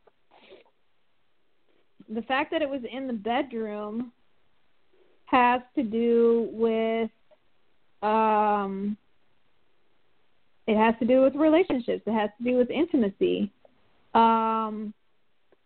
[2.10, 4.12] the fact that it was in the bedroom
[5.26, 7.10] has to do with
[8.02, 8.98] um
[10.68, 12.04] it has to do with relationships.
[12.06, 13.52] It has to do with intimacy.
[14.14, 14.94] Um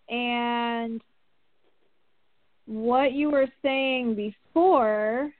[0.09, 1.01] and
[2.65, 5.31] what you were saying before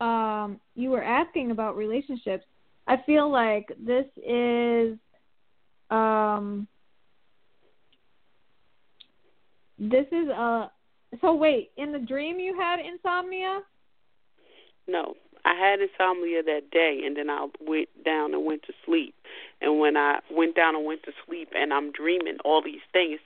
[0.00, 2.44] um you were asking about relationships
[2.86, 4.98] I feel like this is
[5.90, 6.66] um
[9.78, 10.70] this is a
[11.20, 13.60] so wait, in the dream you had insomnia?
[14.88, 15.14] No,
[15.44, 19.14] I had insomnia that day, and then I went down and went to sleep.
[19.60, 23.20] And when I went down and went to sleep, and I'm dreaming all these things.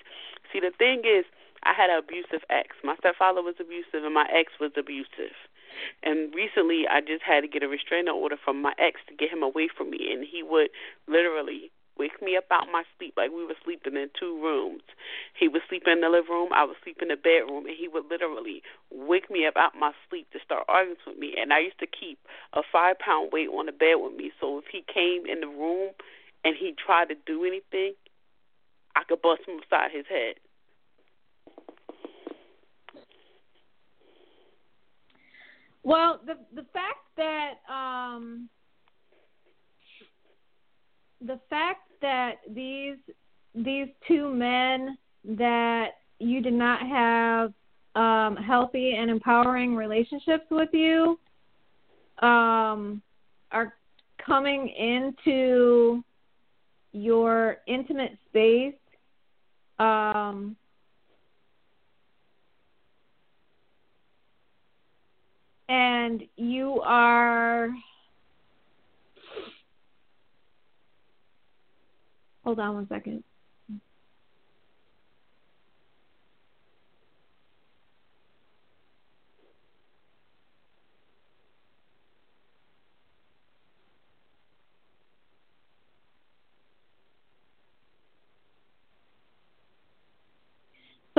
[0.52, 1.24] See, the thing is,
[1.62, 2.76] I had an abusive ex.
[2.84, 5.34] My stepfather was abusive, and my ex was abusive.
[6.02, 9.30] And recently, I just had to get a restraining order from my ex to get
[9.30, 10.70] him away from me, and he would
[11.06, 11.70] literally
[12.00, 14.82] wake me up out my sleep like we were sleeping in two rooms.
[15.38, 17.88] He would sleep in the living room, I would sleep in the bedroom, and he
[17.88, 21.34] would literally wake me up out my sleep to start arguing with me.
[21.36, 22.18] And I used to keep
[22.54, 25.52] a five pound weight on the bed with me, so if he came in the
[25.52, 25.92] room
[26.42, 27.92] and he tried to do anything,
[28.96, 30.40] I could bust him upside his head.
[35.82, 38.48] Well, the the fact that um,
[41.20, 42.96] the fact that these
[43.54, 45.88] these two men that
[46.18, 47.52] you did not have
[47.94, 51.18] um, healthy and empowering relationships with you
[52.22, 53.02] um,
[53.50, 53.74] are
[54.24, 56.02] coming into
[56.92, 58.74] your intimate space
[59.78, 60.56] um,
[65.70, 67.70] and you are
[72.42, 73.22] hold on one second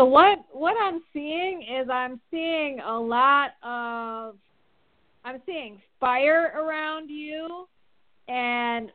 [0.01, 4.33] So what what I'm seeing is I'm seeing a lot of
[5.23, 7.67] I'm seeing fire around you
[8.27, 8.91] and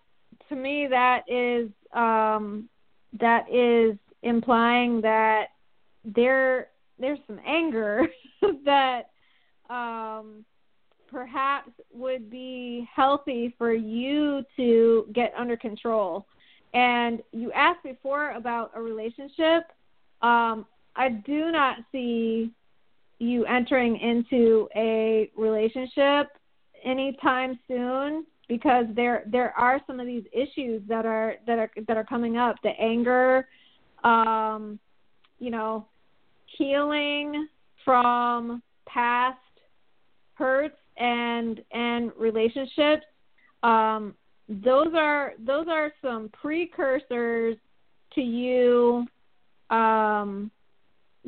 [0.49, 2.69] to me that is um
[3.21, 5.51] that is implying that
[6.05, 8.09] there there's some anger
[8.65, 9.03] that
[9.71, 10.45] um
[11.09, 16.27] perhaps would be healthy for you to get under control.
[16.75, 19.71] And you asked before about a relationship.
[20.21, 20.67] Um,
[20.97, 22.51] I do not see
[23.19, 26.29] you entering into a relationship
[26.85, 31.97] anytime soon because there there are some of these issues that are that are that
[31.97, 32.57] are coming up.
[32.63, 33.49] The anger
[34.05, 34.79] um
[35.39, 35.87] you know
[36.59, 37.49] healing
[37.85, 39.39] from past
[40.35, 43.05] hurts and and relationships.
[43.63, 44.15] Um
[44.49, 47.57] those are those are some precursors
[48.15, 49.07] to you
[49.71, 50.51] um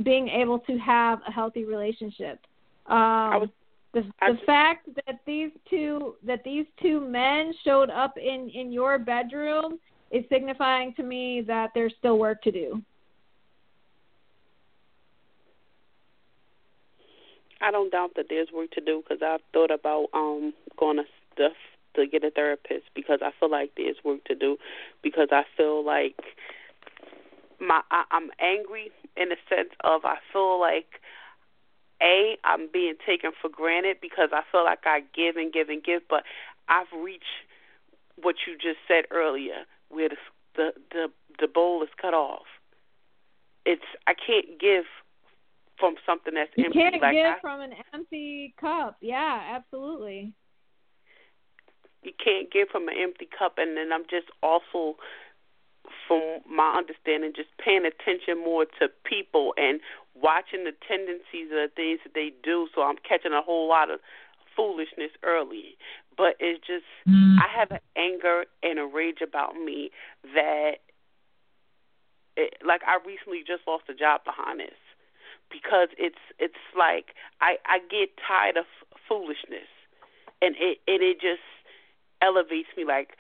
[0.03, 2.41] being able to have a healthy relationship.
[2.87, 3.49] Um, was,
[3.95, 8.73] the the just, fact that these two that these two men showed up in in
[8.73, 9.79] your bedroom
[10.11, 12.83] is signifying to me that there's still work to do.
[17.61, 21.05] I don't doubt that there's work to do because I've thought about um going to
[21.35, 21.53] stuff
[21.97, 24.57] to get a therapist because I feel like there's work to do
[25.03, 26.17] because I feel like
[27.61, 31.01] my I, I'm angry in the sense of I feel like
[32.01, 35.83] a I'm being taken for granted because I feel like I give and give and
[35.83, 36.23] give, but
[36.69, 37.25] I've reached
[38.21, 40.17] what you just said earlier, where the
[40.55, 41.07] the the,
[41.41, 42.47] the bowl is cut off.
[43.67, 44.85] It's I can't give
[45.79, 46.79] from something that's you empty.
[46.79, 48.97] You can't like give I, from an empty cup.
[49.01, 50.33] Yeah, absolutely.
[52.03, 54.97] You can't give from an empty cup, and then I'm just also
[56.07, 56.21] from
[56.59, 59.79] my understanding, just paying attention more to people and
[60.19, 62.67] watching the tendencies of the things that they do.
[62.75, 64.03] So I'm catching a whole lot of
[64.59, 65.79] foolishness early.
[66.19, 67.39] But it's just, mm.
[67.39, 69.95] I have an anger and a rage about me
[70.35, 70.83] that,
[72.37, 74.75] it, like, I recently just lost a job behind this
[75.51, 78.67] because it's it's like I I get tired of
[79.09, 79.69] foolishness,
[80.41, 81.45] and it and it just
[82.21, 82.85] elevates me.
[82.85, 83.17] Like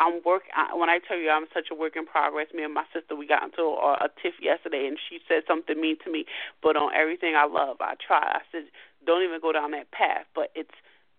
[0.00, 0.44] I'm work.
[0.74, 3.26] When I tell you I'm such a work in progress, me and my sister we
[3.26, 6.24] got into a, a tiff yesterday, and she said something mean to me.
[6.62, 8.18] But on everything I love, I try.
[8.18, 8.62] I said,
[9.06, 10.24] don't even go down that path.
[10.34, 10.70] But it's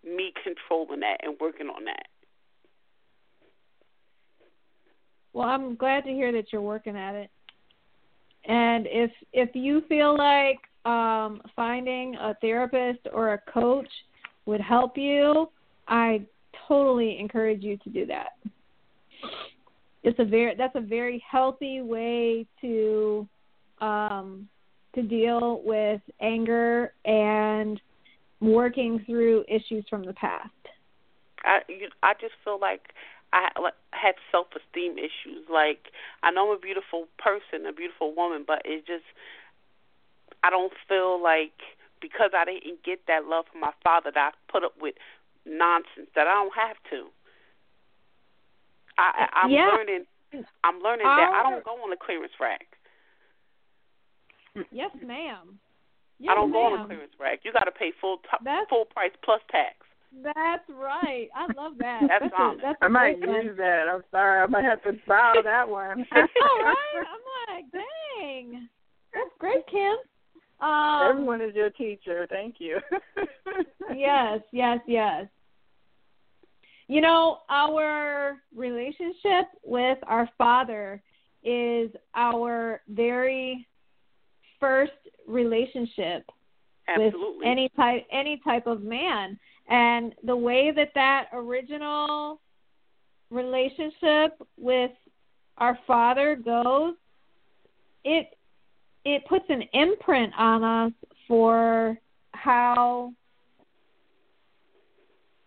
[0.04, 2.06] me controlling that and working on that.
[5.32, 7.30] Well, I'm glad to hear that you're working at it.
[8.44, 13.88] And if if you feel like um, finding a therapist or a coach
[14.44, 15.48] would help you,
[15.86, 16.22] I
[16.66, 18.32] totally encourage you to do that
[20.02, 23.26] it's a very that's a very healthy way to
[23.80, 24.48] um,
[24.94, 27.80] to deal with anger and
[28.40, 30.50] working through issues from the past.
[31.44, 32.92] I you, I just feel like
[33.32, 33.48] I
[33.92, 35.46] have self esteem issues.
[35.50, 35.86] Like
[36.22, 39.04] I know I'm a beautiful person, a beautiful woman, but it just
[40.42, 41.52] I don't feel like
[42.00, 44.96] because I didn't get that love from my father that I put up with
[45.46, 47.06] nonsense that I don't have to.
[49.02, 49.70] I, I'm yeah.
[49.74, 50.04] learning.
[50.64, 52.66] I'm learning Our, that I don't go on the clearance rack.
[54.70, 55.58] Yes, ma'am.
[56.18, 56.60] Yes, I don't ma'am.
[56.60, 57.40] go on the clearance rack.
[57.42, 59.76] You got to pay full t- full price plus tax.
[60.22, 61.28] That's right.
[61.34, 62.02] I love that.
[62.08, 63.86] that's that's, a, that's I might use that.
[63.92, 64.42] I'm sorry.
[64.42, 66.06] I might have to borrow that one.
[66.14, 66.76] All right.
[66.96, 68.68] I'm like, dang.
[69.14, 69.96] That's great, Kim.
[70.60, 72.26] Um, Everyone is your teacher.
[72.30, 72.78] Thank you.
[73.96, 75.26] yes, yes, yes.
[76.92, 81.02] You know, our relationship with our Father
[81.42, 83.66] is our very
[84.60, 84.92] first
[85.26, 86.30] relationship
[86.86, 87.38] Absolutely.
[87.38, 89.38] with any type any type of man.
[89.70, 92.42] And the way that that original
[93.30, 94.90] relationship with
[95.56, 96.92] our father goes,
[98.04, 98.36] it
[99.06, 100.92] it puts an imprint on us
[101.26, 101.96] for
[102.32, 103.14] how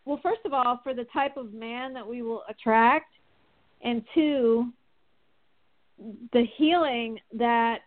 [0.05, 3.13] well first of all for the type of man that we will attract
[3.81, 4.71] and two
[6.33, 7.79] the healing that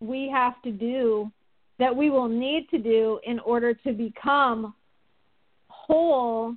[0.00, 1.30] we have to do
[1.78, 4.74] that we will need to do in order to become
[5.68, 6.54] whole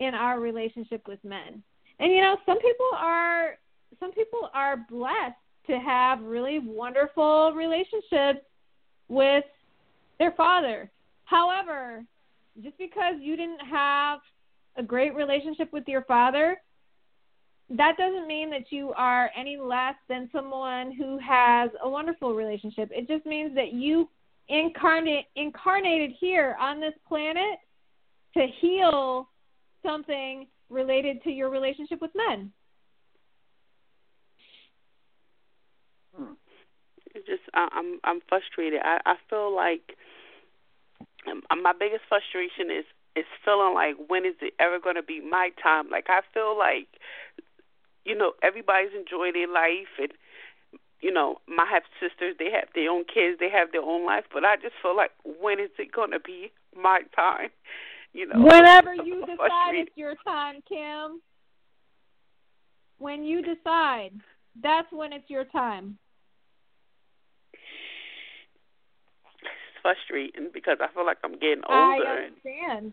[0.00, 1.62] in our relationship with men.
[1.98, 3.58] And you know, some people are
[3.98, 5.34] some people are blessed
[5.66, 8.44] to have really wonderful relationships
[9.08, 9.44] with
[10.18, 10.90] their father.
[11.24, 12.04] However,
[12.62, 14.20] just because you didn't have
[14.76, 16.56] a great relationship with your father,
[17.70, 22.90] that doesn't mean that you are any less than someone who has a wonderful relationship.
[22.92, 24.08] It just means that you
[24.48, 27.58] incarnate incarnated here on this planet
[28.34, 29.28] to heal
[29.84, 32.50] something related to your relationship with men.
[36.16, 36.32] Hmm.
[37.14, 38.80] It's just I, I'm I'm frustrated.
[38.82, 39.96] I I feel like
[41.62, 42.84] my biggest frustration is
[43.16, 45.90] is feeling like when is it ever going to be my time?
[45.90, 46.88] Like I feel like
[48.04, 50.12] you know everybody's enjoying their life and
[51.00, 54.24] you know my have sisters they have their own kids they have their own life
[54.32, 57.50] but i just feel like when is it going to be my time?
[58.14, 58.40] You know?
[58.40, 61.20] Whenever you decide it's your time kim
[62.96, 64.12] when you decide
[64.62, 65.98] that's when it's your time
[69.42, 72.92] it's frustrating because i feel like i'm getting older i understand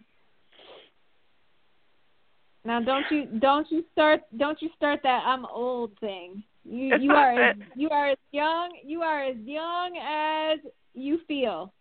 [2.65, 6.43] now don't you don't you start don't you start that I'm old thing.
[6.63, 10.59] You you are as, you are as young you are as young as
[10.95, 11.72] you feel.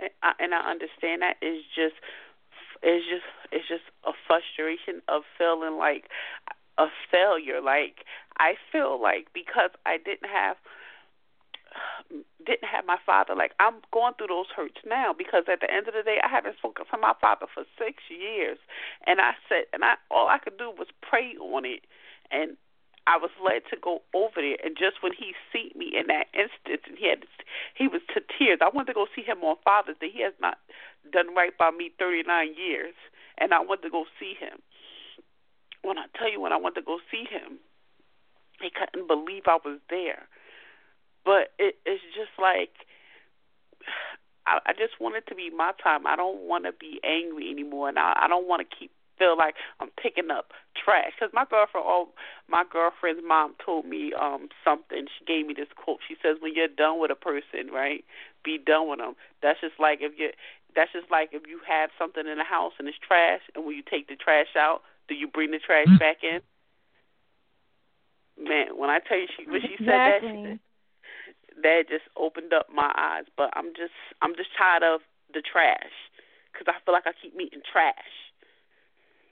[0.00, 1.96] And I, and I understand that it's just
[2.80, 6.04] it's just it's just a frustration of feeling like
[6.78, 7.60] a failure.
[7.60, 8.04] Like
[8.38, 10.56] I feel like because I didn't have
[12.48, 13.36] didn't have my father.
[13.36, 16.28] Like I'm going through those hurts now because at the end of the day, I
[16.32, 18.56] haven't spoken to my father for six years,
[19.06, 21.84] and I said, and I all I could do was pray on it,
[22.32, 22.56] and
[23.04, 24.56] I was led to go over there.
[24.64, 27.28] And just when he see me in that instant, and he had
[27.76, 28.64] he was to tears.
[28.64, 30.08] I wanted to go see him on Father's Day.
[30.08, 30.56] He has not
[31.12, 32.24] done right by me 39
[32.56, 32.96] years,
[33.36, 34.64] and I wanted to go see him.
[35.84, 37.60] When I tell you, when I went to go see him,
[38.60, 40.26] he couldn't believe I was there
[41.24, 42.70] but it, it's just like
[44.46, 46.06] I, I just want it to be my time.
[46.06, 49.36] I don't want to be angry anymore, and I, I don't want to keep feel
[49.36, 51.12] like I'm picking up trash.
[51.18, 52.08] Because my girlfriend, oh,
[52.48, 55.06] my girlfriend's mom told me um something.
[55.18, 55.98] She gave me this quote.
[56.06, 58.04] She says, "When you're done with a person, right,
[58.44, 60.30] be done with them." That's just like if you.
[60.76, 63.74] That's just like if you have something in the house and it's trash, and when
[63.74, 66.40] you take the trash out, do you bring the trash back in?
[68.38, 69.86] Man, when I tell you she when she exactly.
[69.86, 70.60] said that, she said,
[71.62, 73.24] that just opened up my eyes.
[73.36, 75.00] But I'm just I'm just tired of
[75.32, 75.94] the trash
[76.52, 77.94] because I feel like I keep meeting trash.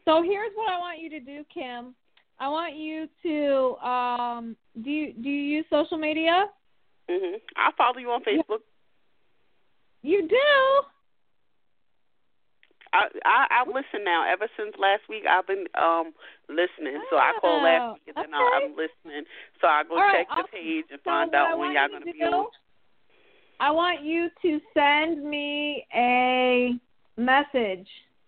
[0.05, 1.95] So here's what I want you to do, Kim.
[2.39, 6.47] I want you to um do you do you use social media?
[7.11, 7.41] Mhm.
[7.57, 8.61] I follow you on Facebook.
[10.03, 10.87] You do?
[12.97, 14.25] I, I I listen now.
[14.31, 16.13] Ever since last week, I've been um
[16.49, 17.01] listening.
[17.11, 18.57] So I call last week, and okay.
[18.57, 19.25] I'm listening.
[19.61, 22.05] So I go All right, check the page and so find out when y'all gonna
[22.05, 22.47] to be do, on.
[23.61, 26.79] I want you to send me a
[27.17, 27.87] message.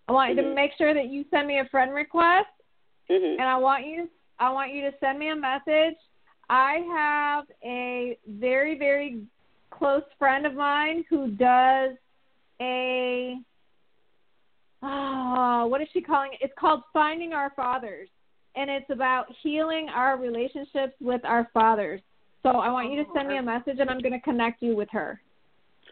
[0.08, 0.38] I want mm-hmm.
[0.38, 2.48] you to make sure that you send me a friend request,
[3.10, 3.40] mm-hmm.
[3.40, 4.08] and I want you
[4.38, 5.96] I want you to send me a message.
[6.50, 9.22] I have a very very
[9.70, 11.96] close friend of mine who does
[12.60, 13.36] a
[14.82, 16.38] oh, what is she calling it?
[16.42, 18.08] It's called Finding Our Fathers,
[18.56, 22.00] and it's about healing our relationships with our fathers.
[22.42, 24.76] So I want you to send me a message, and I'm going to connect you
[24.76, 25.20] with her.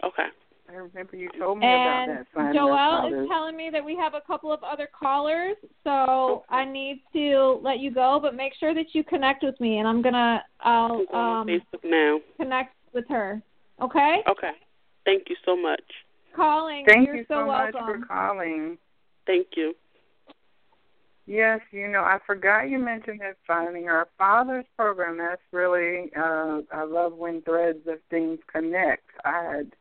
[0.05, 0.27] Okay.
[0.69, 2.27] I remember you told me and about that.
[2.35, 6.65] Finding Joelle is telling me that we have a couple of other callers, so I
[6.65, 8.19] need to let you go.
[8.21, 12.19] But make sure that you connect with me, and I'm gonna I'll um, Facebook now.
[12.37, 13.41] connect with her.
[13.81, 14.23] Okay.
[14.29, 14.51] Okay.
[15.05, 15.83] Thank you so much.
[16.37, 16.85] Calling.
[16.87, 18.03] Thank You're you so, so much welcome.
[18.03, 18.79] for calling.
[19.27, 19.75] Thank you.
[21.27, 25.19] Yes, you know, I forgot you mentioned that finding our father's program.
[25.19, 29.03] That's really uh I love when threads of things connect.
[29.25, 29.73] I had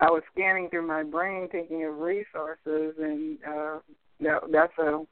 [0.00, 3.78] I was scanning through my brain thinking of resources and uh
[4.20, 5.04] that that's a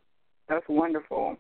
[0.48, 1.36] that's wonderful.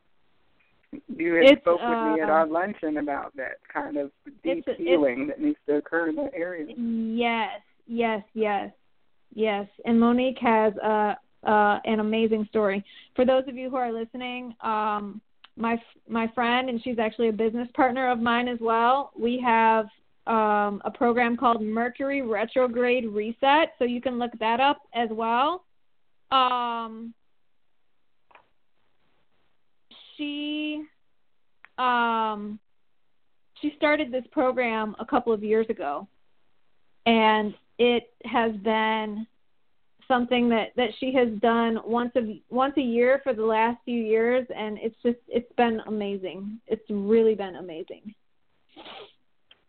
[1.08, 4.12] You had It's, spoke with me at uh, our luncheon about that kind of
[4.44, 6.72] deep it's- healing that needs to occur in that area.
[6.76, 8.70] Yes, yes, yes.
[9.34, 12.84] Yes, and Monique has uh, uh, an amazing story.
[13.16, 15.20] For those of you who are listening, um,
[15.56, 19.10] my my friend, and she's actually a business partner of mine as well.
[19.18, 19.86] We have
[20.26, 25.64] um, a program called Mercury Retrograde Reset, so you can look that up as well.
[26.30, 27.12] Um,
[30.16, 30.82] she
[31.76, 32.58] um,
[33.60, 36.06] she started this program a couple of years ago,
[37.06, 39.26] and it has been
[40.06, 44.02] something that that she has done once a once a year for the last few
[44.02, 48.14] years and it's just it's been amazing it's really been amazing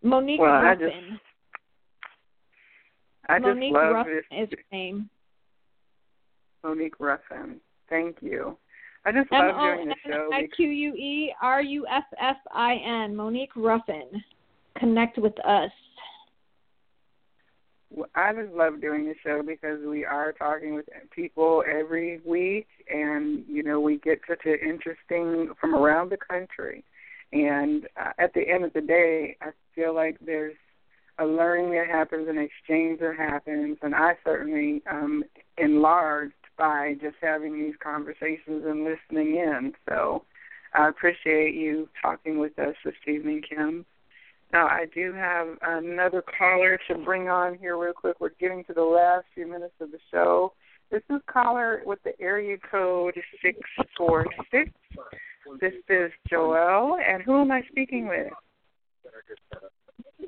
[0.04, 1.18] monique well, ruffin
[3.28, 4.44] I just, I just monique love ruffin this.
[4.44, 5.10] is her name
[6.64, 8.58] monique ruffin thank you
[9.06, 10.30] I just love doing the show.
[10.34, 13.16] M-O-N-I-Q-U-E-R-U-F-F-I-N.
[13.16, 14.24] Monique Ruffin.
[14.80, 15.70] Connect with us.
[18.16, 23.44] I just love doing the show because we are talking with people every week, and
[23.48, 26.84] you know we get such an interesting from around the country.
[27.32, 30.56] And uh, at the end of the day, I feel like there's
[31.20, 35.24] a learning that happens, an exchange that happens, and I certainly um
[35.58, 39.74] enlarged by just having these conversations and listening in.
[39.88, 40.24] So
[40.74, 43.86] I appreciate you talking with us this evening, Kim.
[44.54, 48.20] Now, I do have another caller to bring on here real quick.
[48.20, 50.54] We're getting to the last few minutes of the show.
[50.92, 54.72] This is caller with the area code 646.
[55.60, 58.32] This is Joelle, and who am I speaking with?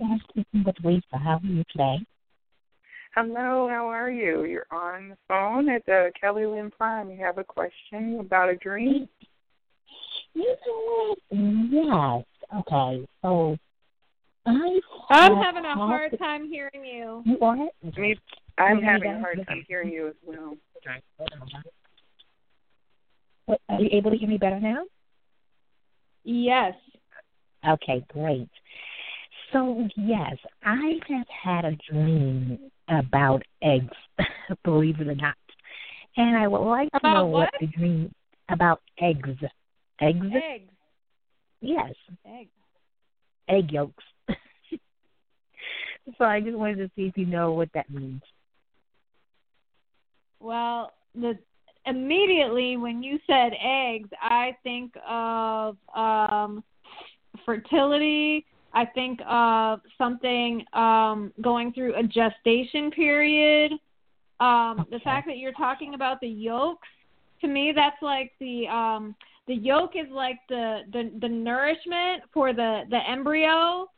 [0.01, 1.17] I'm speaking with Lisa.
[1.17, 2.05] How are you today?
[3.15, 4.43] Hello, how are you?
[4.43, 7.09] You're on the phone at the Kelly Lynn Prime.
[7.09, 9.07] You have a question about a dream?
[10.35, 10.57] Yes.
[11.31, 13.07] Okay.
[13.23, 13.57] So
[14.47, 14.79] I
[15.09, 17.21] I'm having a hard time hearing you.
[17.25, 17.57] You are?
[17.97, 18.15] Me,
[18.57, 20.55] I'm having a hard time hearing you as well.
[23.45, 24.83] What, are you able to hear me better now?
[26.23, 26.73] Yes.
[27.67, 28.49] Okay, great.
[29.51, 33.95] So yes, I have had a dream about eggs,
[34.63, 35.35] believe it or not.
[36.15, 37.51] And I would like to about know what?
[37.53, 38.13] what the dream
[38.49, 39.29] about eggs.
[39.99, 40.25] Eggs?
[40.33, 40.71] Eggs.
[41.59, 41.93] Yes.
[42.25, 42.49] Eggs.
[43.49, 44.03] Egg yolks.
[46.17, 48.21] So I just wanted to see if you know what that means.
[50.39, 51.37] Well, the
[51.85, 56.63] immediately when you said eggs, I think of um
[57.45, 58.45] fertility.
[58.73, 63.71] I think of something um going through a gestation period.
[64.39, 66.87] Um the fact that you're talking about the yolks,
[67.41, 69.15] to me that's like the um
[69.47, 73.89] the yolk is like the the, the nourishment for the the embryo.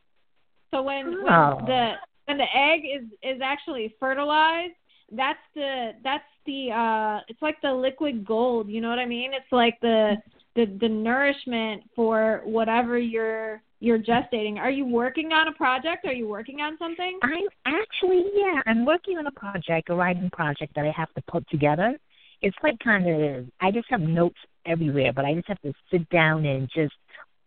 [0.71, 1.55] So when, Oh.
[1.55, 1.93] when the
[2.25, 4.73] when the egg is is actually fertilized,
[5.11, 9.33] that's the that's the uh it's like the liquid gold, you know what I mean?
[9.33, 10.17] It's like the
[10.55, 14.57] the the nourishment for whatever you're you're gestating.
[14.57, 16.05] Are you working on a project?
[16.05, 17.17] Are you working on something?
[17.23, 21.21] I'm actually, yeah, I'm working on a project, a writing project that I have to
[21.31, 21.97] put together.
[22.41, 26.07] It's like kind of, I just have notes everywhere, but I just have to sit
[26.09, 26.93] down and just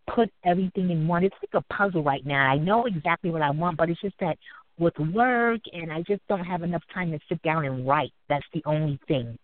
[0.07, 1.23] put everything in one.
[1.23, 2.49] It's like a puzzle right now.
[2.49, 4.37] I know exactly what I want, but it's just that
[4.77, 8.11] with work and I just don't have enough time to sit down and write.
[8.29, 9.37] That's the only thing.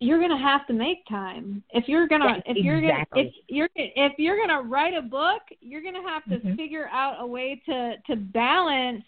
[0.00, 3.68] You're gonna have to make time if you're gonna Yes, if you're gonna if you're
[3.76, 6.56] if you're gonna write a book, you're gonna have to Mhm.
[6.56, 9.04] figure out a way to to balance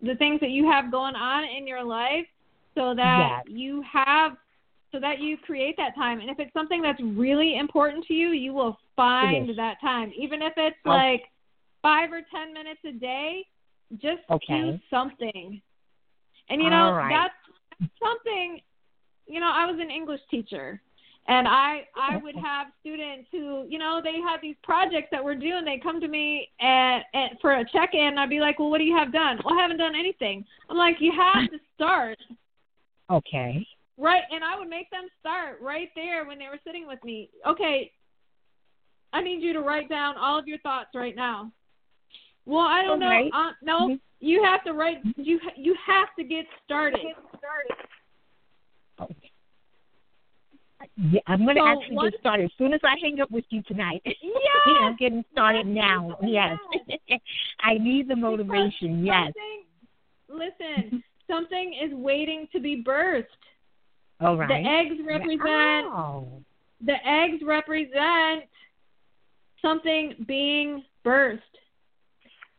[0.00, 2.28] the things that you have going on in your life
[2.76, 3.56] so that Yes.
[3.56, 4.36] you have
[4.92, 8.28] so that you create that time and if it's something that's really important to you
[8.30, 9.56] you will find is.
[9.56, 10.90] that time even if it's Oh.
[10.90, 11.24] like
[11.82, 13.44] five or ten minutes a day
[14.00, 14.60] just Okay.
[14.60, 15.60] do something
[16.48, 17.10] and you know right.
[17.10, 18.60] that's something
[19.26, 20.80] you know i was an english teacher
[21.28, 25.34] and i i would have students who you know they had these projects that we're
[25.34, 28.58] doing they come to me at, at for a check in and i'd be like
[28.58, 31.50] well what do you have done well i haven't done anything i'm like you have
[31.50, 32.18] to start
[33.10, 33.64] Okay.
[33.98, 37.30] Right, and I would make them start right there when they were sitting with me.
[37.46, 37.90] Okay,
[39.12, 41.50] I need you to write down all of your thoughts right now.
[42.44, 43.30] Well, I don't Okay.
[43.30, 43.38] know.
[43.38, 44.00] Uh, no, Mhm.
[44.20, 44.98] you have to write.
[45.16, 47.00] You you have to get started.
[47.00, 47.76] Get started.
[49.00, 49.30] Okay.
[51.10, 53.30] Yeah, I'm going to So actually what- get started as soon as I hang up
[53.30, 54.02] with you tonight.
[54.66, 54.78] Yes.
[54.82, 56.18] I'm getting started now.
[56.22, 56.58] Yes.
[57.60, 59.04] I need the motivation.
[59.04, 59.32] Yes.
[60.28, 63.26] Listen, something is waiting to be birthed.
[64.20, 64.48] All right.
[64.48, 66.42] The eggs represent Oh.
[66.80, 68.44] the eggs represent
[69.62, 71.40] something being birthed.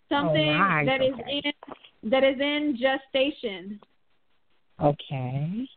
[0.10, 1.42] something right, that is okay.
[1.44, 3.80] in that is in gestation.
[4.82, 5.68] Okay.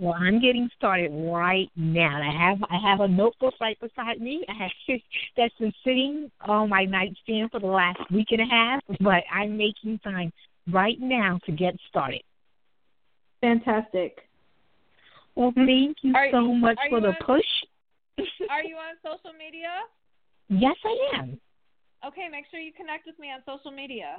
[0.00, 2.20] Well, I'm getting started right now.
[2.22, 4.44] I have I have a notebook right beside me.
[4.48, 5.00] I have
[5.36, 9.56] that's been sitting on my nightstand for the last week and a half, but I'm
[9.56, 10.32] making time
[10.72, 12.22] right now to get started.
[13.40, 14.27] Fantastic.
[15.38, 15.66] Well, hmm?
[15.66, 17.46] thank you Are- so much are for you the on- push.
[18.50, 19.70] Are you on social media?
[20.48, 21.38] yes, I am.
[22.04, 24.16] Okay, make sure you connect with me on social media.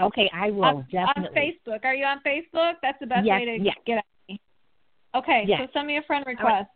[0.00, 1.40] Okay, I will on, definitely.
[1.40, 1.84] on Facebook.
[1.84, 2.74] Are you on Facebook?
[2.82, 3.76] That's the best Yes, way to yes.
[3.86, 4.40] get at me.
[5.14, 5.60] Okay, Yes.
[5.62, 6.36] so send me a friend right.
[6.36, 6.70] request.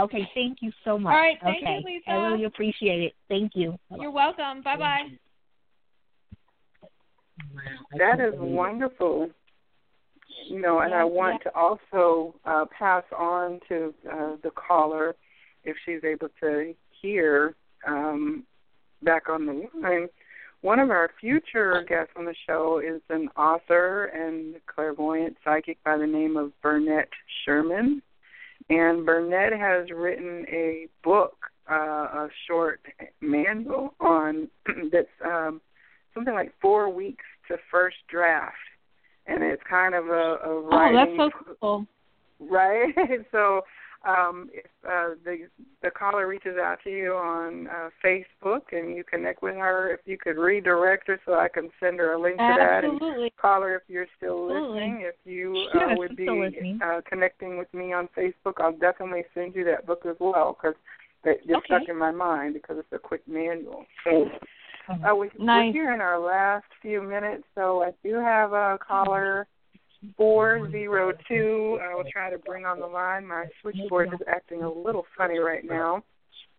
[0.00, 1.12] Okay, thank you so much.
[1.12, 1.82] All right, thank you.
[1.84, 2.10] Lisa.
[2.10, 3.12] I really appreciate it.
[3.28, 3.78] Thank you.
[4.00, 4.62] You're welcome.
[4.62, 5.02] Bye bye.
[6.82, 7.60] Wow,
[7.92, 8.56] I That can't is believe it.
[8.56, 9.30] wonderful.
[10.48, 15.14] You know, and I want to also uh, pass on to uh, the caller,
[15.64, 17.54] if she's able to hear,
[17.86, 18.44] um,
[19.02, 20.08] back on the line.
[20.62, 25.98] One of our future guests on the show is an author and clairvoyant psychic by
[25.98, 27.10] the name of Burnett
[27.44, 28.00] Sherman.
[28.70, 31.36] And Burnett has written a book,
[31.70, 32.80] uh, a short
[33.20, 34.48] manual on
[34.90, 35.60] that's um,
[36.14, 38.56] something like four weeks to first draft,
[39.26, 41.86] and it's kind of a, a Oh, that's so cool.
[42.40, 42.94] right?
[43.32, 43.62] so,
[44.06, 45.48] um, if uh, the
[45.82, 50.00] the caller reaches out to you on uh, Facebook and you connect with her, if
[50.04, 52.84] you could redirect her so I can send her a link to that.
[52.84, 53.32] And Absolutely.
[53.40, 54.80] caller, if you're still Absolutely.
[54.80, 59.54] listening, if you uh, would be uh, connecting with me on Facebook, I'll definitely send
[59.54, 60.76] you that book as well because
[61.24, 61.66] it just Okay.
[61.66, 63.86] stuck in my mind because it's a quick manual.
[64.04, 64.26] So
[64.88, 65.66] uh, we, Nice.
[65.66, 69.46] we're here in our last few minutes, so I do have a caller.
[70.18, 71.78] Four zero two.
[71.82, 73.26] I will try to bring on the line.
[73.26, 76.04] My switchboard is acting a little funny right now.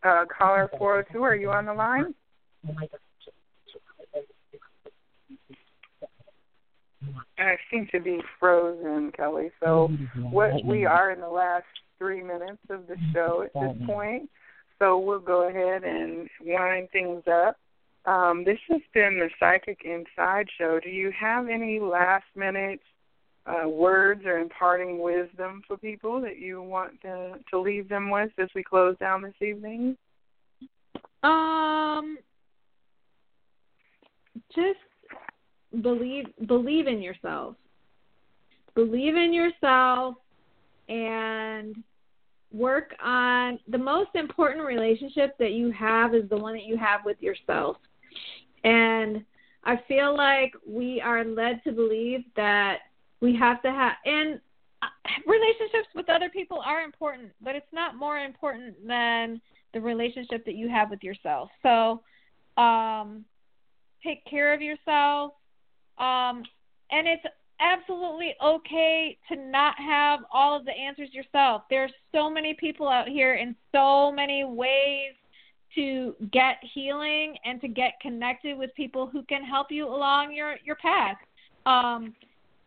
[0.04, 1.24] Uh, caller four zero two.
[1.24, 2.16] Are you on the line?
[7.38, 9.52] I seem to be frozen, Kelly.
[9.64, 9.90] So
[10.32, 11.66] what we are in the last
[12.00, 14.28] three minutes of the show at this point.
[14.80, 17.58] So we'll go ahead and wind things up.
[18.06, 20.80] Um, this has been the Psychic Inside Show.
[20.80, 22.80] Do you have any last minute
[23.48, 28.32] uh, words or imparting wisdom for people that you want to, to leave them with
[28.38, 29.98] as we close down this evening?
[31.24, 32.18] Um,
[34.56, 34.80] just
[35.82, 37.56] believe believe in yourself.
[38.76, 40.16] Believe in yourself
[40.90, 41.76] and
[42.52, 47.02] work on the most important relationship that you have is the one that you have
[47.04, 47.78] with yourself.
[48.66, 49.24] And
[49.64, 52.80] I feel like we are led to believe that
[53.22, 54.40] we have to have and
[54.82, 54.88] uh,
[55.26, 59.40] relationships with other people are important, but it's not more important than
[59.74, 61.50] the relationship that you have with yourself.
[61.64, 62.02] So,
[62.62, 63.24] um,
[64.04, 65.34] take care of yourself.
[65.98, 66.44] Um,
[66.92, 67.26] and it's
[67.60, 71.64] absolutely okay to not have all of the answers yourself.
[71.70, 75.14] There's so many people out here in so many ways
[75.76, 80.56] to get healing and to get connected with people who can help you along your
[80.64, 81.18] your path.
[81.66, 82.14] Um,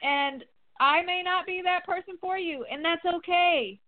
[0.02, 0.44] and
[0.80, 3.78] I may not be that person for you, and that's okay.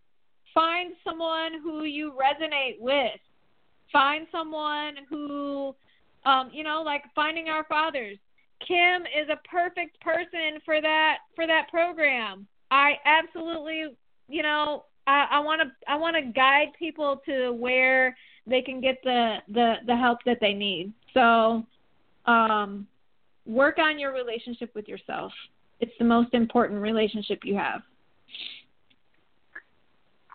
[0.53, 3.21] Find someone who you resonate with.
[3.93, 5.75] Find someone who,
[6.25, 8.19] um, you know, like finding our fathers.
[8.67, 12.47] Kim is a perfect person for that for that program.
[12.71, 13.97] I absolutely,
[14.29, 18.17] you know, I want to I want to guide people to where
[18.51, 20.93] they can get the the the help that they need.
[21.15, 21.65] So,
[22.27, 22.87] um,
[23.47, 25.33] work on your relationship with yourself.
[25.79, 27.81] It's the most important relationship you have.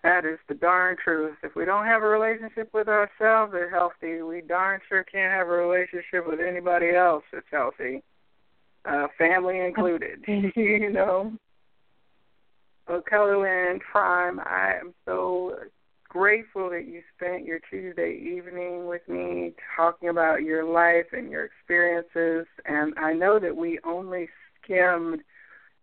[0.03, 1.35] That is the darn truth.
[1.43, 5.47] If we don't have a relationship with ourselves that's healthy, we darn sure can't have
[5.47, 8.03] a relationship with anybody else that's healthy,
[8.85, 10.23] uh, family included.
[10.27, 11.33] you know.
[12.87, 15.55] Well, Kelly Lynn Prime, I am so
[16.15, 21.43] grateful that you spent your Tuesday evening with me talking about your life and your
[21.43, 22.47] experiences.
[22.65, 24.29] And I know that we only
[24.63, 25.19] skimmed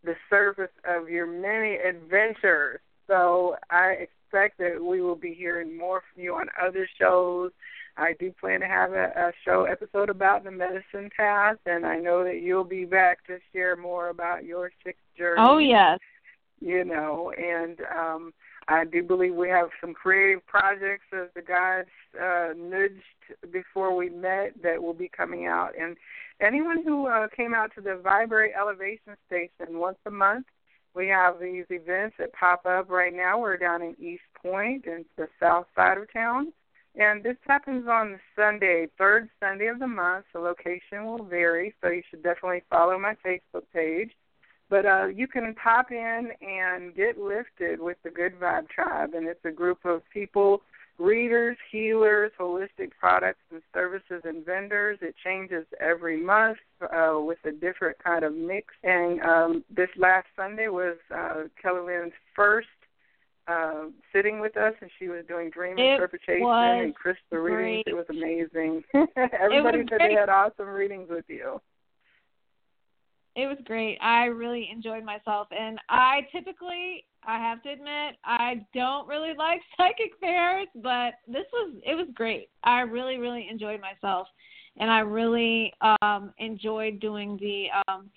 [0.02, 2.80] the surface of your many adventures.
[3.06, 7.50] So I expect that we will be hearing more from you on other shows.
[7.98, 11.98] I do plan to have a, a show episode about the medicine path, and I
[11.98, 15.42] know that you'll be back to share more about your sixth journey.
[15.42, 15.98] Oh yes.
[16.58, 18.32] You know, and um
[18.68, 21.84] I do believe we have some creative projects as the guys
[22.20, 25.72] uh, nudged before we met that will be coming out.
[25.78, 25.96] And
[26.40, 30.46] anyone who uh, came out to the Vibrate Elevation Station once a month,
[30.94, 33.40] we have these events that pop up right now.
[33.40, 36.52] We're down in East Point, in the south side of town.
[36.94, 40.26] And this happens on the Sunday, third Sunday of the month.
[40.34, 44.10] The location will vary, so you should definitely follow my Facebook page.
[44.72, 49.26] But uh, you can pop in and get lifted with the Good Vibe Tribe, and
[49.26, 50.62] it's a group of people,
[50.98, 54.98] readers, healers, holistic products and services, and vendors.
[55.02, 58.68] It changes every month uh, with a different kind of mix.
[58.82, 62.68] And um, this last Sunday was uh, Kelly Lynn's first
[63.48, 67.84] uh, sitting with us, and she was doing dream it interpretation and crystal readings.
[67.86, 68.84] It was amazing.
[69.38, 70.14] Everybody was said great.
[70.14, 71.60] they had awesome readings with you.
[73.34, 73.98] It was great.
[74.02, 79.60] I really enjoyed myself, and I typically, I have to admit, I don't really like
[79.76, 82.50] psychic fairs, but this was it was great.
[82.62, 84.28] I really, really enjoyed myself,
[84.76, 85.72] and I really
[86.02, 87.68] um enjoyed doing the.
[87.88, 88.10] um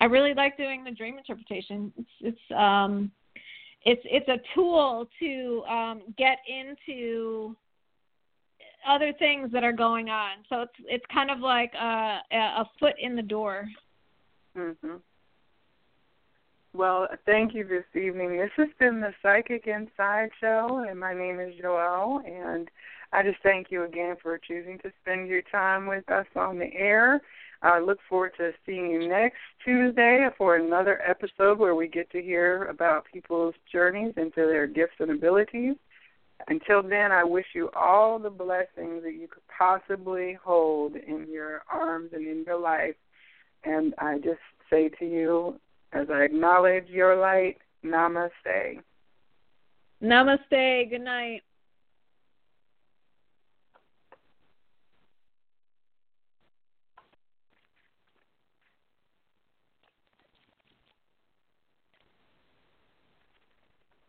[0.00, 1.92] I really like doing the dream interpretation.
[1.98, 3.10] It's it's um
[3.84, 7.56] it's it's a tool to um get into
[8.88, 10.38] other things that are going on.
[10.48, 13.66] So it's it's kind of like a a foot in the door.
[14.56, 15.02] Mhm.
[16.72, 18.36] Well, thank you this evening.
[18.36, 22.24] This has been the Psychic Inside Show, and my name is Joelle.
[22.24, 22.70] And
[23.12, 26.72] I just thank you again for choosing to spend your time with us on the
[26.72, 27.20] air.
[27.62, 32.22] I look forward to seeing you next Tuesday for another episode where we get to
[32.22, 35.76] hear about people's journeys into their gifts and abilities.
[36.48, 41.62] Until then, I wish you all the blessings that you could possibly hold in your
[41.70, 42.94] arms and in your life.
[43.64, 45.60] And I just say to you,
[45.92, 48.80] as I acknowledge your light, namaste.
[50.02, 50.90] Namaste.
[50.90, 51.42] Good night.